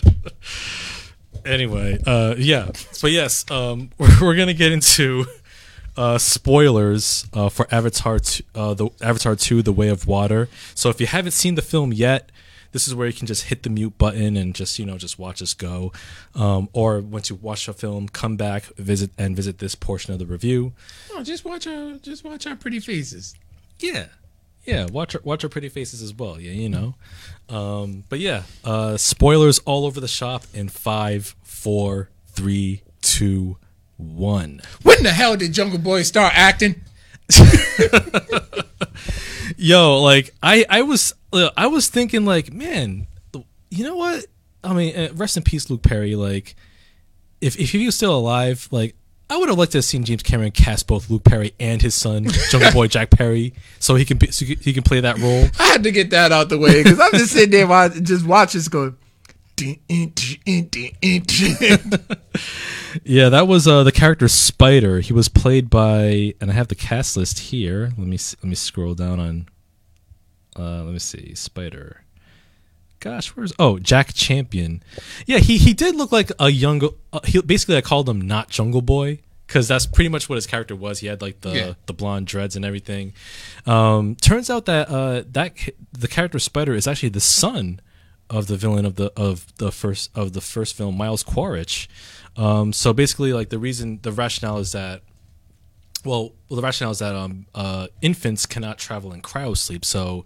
[1.46, 2.72] anyway, uh yeah.
[3.02, 5.26] But yes, um we're, we're going to get into
[5.98, 10.48] uh spoilers uh for Avatar t- uh the Avatar 2 The Way of Water.
[10.76, 12.32] So if you haven't seen the film yet,
[12.72, 15.20] this is where you can just hit the mute button and just you know just
[15.20, 15.92] watch us go
[16.36, 20.20] um, or once you watch the film come back visit and visit this portion of
[20.20, 20.72] the review
[21.14, 23.36] Oh, just watch our just watch our pretty faces.
[23.80, 24.06] yeah
[24.66, 26.40] Yeah, watch our, watch our pretty faces as well.
[26.40, 26.96] Yeah, you know.
[27.50, 33.58] Um, but yeah, uh, spoilers all over the shop in five, four, three, two,
[33.98, 34.62] one.
[34.84, 36.82] When the hell did Jungle Boy start acting?
[39.58, 43.08] Yo, like I, I was, uh, I was thinking, like, man,
[43.70, 44.26] you know what?
[44.64, 46.16] I mean, uh, rest in peace, Luke Perry.
[46.16, 46.56] Like,
[47.42, 48.96] if if he was still alive, like,
[49.32, 51.96] I would have liked to have seen James Cameron cast both Luke Perry and his
[51.96, 55.48] son, Jungle Boy Jack Perry, so he can be, so he can- play that role.
[55.58, 58.26] I had to get that out the way because I'm just sitting there watch, just
[58.26, 58.98] watching this going.
[63.06, 65.00] Yeah, that was uh, the character Spider.
[65.00, 67.94] He was played by, and I have the cast list here.
[67.98, 69.48] Let me let me scroll down on.
[70.58, 72.01] Uh, let me see, Spider.
[73.02, 74.82] Gosh, where's oh Jack Champion?
[75.26, 76.82] Yeah, he he did look like a young.
[77.12, 80.48] Uh, he basically I called him not Jungle Boy because that's pretty much what his
[80.48, 81.00] character was.
[81.00, 81.74] He had like the Yeah.
[81.88, 83.12] the blonde dreads and everything.
[83.66, 85.58] Um, turns out that uh, that
[85.92, 87.82] the character Spider is actually the son
[88.30, 91.90] of the villain of the of the first of the first film, Miles Quaritch.
[92.38, 95.02] Um, so basically, like the reason, the rationale is that,
[96.06, 99.84] well, well, the rationale is that um, uh, infants cannot travel in cryosleep.
[99.84, 100.24] So,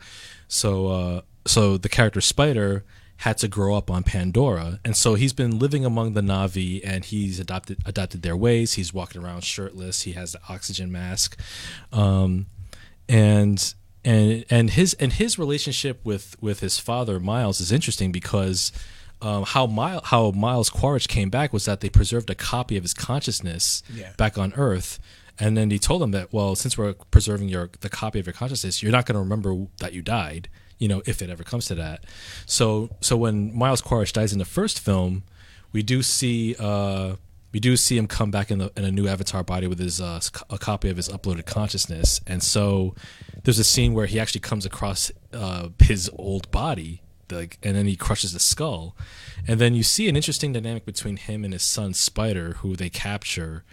[0.47, 2.84] so, uh, so the character Spider
[3.20, 7.06] had to grow up on Pandora, and so he's been living among the Navi, and
[7.06, 8.74] he's adopted adopted their ways.
[8.74, 10.02] He's walking around shirtless.
[10.02, 11.40] He has the oxygen mask,
[11.94, 12.48] um,
[13.08, 13.74] and
[14.04, 18.72] and and his and his relationship with with his father Miles is interesting because
[19.22, 22.84] um, how Miles how Miles Quaritch came back was that they preserved a copy of
[22.84, 24.12] his consciousness Yeah.
[24.18, 25.00] back on Earth,
[25.40, 28.34] and then he told them that well, since we're preserving your the copy of your
[28.34, 31.65] consciousness, you're not going to remember that you died, you know, if it ever comes
[31.68, 32.03] to that.
[32.45, 35.23] So so when Miles Quaritch dies in the first film,
[35.72, 36.56] we do see.
[36.57, 37.15] Uh,
[37.52, 40.02] we do see him come back in, the, in a new avatar body with his
[40.02, 40.19] uh,
[40.49, 42.93] a copy of his uploaded consciousness, and so
[43.45, 47.85] there's a scene where he actually comes across uh, his old body, like, and then
[47.85, 48.93] he crushes the skull,
[49.47, 52.89] and then you see an interesting dynamic between him and his son Spider, who they
[52.89, 53.64] capture,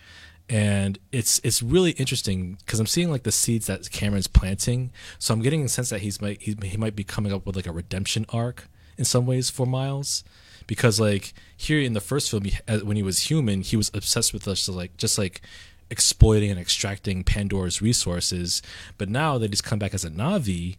[0.48, 5.34] and it's it's really interesting because I'm seeing like the seeds that Cameron's planting, so
[5.34, 7.66] I'm getting a sense that he's might he, he might be coming up with like
[7.66, 10.24] a redemption arc in some ways for Miles.
[10.66, 14.32] Because like here in the first film he, when he was human he was obsessed
[14.32, 15.42] with us like just like
[15.90, 18.62] exploiting and extracting pandora's resources.
[18.96, 20.76] But now that he's come back as a navi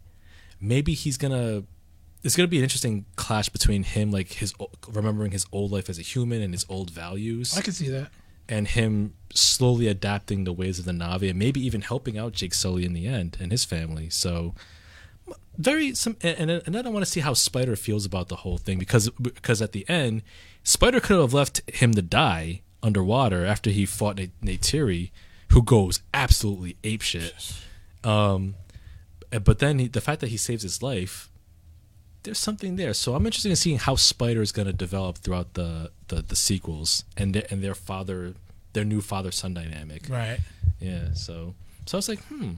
[0.60, 1.64] maybe he's gonna
[2.22, 4.54] it's gonna be an interesting clash between him like his
[4.88, 7.56] remembering his old life as a human and his old values.
[7.56, 8.10] I can see that.
[8.48, 12.54] And him slowly adapting the ways of the Navi and maybe even helping out Jake
[12.54, 14.08] Sully in the end and his family.
[14.10, 14.54] So
[15.56, 18.58] very some and, and then I want to see how Spider feels about the whole
[18.58, 20.22] thing because because at the end
[20.62, 25.10] Spider could have left him to die underwater after he fought Nate, Neytiri,
[25.50, 27.60] who goes absolutely apeshit.
[28.02, 28.56] Um,
[29.30, 31.30] but then he, the fact that he saves his life,
[32.24, 32.92] there's something there.
[32.94, 36.36] So I'm interested in seeing how Spider is going to develop throughout the, the, the
[36.36, 38.34] sequels and their, and their father,
[38.72, 40.08] their new father son dynamic.
[40.08, 40.40] Right.
[40.80, 41.14] Yeah.
[41.14, 41.54] So
[41.86, 42.52] so I was like, hmm,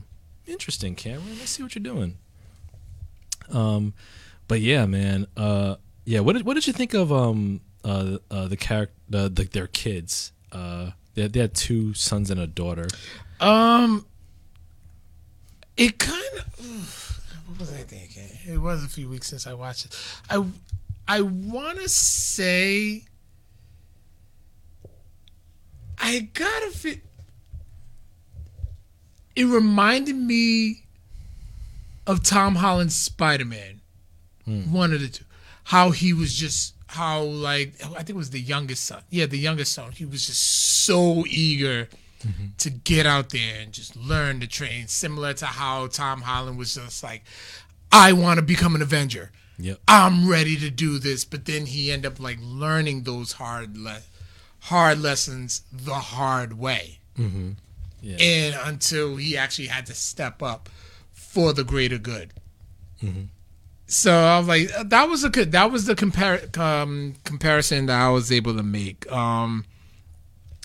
[0.47, 1.38] interesting, Cameron.
[1.38, 2.16] Let's see what you're doing.
[3.51, 3.94] Um,
[4.48, 5.26] but yeah, man.
[5.36, 6.20] Uh, yeah.
[6.20, 9.66] What did what did you think of um uh, uh the character the, the their
[9.66, 10.32] kids?
[10.52, 12.86] Uh, they had, they had two sons and a daughter.
[13.40, 14.06] Um,
[15.76, 17.06] it kind of.
[17.59, 18.28] Was I thinking?
[18.47, 19.97] It was a few weeks since I watched it.
[20.28, 20.45] I
[21.09, 23.05] I want to say.
[25.99, 27.01] I gotta fit.
[29.35, 30.85] It reminded me
[32.07, 33.81] of Tom Holland's Spider Man.
[34.45, 34.73] Hmm.
[34.73, 35.24] One of the two.
[35.65, 39.03] How he was just how like I think it was the youngest son.
[39.11, 39.93] Yeah, the youngest son.
[39.93, 40.43] He was just
[40.85, 41.89] so eager
[42.59, 46.74] to get out there and just learn the train, similar to how Tom Holland was
[46.74, 47.22] just like,
[47.93, 49.30] I want to become an Avenger.
[49.59, 49.78] Yep.
[49.88, 54.02] I'm ready to do this, but then he ended up like learning those hard le-
[54.60, 56.98] hard lessons the hard way.
[58.02, 58.16] Yeah.
[58.20, 60.68] And until he actually had to step up
[61.12, 62.32] for the greater good.
[63.86, 65.52] So I was like, that was a good.
[65.52, 69.10] That was the compar- um, comparison that I was able to make.
[69.12, 69.64] Um,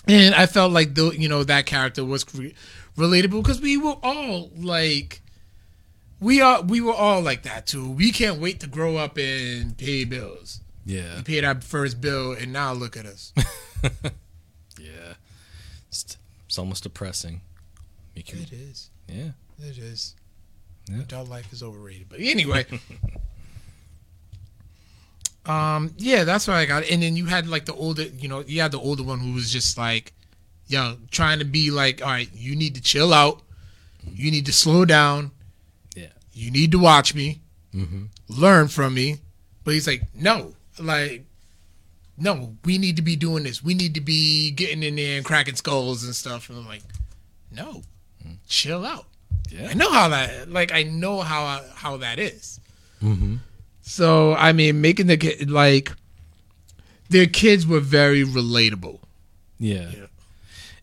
[0.06, 2.54] and I felt like the you know that character was cre-
[2.96, 5.20] relatable because we were all like,
[6.20, 7.90] we are we were all like that too.
[7.90, 10.60] We can't wait to grow up and pay bills.
[10.84, 11.16] yeah.
[11.16, 13.32] We paid our first bill, and now look at us.
[14.80, 15.14] Yeah.
[15.88, 16.16] It's,
[16.46, 17.40] it's almost depressing.
[18.14, 18.90] You, it is.
[19.08, 19.30] yeah.
[19.60, 20.14] It is.
[20.88, 21.00] Yeah.
[21.00, 22.08] Adult life is overrated.
[22.08, 22.66] But anyway.
[25.46, 26.88] um, yeah, that's what I got.
[26.88, 29.32] And then you had like the older, you know, you had the older one who
[29.32, 30.12] was just like,
[30.66, 33.42] yo, trying to be like, all right, you need to chill out.
[34.04, 35.30] You need to slow down.
[35.94, 36.08] Yeah.
[36.32, 37.40] you need to watch me,
[37.74, 38.04] mm-hmm.
[38.28, 39.18] learn from me.
[39.64, 41.24] But he's like, no, like,
[42.18, 43.62] no, we need to be doing this.
[43.62, 46.48] We need to be getting in there and cracking skulls and stuff.
[46.48, 46.82] And I'm like,
[47.50, 47.82] no,
[48.26, 48.36] mm.
[48.48, 49.06] chill out.
[49.50, 49.68] Yeah.
[49.68, 52.60] I know how that, like, I know how how that is.
[53.02, 53.36] Mm-hmm.
[53.82, 55.92] So I mean, making the kid like
[57.10, 59.00] their kids were very relatable.
[59.58, 59.90] Yeah.
[59.94, 60.06] Yeah.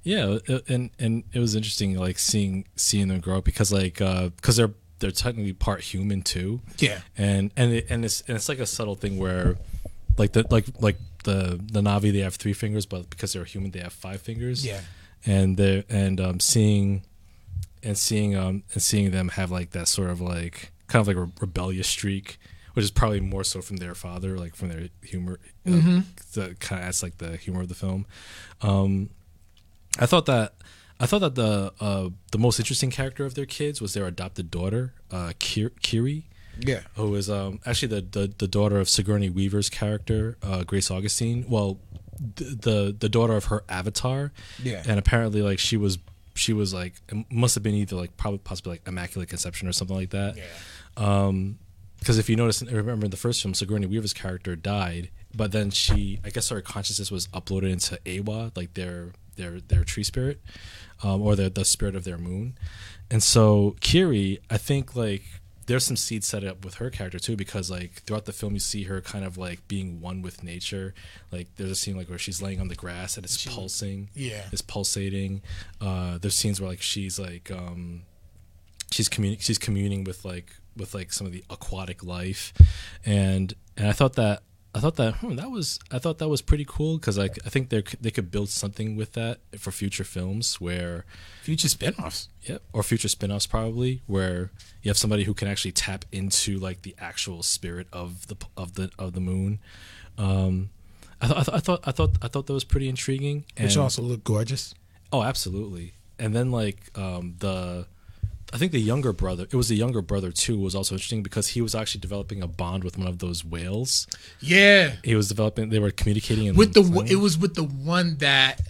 [0.01, 3.99] Yeah, uh, and and it was interesting like seeing seeing them grow up because like
[4.01, 6.61] uh cuz they're they're technically part human too.
[6.77, 9.57] Yeah, And and it, and it's and it's like a subtle thing where
[10.17, 13.71] like the like like the the Navi they have three fingers but because they're human
[13.71, 14.65] they have five fingers.
[14.65, 14.81] yeah,
[15.25, 17.03] And they and um seeing
[17.83, 21.17] and seeing um and seeing them have like that sort of like kind of like
[21.17, 22.39] a rebellious streak
[22.79, 25.37] which is probably more so from their father like from their humor
[25.67, 25.99] uh,
[26.33, 28.05] the kind of that's like the humor of the film
[28.61, 29.09] um
[29.99, 30.53] i thought that
[31.01, 34.49] i thought that the uh the most interesting character of their kids was their adopted
[34.49, 36.25] daughter uh Kir- kiri
[36.61, 36.81] yeah.
[36.95, 41.43] who is um actually the the, the daughter of sigourney weaver's character uh grace augustine
[41.49, 41.79] well
[42.35, 44.31] the, the the daughter of her avatar
[44.63, 44.83] Yeah.
[44.87, 45.97] and apparently like she was
[46.35, 46.93] she was like
[47.29, 50.43] must have been either like probably possibly like immaculate conception or something like that Yeah.
[51.99, 55.69] Because if you notice remember in the first film sigourney weaver's character died but then
[55.69, 60.41] she i guess her consciousness was uploaded into Eywa like their their their tree spirit
[61.03, 62.57] um, or the, the spirit of their moon.
[63.11, 65.23] And so kiri i think like
[65.69, 68.59] there's some seeds set up with her character too because like throughout the film you
[68.59, 70.95] see her kind of like being one with nature.
[71.31, 74.09] Like there's a scene like where she's laying on the grass and it's pulsing.
[74.15, 74.45] Yeah.
[74.51, 75.43] it's pulsating.
[75.79, 78.01] Uh there's scenes where like she's like um
[78.89, 82.53] she's communing she's communing with like with like some of the aquatic life
[83.05, 84.43] and and i thought that
[84.75, 87.49] i thought that hmm, that was i thought that was pretty cool because like i
[87.49, 91.05] think they they could build something with that for future films where
[91.41, 92.27] Future spinoffs.
[92.43, 92.61] Yep.
[92.73, 94.51] Or future spin-offs probably where
[94.83, 98.75] you have somebody who can actually tap into like the actual spirit of the of
[98.75, 99.59] the of the moon.
[100.17, 100.69] Um
[101.21, 103.45] I, th- I, th- I thought I thought I thought that was pretty intriguing.
[103.59, 104.75] Which also looked gorgeous.
[105.11, 105.93] Oh, absolutely.
[106.19, 107.87] And then like um the
[108.51, 111.49] I think the younger brother, it was the younger brother too, was also interesting because
[111.49, 114.07] he was actually developing a bond with one of those whales.
[114.39, 114.95] Yeah.
[115.03, 118.17] He was developing they were communicating in With the sign it was with the one
[118.17, 118.61] that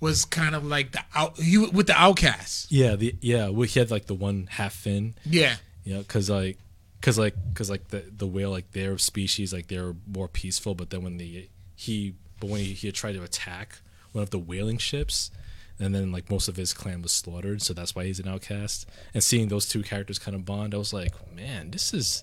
[0.00, 2.70] was kind of like the out you with the outcast.
[2.70, 5.14] Yeah, the yeah, well, he had like the one half fin.
[5.24, 5.56] Yeah.
[5.84, 6.58] you know because like
[7.00, 10.90] because like because like the the whale like their species like they're more peaceful but
[10.90, 13.80] then when the he but when he, he had tried to attack
[14.12, 15.30] one of the whaling ships
[15.78, 18.86] and then like most of his clan was slaughtered so that's why he's an outcast
[19.14, 22.22] and seeing those two characters kind of bond i was like man this is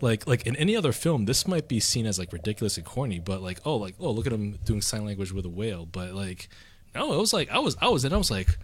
[0.00, 3.18] like like in any other film this might be seen as like ridiculous and corny
[3.18, 6.12] but like oh like oh look at him doing sign language with a whale but
[6.12, 6.48] like
[6.94, 8.58] no it was like i was i was and i was like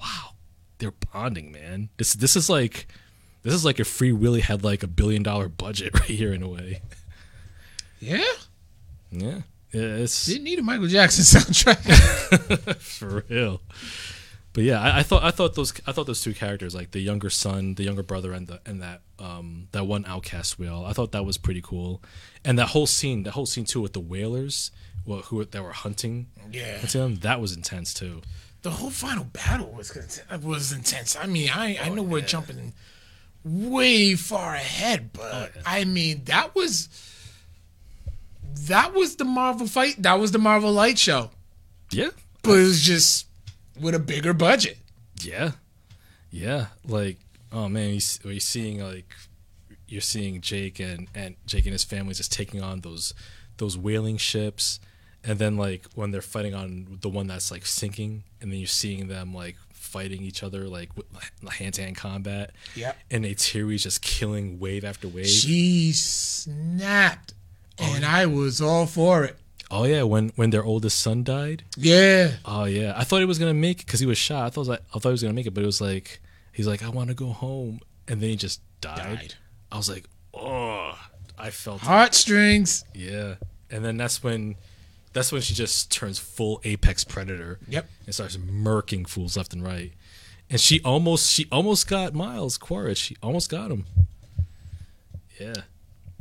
[0.00, 0.30] wow
[0.78, 2.86] they're bonding man this this is like
[3.42, 6.42] this is like if Free Willy had like a billion dollar budget right here in
[6.42, 6.80] a way.
[8.00, 8.22] Yeah.
[9.10, 9.40] Yeah.
[9.72, 12.76] Yeah, it's Didn't need a Michael Jackson soundtrack.
[12.76, 13.60] for real.
[14.54, 17.00] But yeah, I, I thought I thought those I thought those two characters, like the
[17.00, 20.92] younger son, the younger brother, and the and that um that one outcast whale, I
[20.92, 22.02] thought that was pretty cool.
[22.44, 24.70] And that whole scene, that whole scene too with the whalers,
[25.06, 26.78] well, who that were hunting, Yeah.
[26.80, 28.20] them, that was intense too.
[28.60, 29.90] the whole final battle was
[30.42, 31.16] was intense.
[31.16, 32.74] I mean, I I know we're jumping
[33.42, 36.88] way far ahead, but I mean that was
[38.66, 39.96] that was the Marvel fight.
[40.02, 41.30] That was the Marvel light show,
[41.90, 42.10] Yeah,
[42.42, 43.26] but it was just
[43.80, 44.78] with a bigger budget.
[45.20, 45.52] Yeah,
[46.30, 46.66] yeah.
[46.86, 47.18] Like,
[47.52, 49.14] oh man, you, s- you're seeing like
[49.88, 53.12] you're seeing Jake and and Jake and his family just taking on those
[53.58, 54.80] those whaling ships,
[55.22, 58.66] and then like when they're fighting on the one that's like sinking, and then you're
[58.66, 60.88] seeing them like fighting each other like
[61.50, 62.52] hand to hand combat.
[62.74, 62.92] Yeah.
[63.10, 65.26] And Neytiri's just killing wave after wave.
[65.26, 67.34] She snapped,
[67.78, 69.36] and I was all for it.
[69.70, 71.64] oh yeah, when when their oldest son died.
[71.76, 74.46] Yeah, Oh yeah, I thought he was gonna make it because he was shot.
[74.46, 75.80] I thought it was like, I thought he was gonna make it, but it was
[75.80, 76.20] like
[76.52, 78.96] he's like I want to go home, and then he just died.
[78.96, 79.34] Died.
[79.70, 80.04] I was like,
[80.34, 80.98] oh,
[81.38, 81.86] I felt it.
[81.86, 82.84] heartstrings.
[82.94, 83.34] yeah.
[83.70, 84.56] And then that's when
[85.14, 87.58] that's when she just turns full apex predator.
[87.68, 87.88] Yep.
[88.04, 89.92] And starts murking fools left and right.
[90.50, 92.98] And she almost she almost got Miles Quaritch.
[92.98, 93.86] She almost got him.
[95.40, 95.54] Yeah.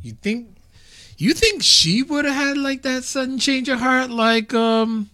[0.01, 0.55] You think
[1.25, 5.09] you think she would have had like that sudden change of heart like um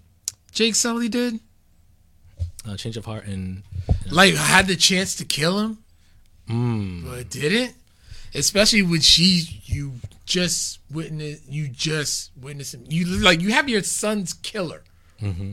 [0.52, 1.40] Jake Sully did?
[2.68, 3.64] Uh, change of heart and
[4.12, 7.74] Like had the chance to kill him, but didn't.
[8.34, 9.94] Especially when she you
[10.26, 12.84] just witness you just witness him.
[12.90, 14.84] You like you have your son's killer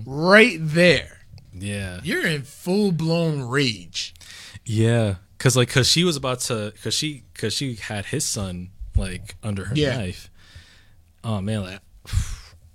[0.06, 1.18] right there.
[1.52, 2.00] yeah.
[2.02, 4.14] You're in full blown rage.
[4.66, 8.70] Yeah, Cause like, cause she was about to, cause she, cause she had his son
[8.96, 9.96] like under her Yeah.
[9.98, 10.30] knife.
[11.24, 11.80] Oh man, like,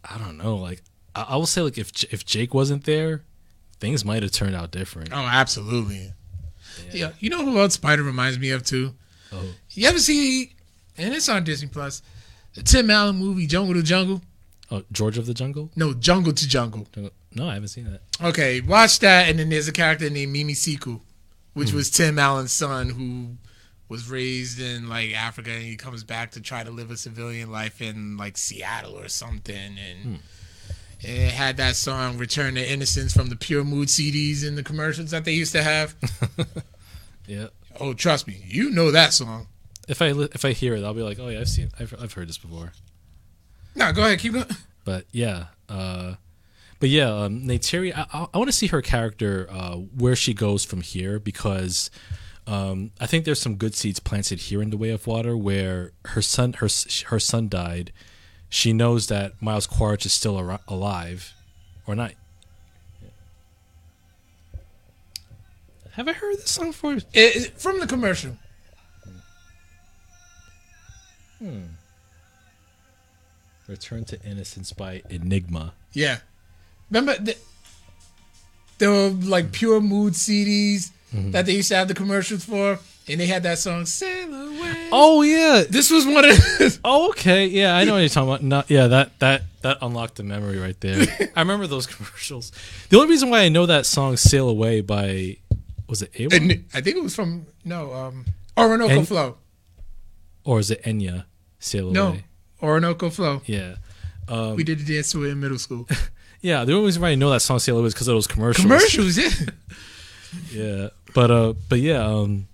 [0.03, 0.55] I don't know.
[0.57, 0.81] Like,
[1.15, 3.23] I, I will say like if if Jake wasn't there,
[3.79, 5.09] things might have turned out different.
[5.13, 6.13] Oh, absolutely.
[6.91, 7.11] Yeah.
[7.19, 8.95] You know who else Spider reminds me of too?
[9.31, 9.43] Oh.
[9.71, 10.55] You ever see?
[10.97, 12.01] And it's on Disney Plus.
[12.55, 14.21] The Tim Allen movie Jungle to Jungle.
[14.71, 15.71] Oh, George of the Jungle?
[15.75, 16.87] No, Jungle to Jungle.
[17.33, 18.01] No, I haven't seen that.
[18.23, 21.01] Okay, watch that, and then there's a character named Mimi Siku,
[21.53, 21.77] which hmm.
[21.77, 23.37] was Tim Allen's son, who
[23.89, 27.51] was raised in like Africa, and he comes back to try to live a civilian
[27.51, 30.05] life in like Seattle or something, and.
[30.05, 30.19] and
[31.01, 35.11] It had that song "Return to Innocence" from the Pure Mood CDs in the commercials
[35.11, 35.95] that they used to have.
[37.25, 37.47] Yeah.
[37.79, 39.47] oh, trust me, you know that song.
[39.87, 41.93] If I li- if I hear it, I'll be like, oh yeah, I've seen, I've
[42.01, 42.73] I've heard this before.
[43.75, 44.45] No, go ahead, keep going.
[44.83, 46.15] But yeah, uh,
[46.79, 50.33] but yeah, um, Neytiri, I, I, I want to see her character uh, where she
[50.33, 51.91] goes from here because
[52.49, 55.91] um, I think there's some good seeds planted here in the Way of Water where
[56.05, 56.67] her son her
[57.07, 57.91] her son died.
[58.49, 61.33] She knows that Miles Quaritch is still ar- alive,
[61.85, 62.13] or not.
[65.91, 66.93] Have I heard this song before?
[66.93, 68.37] It- it- from the commercial.
[71.37, 71.61] Hmm.
[73.67, 75.73] Return to Innocence by Enigma.
[75.93, 76.19] Yeah.
[76.89, 77.37] Remember, the,
[78.79, 83.19] there were like pure mood CDs that they used to have the commercials for, and
[83.19, 86.79] they had that song "Sail Away." Oh yeah, This was one of.
[86.83, 87.47] Oh, okay.
[87.47, 88.43] Yeah, I know what you're talking about.
[88.43, 91.05] Not, yeah, that that that unlocked the memory right there.
[91.35, 92.51] I remember those commercials.
[92.89, 95.37] The only reason why I know that song "Sail Away" by
[95.87, 98.25] was it and I think it was from no um
[98.55, 99.37] Orinoco And- Flow.
[100.43, 101.25] or is it Enya
[101.59, 101.93] "Sail Away"?
[101.93, 102.17] No,
[102.61, 103.41] Orinoco Flow.
[103.47, 103.75] Yeah,
[104.55, 105.87] we did the dance to it in middle school.
[106.41, 106.63] yeah.
[106.65, 108.63] The only reason why I know that song "Sail Away" is because of those commercials.
[108.63, 109.29] Commercials, yeah.
[110.51, 112.47] Yeah, but uh, but yeah, um,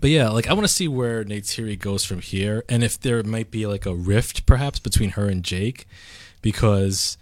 [0.00, 3.22] but yeah, like I want to see where Neytiri goes from here, and if there
[3.22, 5.86] might be like a rift perhaps between her and Jake,
[6.40, 7.16] because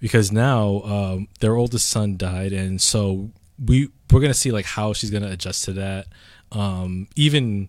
[0.00, 3.30] because now um, their oldest son died, and so
[3.64, 6.06] we we're gonna see like how she's gonna adjust to that.
[6.50, 7.68] Um, even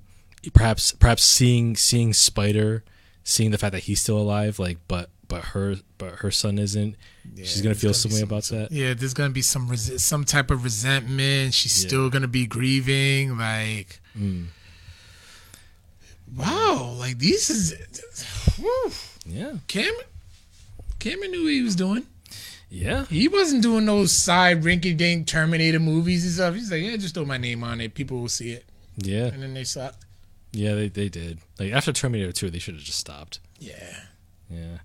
[0.53, 2.83] perhaps perhaps seeing seeing Spider,
[3.23, 6.95] seeing the fact that he's still alive, like but but her but her son isn't.
[7.37, 8.71] she's gonna feel gonna some way some- about that.
[8.71, 11.53] Yeah, there's gonna be some resi- some type of resentment.
[11.53, 11.87] She's Yeah.
[11.87, 13.37] still gonna be grieving.
[13.37, 14.47] Like, Mm.
[16.35, 17.73] wow, like this is.
[18.57, 18.91] Whew.
[19.25, 19.95] Yeah, Cameron,
[20.99, 22.05] Cameron knew what he was doing.
[22.69, 23.05] yeah.
[23.05, 26.55] He wasn't doing those side rinky dink Terminator movies and stuff.
[26.55, 27.93] He's like, yeah, just throw my name on it.
[27.93, 28.65] People will see it.
[28.97, 29.95] Yeah, And then they suck.
[30.51, 31.39] Yeah, they they did.
[31.59, 33.39] Like after Terminator 2, they should have just stopped.
[33.59, 34.01] Yeah.
[34.51, 34.77] Yeah.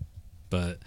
[0.50, 0.78] But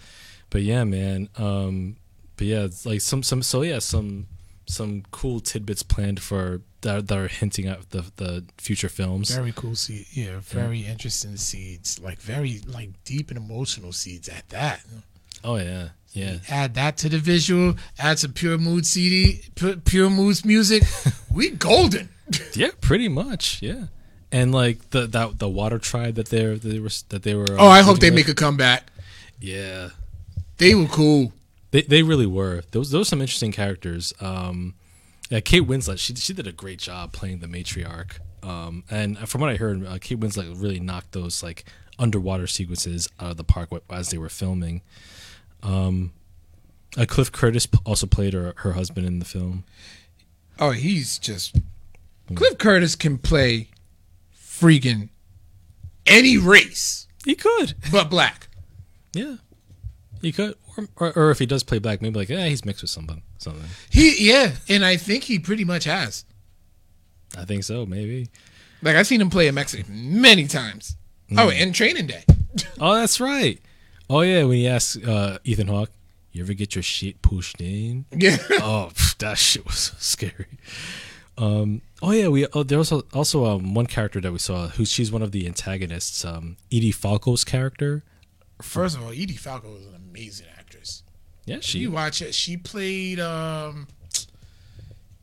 [0.50, 1.28] but yeah, man.
[1.36, 1.96] Um
[2.36, 4.26] but yeah, like some some so yeah, some
[4.66, 9.30] some cool tidbits planned for that, that are hinting at the the future films.
[9.34, 10.06] Very cool seed.
[10.12, 12.00] Yeah, very interesting seeds.
[12.00, 14.82] Like very like deep and emotional seeds at that.
[15.44, 15.88] Oh yeah.
[16.12, 16.36] Yeah.
[16.48, 17.76] Add that to the visual.
[17.98, 19.42] Add some pure mood CD,
[19.84, 20.82] pure moods music.
[21.32, 22.10] we golden.
[22.54, 23.62] Yeah, pretty much.
[23.62, 23.84] Yeah.
[24.30, 27.68] And like the that the water tribe that they're they were that they were Oh,
[27.68, 28.91] I hope they make a comeback.
[29.42, 29.90] Yeah.
[30.58, 31.32] They were cool.
[31.72, 32.62] They they really were.
[32.70, 34.12] Those those some interesting characters.
[34.20, 34.74] Um,
[35.30, 35.98] yeah, Kate Winslet.
[35.98, 38.18] She she did a great job playing the matriarch.
[38.42, 41.64] Um, and from what I heard, uh, Kate Winslet really knocked those like
[41.98, 44.82] underwater sequences out of the park as they were filming.
[45.62, 46.12] Um,
[46.96, 49.64] uh, Cliff Curtis also played her her husband in the film.
[50.58, 51.56] Oh, he's just
[52.34, 53.70] Cliff Curtis can play
[54.36, 55.08] freaking
[56.06, 58.48] any race He could, but black.
[59.12, 59.36] Yeah,
[60.20, 60.54] he could.
[60.76, 63.22] Or, or, or if he does play black, maybe like yeah, he's mixed with something.
[63.38, 63.64] Something.
[63.90, 66.24] He yeah, and I think he pretty much has.
[67.36, 67.86] I think so.
[67.86, 68.28] Maybe.
[68.82, 70.96] Like I've seen him play a Mexican many times.
[71.36, 72.24] Oh, and Training Day.
[72.78, 73.58] Oh, that's right.
[74.10, 75.90] Oh yeah, when he asked uh, Ethan Hawke,
[76.32, 78.36] "You ever get your shit pushed in?" Yeah.
[78.60, 78.90] oh,
[79.20, 80.58] that shit was so scary.
[81.38, 84.68] Um, oh yeah, we oh, there was also, also um, one character that we saw
[84.68, 86.26] who she's one of the antagonists.
[86.26, 88.04] Um, Edie Falco's character.
[88.62, 91.02] First of all, Edie Falco is an amazing actress.
[91.44, 92.34] Yeah, She you watch it.
[92.34, 93.88] She played um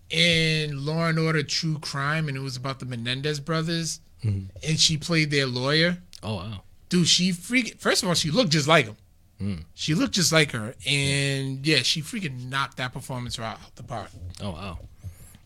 [0.09, 4.97] in Law and Order True Crime, and it was about the Menendez brothers, and she
[4.97, 5.97] played their lawyer.
[6.23, 6.61] Oh wow.
[6.89, 7.79] Dude, she freaking.
[7.79, 8.97] First of all, she looked just like him.
[9.37, 9.55] Hmm.
[9.73, 13.83] She looked just like her, and yeah, she freaking knocked that performance right out the
[13.83, 14.09] park.
[14.41, 14.79] Oh wow.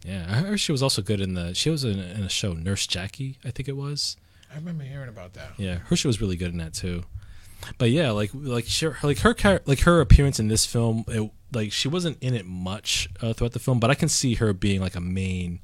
[0.03, 1.53] Yeah, I heard she was also good in the.
[1.53, 4.17] She was in, in a show, Nurse Jackie, I think it was.
[4.51, 5.51] I remember hearing about that.
[5.57, 7.03] Yeah, her she was really good in that too.
[7.77, 11.71] But yeah, like like she, like her like her appearance in this film, it, like
[11.71, 14.81] she wasn't in it much uh, throughout the film, but I can see her being
[14.81, 15.59] like a main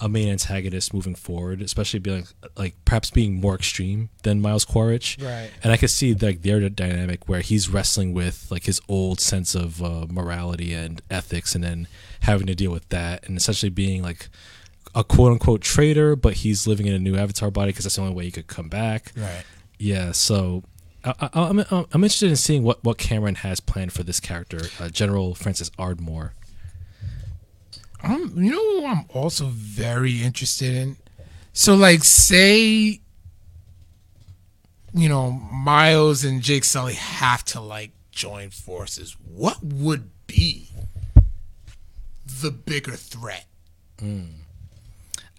[0.00, 4.64] a main antagonist moving forward, especially being like, like perhaps being more extreme than Miles
[4.64, 5.16] Quaritch.
[5.20, 5.50] Right.
[5.62, 9.54] And I could see like their dynamic where he's wrestling with like his old sense
[9.54, 11.86] of uh, morality and ethics, and then
[12.20, 14.28] having to deal with that, and essentially being like
[14.94, 18.02] a quote unquote traitor, but he's living in a new avatar body because that's the
[18.02, 19.12] only way he could come back.
[19.16, 19.44] Right.
[19.78, 20.12] Yeah.
[20.12, 20.64] So.
[21.04, 24.62] I, I, I'm I'm interested in seeing what, what Cameron has planned for this character,
[24.80, 26.32] uh, General Francis Ardmore.
[28.02, 30.96] Um, you know who I'm also very interested in?
[31.52, 33.00] So like say
[34.94, 39.16] you know, Miles and Jake Sully have to like join forces.
[39.24, 40.68] What would be
[42.24, 43.46] the bigger threat?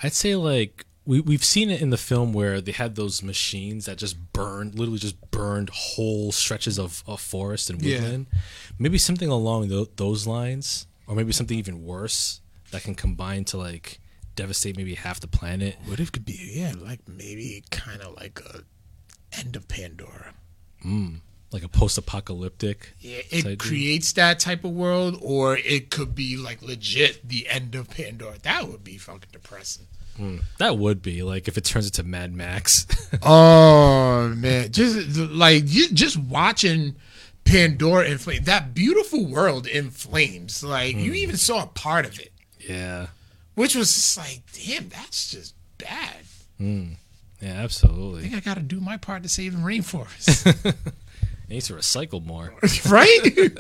[0.03, 3.85] I'd say like we we've seen it in the film where they had those machines
[3.85, 7.99] that just burned, literally just burned whole stretches of, of forest and Yeah.
[8.01, 8.27] woodland.
[8.79, 12.41] Maybe something along tho- those lines, or maybe something even worse
[12.71, 13.99] that can combine to like
[14.35, 15.77] devastate maybe half the planet.
[15.85, 18.63] What if it could be yeah, like maybe kind of like a
[19.37, 20.33] end of Pandora.
[20.81, 21.15] Hmm.
[21.51, 22.93] Like a post-apocalyptic.
[22.99, 23.57] Yeah, it type thing.
[23.57, 28.37] creates that type of world, or it could be like legit the end of Pandora.
[28.43, 29.87] That would be fucking depressing.
[30.59, 32.87] That would be like if it turns into Mad Max.
[33.21, 36.95] Oh man, just like you, just watching
[37.45, 40.63] Pandora in flames, that beautiful world in flames.
[40.63, 43.07] Like you even saw a part of it, yeah.
[43.53, 46.25] which was just like, damn, that's just bad.
[46.59, 48.21] Yeah, absolutely.
[48.21, 51.73] I think I got to do my part to save the rainforest, It needs to
[51.75, 52.53] recycle more.
[52.89, 53.57] right?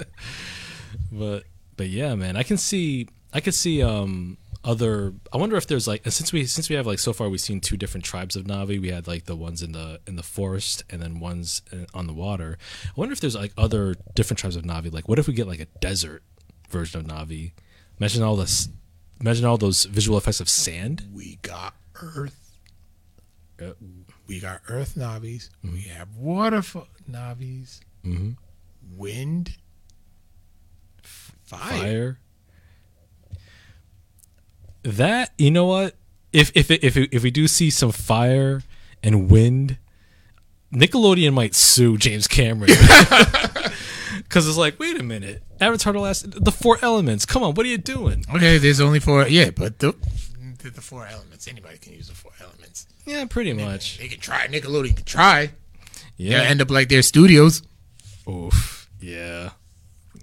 [1.11, 1.43] but
[1.77, 5.13] but yeah, man, I can see I could see um other.
[5.31, 7.61] I wonder if there's like since we since we have like so far we've seen
[7.61, 8.81] two different tribes of Na'vi.
[8.81, 11.61] We had like the ones in the in the forest and then ones
[11.93, 12.57] on the water.
[12.87, 14.91] I wonder if there's like other different tribes of Na'vi.
[14.91, 16.23] Like what if we get like a desert
[16.69, 17.53] version of Na'vi?
[17.99, 18.67] Imagine all this.
[19.21, 21.07] Imagine all those visual effects of sand.
[21.13, 22.57] we got Earth.
[23.61, 23.71] Uh,
[24.27, 25.49] We got Earth Na'vis.
[25.63, 26.61] We have water
[27.09, 27.79] Na'vis.
[28.03, 28.35] Mhm.
[28.97, 29.55] Wind.
[31.03, 31.59] f- Fire.
[31.79, 32.19] fire.
[34.85, 35.95] That you know what?
[36.31, 38.61] If if if if we do see some fire
[39.01, 39.77] and wind,
[40.71, 42.69] Nickelodeon might sue James Cameron
[44.17, 47.25] because it's like, wait a minute, Avatar: The Last, the Four Elements.
[47.25, 48.25] Come on, what are you doing?
[48.33, 49.27] Okay, there's only four.
[49.27, 49.93] Yeah, but the,
[50.61, 51.47] the, the four elements.
[51.47, 52.87] Anybody can use the four elements.
[53.05, 53.97] Yeah, pretty much.
[53.97, 54.47] They can try.
[54.47, 55.51] Nickelodeon can try.
[56.17, 56.49] Yeah, Yeah.
[56.49, 57.61] end up like their studios.
[58.27, 58.89] Oof.
[58.99, 59.51] Yeah.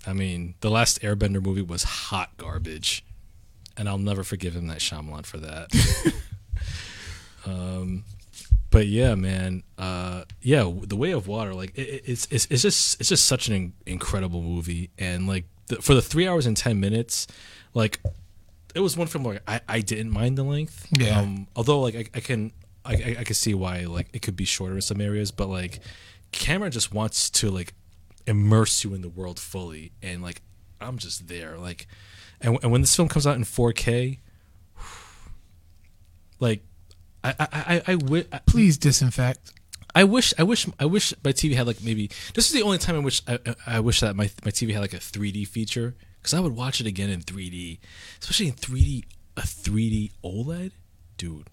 [0.06, 3.04] I mean, the last Airbender movie was hot garbage,
[3.76, 5.70] and I'll never forgive him that Shyamalan for that.
[7.46, 8.04] um,
[8.70, 9.62] but yeah, man.
[9.78, 11.54] Uh, yeah, The Way of Water.
[11.54, 15.26] Like it, it- it's it's it's just it's just such an in- incredible movie, and
[15.26, 17.26] like the, for the three hours and ten minutes,
[17.74, 18.00] like
[18.74, 20.86] it was one film where I, I didn't mind the length.
[20.98, 21.20] Yeah.
[21.20, 22.52] Um, although like I, I can
[22.84, 25.48] I, I I can see why like it could be shorter in some areas, but
[25.48, 25.80] like
[26.32, 27.74] Cameron just wants to like
[28.26, 30.40] immerse you in the world fully, and like
[30.80, 31.58] I'm just there.
[31.58, 31.86] Like,
[32.42, 34.18] and, and when this film comes out in 4K,
[36.40, 36.62] like
[37.24, 39.52] I I I, I, wi- I Please disinfect.
[39.94, 42.78] I wish I wish I wish my TV had like maybe this is the only
[42.78, 45.46] time in which I, I I wish that my my TV had like a 3D
[45.46, 47.78] feature because I would watch it again in 3D,
[48.20, 49.04] especially in 3D
[49.36, 50.72] a 3D OLED,
[51.16, 51.48] dude.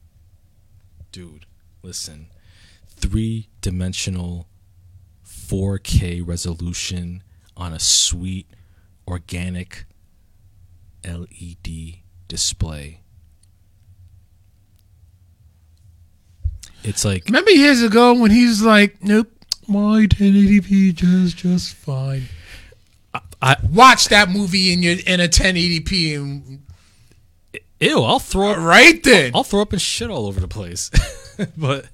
[1.11, 1.45] Dude,
[1.81, 2.27] listen,
[2.87, 4.47] three dimensional
[5.25, 7.23] 4K resolution
[7.57, 8.47] on a sweet
[9.07, 9.85] organic
[11.03, 13.01] LED display.
[16.83, 19.31] It's like Remember years ago when he's like, "Nope,
[19.67, 22.23] my 1080p just just fine."
[23.41, 26.65] I Watch that movie in your in a 1080p and
[27.79, 29.31] ew, I'll throw up right then.
[29.33, 30.89] I'll throw up and shit all over the place.
[31.57, 31.85] but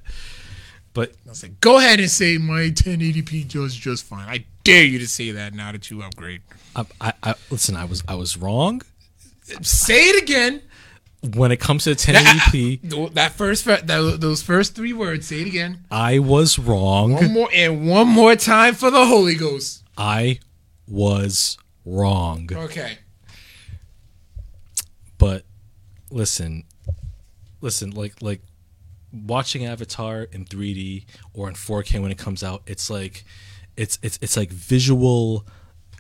[0.94, 4.84] but I was like, "Go ahead and say my 1080p just just fine." I dare
[4.84, 6.42] you to say that now that you upgrade.
[6.76, 7.76] I, I, I listen.
[7.76, 8.82] I was I was wrong
[9.62, 10.62] Say it again.
[11.36, 12.82] when it comes to 1080p.
[12.90, 15.28] That, that first that, those first three words.
[15.28, 15.86] Say it again.
[15.90, 17.14] I was wrong.
[17.14, 19.84] One more and one more time for the Holy Ghost.
[19.98, 20.40] I
[20.88, 22.50] was wrong.
[22.52, 22.98] Okay.
[25.18, 25.44] But
[26.12, 26.64] listen,
[27.62, 27.92] listen.
[27.92, 28.42] Like like
[29.14, 32.64] watching Avatar in 3D or in 4K when it comes out.
[32.68, 33.24] It's like
[33.78, 35.46] it's it's it's like visual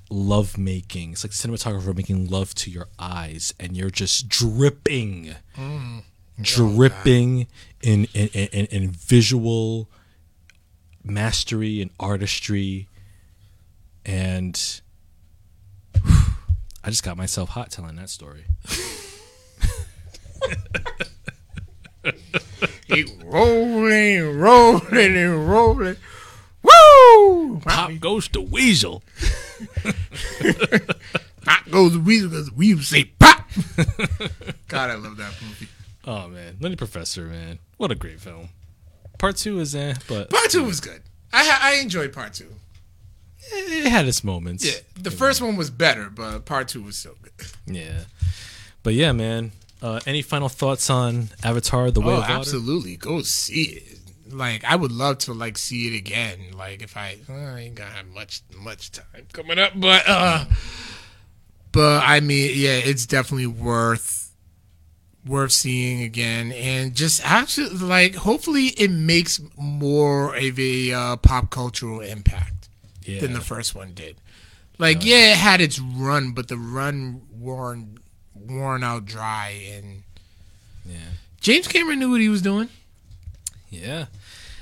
[0.09, 1.13] love making.
[1.13, 6.03] It's like cinematographer making love to your eyes, and you're just dripping, mm.
[6.41, 7.47] dripping
[7.81, 9.89] in, in, in in visual
[11.03, 12.87] mastery and artistry,
[14.05, 14.81] and
[16.03, 18.45] I just got myself hot telling that story.
[23.23, 25.97] rolling, rolling, and rolling.
[26.65, 27.59] Woo!
[27.59, 29.03] Pop goes to Weasel.
[31.43, 33.47] Pop goes the weasel because we say pop.
[34.67, 35.67] God, I love that movie.
[36.05, 38.49] Oh man, Lenny Professor, man, what a great film.
[39.17, 41.01] Part two is eh, but Part two was good.
[41.31, 42.51] I I enjoyed part two.
[43.51, 44.65] it had its moments.
[44.65, 47.31] Yeah, the first one was better, but part two was so good.
[47.65, 48.01] Yeah.
[48.83, 49.51] But yeah, man.
[49.81, 52.33] Uh, any final thoughts on Avatar: The Way Oh, of Water?
[52.33, 52.95] absolutely.
[52.97, 53.99] Go see it.
[54.35, 56.39] Like I would love to like see it again.
[56.57, 60.45] Like if I, I ain't gonna have much much time coming up, but uh,
[61.71, 64.31] but I mean, yeah, it's definitely worth
[65.25, 71.49] worth seeing again, and just actually like hopefully it makes more of a uh, pop
[71.49, 72.69] cultural impact
[73.03, 73.21] Yeah.
[73.21, 74.17] than the first one did.
[74.77, 77.99] Like yeah, it had its run, but the run worn
[78.35, 80.03] worn out dry, and
[80.85, 80.97] yeah.
[81.41, 82.69] James Cameron knew what he was doing.
[83.69, 84.05] Yeah,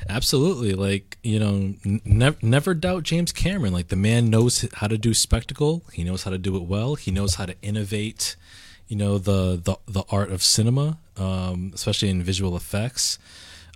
[0.09, 0.73] absolutely.
[0.73, 1.73] Like you know,
[2.05, 3.73] never never doubt James Cameron.
[3.73, 5.84] Like the man knows how to do spectacle.
[5.93, 6.95] He knows how to do it well.
[6.95, 8.35] He knows how to innovate.
[8.88, 13.17] You know the the the art of cinema, um, especially in visual effects.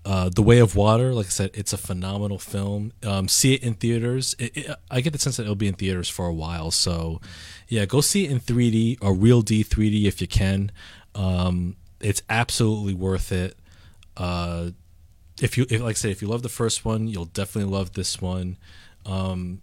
[0.05, 2.93] Uh, the Way of Water, like I said, it's a phenomenal film.
[3.03, 4.35] Um, see it in theaters.
[4.39, 6.71] It, it, I get the sense that it'll be in theaters for a while.
[6.71, 7.19] So,
[7.67, 10.71] yeah, go see it in 3D or Real D 3D if you can.
[11.13, 13.57] Um, it's absolutely worth it.
[14.15, 14.69] Uh,
[15.41, 17.93] if you if, like I said, if you love the first one, you'll definitely love
[17.93, 18.57] this one.
[19.05, 19.61] Um,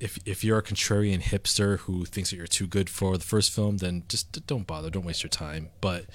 [0.00, 3.52] if if you're a contrarian hipster who thinks that you're too good for the first
[3.52, 4.90] film, then just don't bother.
[4.90, 5.70] Don't waste your time.
[5.80, 6.06] But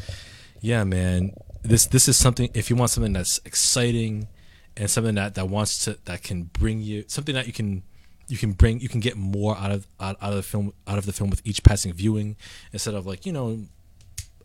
[0.61, 2.49] yeah, man, this this is something.
[2.53, 4.27] If you want something that's exciting
[4.75, 7.83] and something that that wants to that can bring you something that you can
[8.27, 10.97] you can bring you can get more out of out, out of the film out
[10.97, 12.35] of the film with each passing viewing
[12.71, 13.65] instead of like you know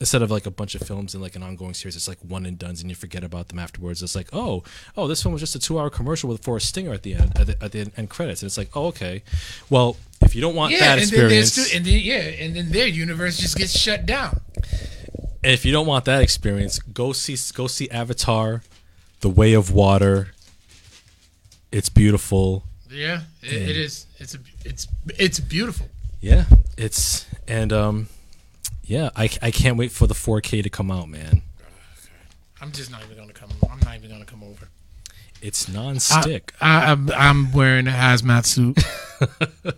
[0.04, 2.44] instead of like a bunch of films in like an ongoing series, it's like one
[2.44, 4.02] and done's and you forget about them afterwards.
[4.02, 4.62] It's like, oh,
[4.98, 7.14] oh, this film was just a two hour commercial with for a stinger at the
[7.14, 9.22] end at the, at the end credits, and it's like, oh, okay.
[9.70, 12.70] Well, if you don't want that and then experience, two, and then yeah, and then
[12.70, 14.40] their universe just gets shut down.
[15.42, 18.62] and if you don't want that experience, go see go see Avatar,
[19.20, 20.28] The Way of Water.
[21.72, 22.64] It's beautiful.
[22.90, 24.06] Yeah, it, it is.
[24.18, 24.86] It's a, it's
[25.18, 25.88] it's beautiful.
[26.20, 26.44] Yeah,
[26.76, 28.08] it's and um,
[28.86, 31.42] yeah, I I can't wait for the 4K to come out, man.
[32.60, 33.50] I'm just not even gonna come.
[33.70, 34.68] I'm not even gonna come over.
[35.42, 36.54] It's non-stick.
[36.60, 38.78] I, I'm I'm wearing a hazmat suit.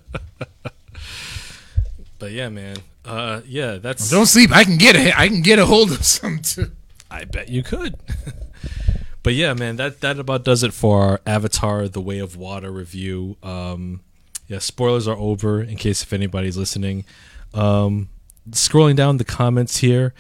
[2.18, 2.76] but yeah, man.
[3.04, 4.10] Uh, yeah, that's.
[4.10, 4.50] Don't sleep.
[4.52, 6.72] I can get a I can get a hold of some too.
[7.10, 7.96] I bet you could.
[9.22, 12.70] but yeah, man, that that about does it for our Avatar: The Way of Water
[12.70, 13.36] review.
[13.42, 14.00] Um,
[14.48, 17.04] yeah, spoilers are over in case if anybody's listening.
[17.54, 18.08] Um,
[18.51, 20.14] scrolling down the comments here,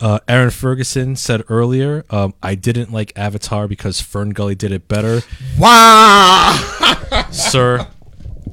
[0.00, 4.88] uh, Aaron Ferguson said earlier, um, "I didn't like Avatar because Fern Gully did it
[4.88, 5.22] better."
[5.58, 7.26] Wow.
[7.30, 7.86] sir,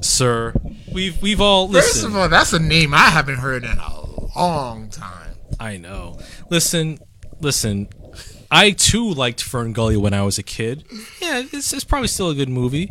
[0.00, 0.54] sir,
[0.92, 2.14] we've we've all First listened.
[2.14, 4.00] of all, that's a name I haven't heard in a
[4.36, 5.34] long time.
[5.58, 6.18] I know.
[6.50, 6.98] Listen,
[7.40, 7.88] listen.
[8.52, 10.84] I too liked Fern Gully when I was a kid.
[11.20, 12.90] Yeah, it's, it's probably still a good movie,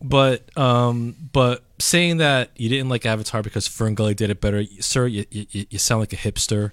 [0.00, 4.64] but um, but saying that you didn't like Avatar because Fern Gully did it better,
[4.80, 6.72] sir, you you, you sound like a hipster,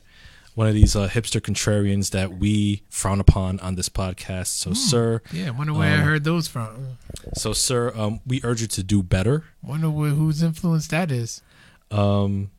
[0.56, 4.48] one of these uh, hipster contrarians that we frown upon on this podcast.
[4.48, 6.98] So, sir, Yeah, I wonder where I heard those from.
[7.36, 9.46] so sir, um, we urge you to do better.
[9.64, 11.42] Wonder where, whose influence that is.
[11.90, 12.52] Um,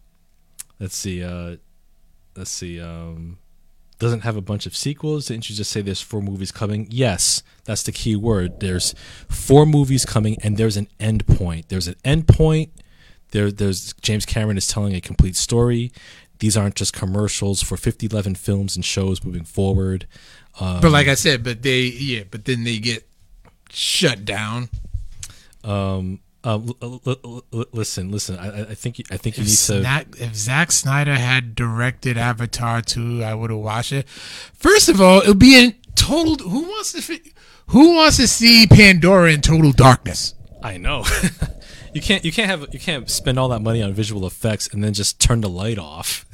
[0.80, 1.22] let's see.
[1.22, 1.56] Uh,
[2.36, 2.80] let's see.
[2.80, 3.38] Um,
[4.02, 5.26] doesn't have a bunch of sequels.
[5.26, 6.86] Didn't you just say there's four movies coming?
[6.90, 8.60] Yes, that's the key word.
[8.60, 8.94] There's
[9.28, 11.68] four movies coming, and there's an end point.
[11.68, 12.70] There's an end point.
[13.30, 15.90] There, there's James Cameron is telling a complete story.
[16.40, 20.06] These aren't just commercials for 50, 11 films and shows moving forward.
[20.60, 23.06] Um, But like I said, but they yeah, but then they get
[23.70, 24.68] shut down.
[25.64, 28.36] um, uh, l- l- l- listen, listen.
[28.38, 30.24] I, I- think you, I think you If, need to.
[30.24, 34.08] If Zack Snyder had directed Avatar 2, I would have watched it.
[34.08, 36.36] First of all, it would be in total.
[36.48, 37.02] Who wants to?
[37.02, 37.32] fi-
[37.68, 40.34] Who wants to see Pandora in total darkness?
[40.62, 41.04] I know.
[41.94, 44.82] you can't you can't have you can't spend all that money on visual effects and
[44.82, 46.24] then just turn the light off.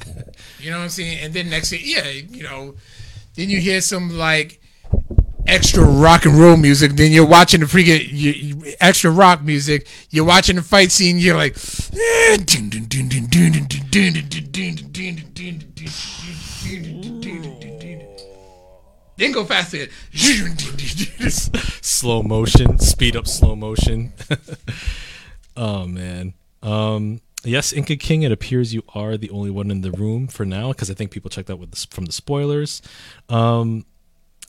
[0.59, 1.19] You know what I'm saying?
[1.19, 2.75] And then next thing, yeah, you know,
[3.35, 4.59] then you hear some like
[5.49, 6.93] extra rock and roll music.
[6.93, 9.87] Then you're watching the freaking you, you, extra rock music.
[10.09, 11.17] You're watching the fight scene.
[11.19, 11.55] You're like,
[19.17, 19.87] then go faster.
[21.81, 24.13] slow motion, speed up slow motion.
[25.57, 26.33] oh man.
[26.61, 28.23] Um, yes, Inca King.
[28.23, 31.11] It appears you are the only one in the room for now because I think
[31.11, 32.81] people checked out with the, from the spoilers.
[33.27, 33.85] Um,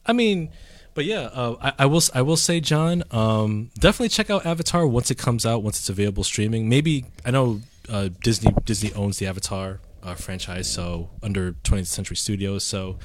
[0.07, 0.51] I mean,
[0.95, 2.03] but yeah, uh, I, I will.
[2.15, 5.89] I will say, John, um, definitely check out Avatar once it comes out, once it's
[5.89, 6.69] available streaming.
[6.69, 12.17] Maybe I know uh, Disney Disney owns the Avatar uh, franchise, so under 20th Century
[12.17, 12.65] Studios.
[12.65, 12.99] So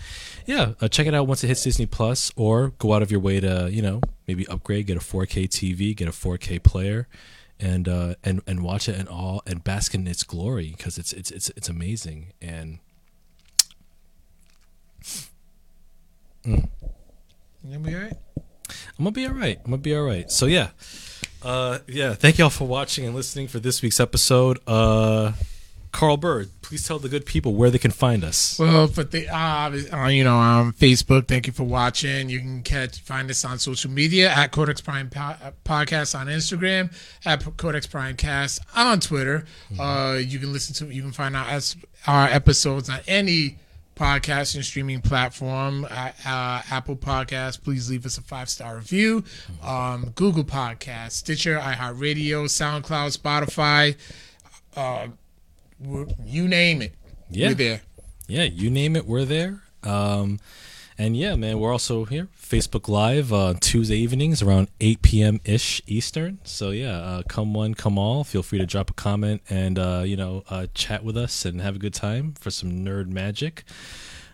[0.46, 3.20] yeah, uh, check it out once it hits Disney Plus, or go out of your
[3.20, 7.08] way to you know maybe upgrade, get a 4K TV, get a 4K player.
[7.58, 11.14] And uh, and and watch it and all and bask in its glory because it's
[11.14, 12.80] it's it's it's amazing and
[16.46, 16.68] You
[17.72, 18.18] gonna be alright?
[18.98, 19.58] I'm gonna be all right.
[19.64, 20.30] I'm gonna be all right.
[20.32, 20.70] So yeah,
[21.44, 22.14] uh, yeah.
[22.14, 24.60] Thank y'all for watching and listening for this week's episode.
[24.68, 25.34] Uh,
[25.92, 28.60] Carl Bird, please tell the good people where they can find us.
[28.60, 31.28] Well, but the uh, uh, you know, on Facebook.
[31.28, 32.28] Thank you for watching.
[32.28, 36.28] You can catch find us on social media at Codex Prime po- uh, Podcast on
[36.28, 36.94] Instagram,
[37.26, 39.46] at Codex Prime Cast on Twitter.
[39.80, 40.94] Uh, you can listen to.
[40.94, 41.78] You can find out as
[42.08, 43.58] our episodes on any
[43.96, 45.86] podcast and streaming platform.
[45.86, 47.64] Uh, uh, Apple Podcast.
[47.64, 49.24] Please leave us a five star review.
[49.64, 53.96] Um, Google Podcast, Stitcher, iHeartRadio, SoundCloud, Spotify.
[54.76, 55.08] Uh,
[56.24, 56.94] you name it.
[57.30, 57.50] Yeah.
[57.50, 57.82] We're there.
[58.28, 59.62] Yeah, you name it, we're there.
[59.84, 60.40] Um,
[60.98, 65.42] and yeah, man, we're also here Facebook Live uh, Tuesday evenings around 8 p.m.
[65.44, 66.40] ish Eastern.
[66.44, 68.24] So yeah, uh, come one, come all.
[68.24, 71.60] Feel free to drop a comment and uh, you know uh, chat with us and
[71.62, 73.64] have a good time for some nerd magic.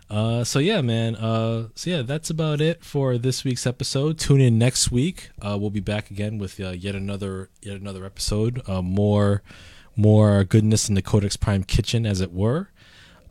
[0.10, 1.16] Uh, so yeah, man.
[1.16, 4.20] Uh, so yeah, that's about it for this week's episode.
[4.20, 5.32] Tune in next week.
[5.42, 8.62] Uh, we'll be back again with yet another yet another episode.
[8.68, 9.42] More
[9.96, 12.70] more goodness in the Codex Prime kitchen, as it were.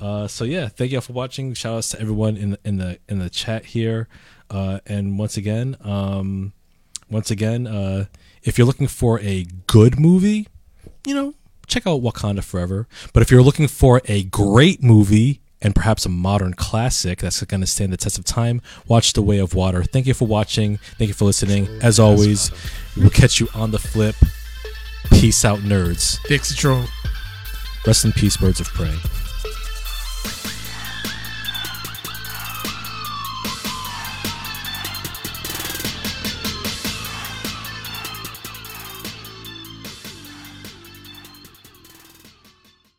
[0.01, 1.53] Uh, so yeah, thank you all for watching.
[1.55, 4.09] Shout outs to everyone in the in the in the chat here.
[4.49, 6.53] Uh, and once again, um,
[7.11, 8.07] once again, uh,
[8.43, 10.49] if you're looking for a good movie,
[11.07, 11.35] you know,
[11.67, 12.89] check out Wakanda Forever.
[13.13, 17.61] But if you're looking for a great movie and perhaps a modern classic that's going
[17.61, 19.85] to stand the test of time, watch The Way of Water.
[19.85, 20.79] Thank you for watching.
[20.99, 21.69] Thank you for listening.
[21.83, 22.51] As always,
[22.97, 24.17] we'll catch you on the flip.
[25.13, 26.19] Peace out, nerds.
[26.29, 26.85] Dixie Troll.
[27.87, 28.95] Rest in peace, birds of prey.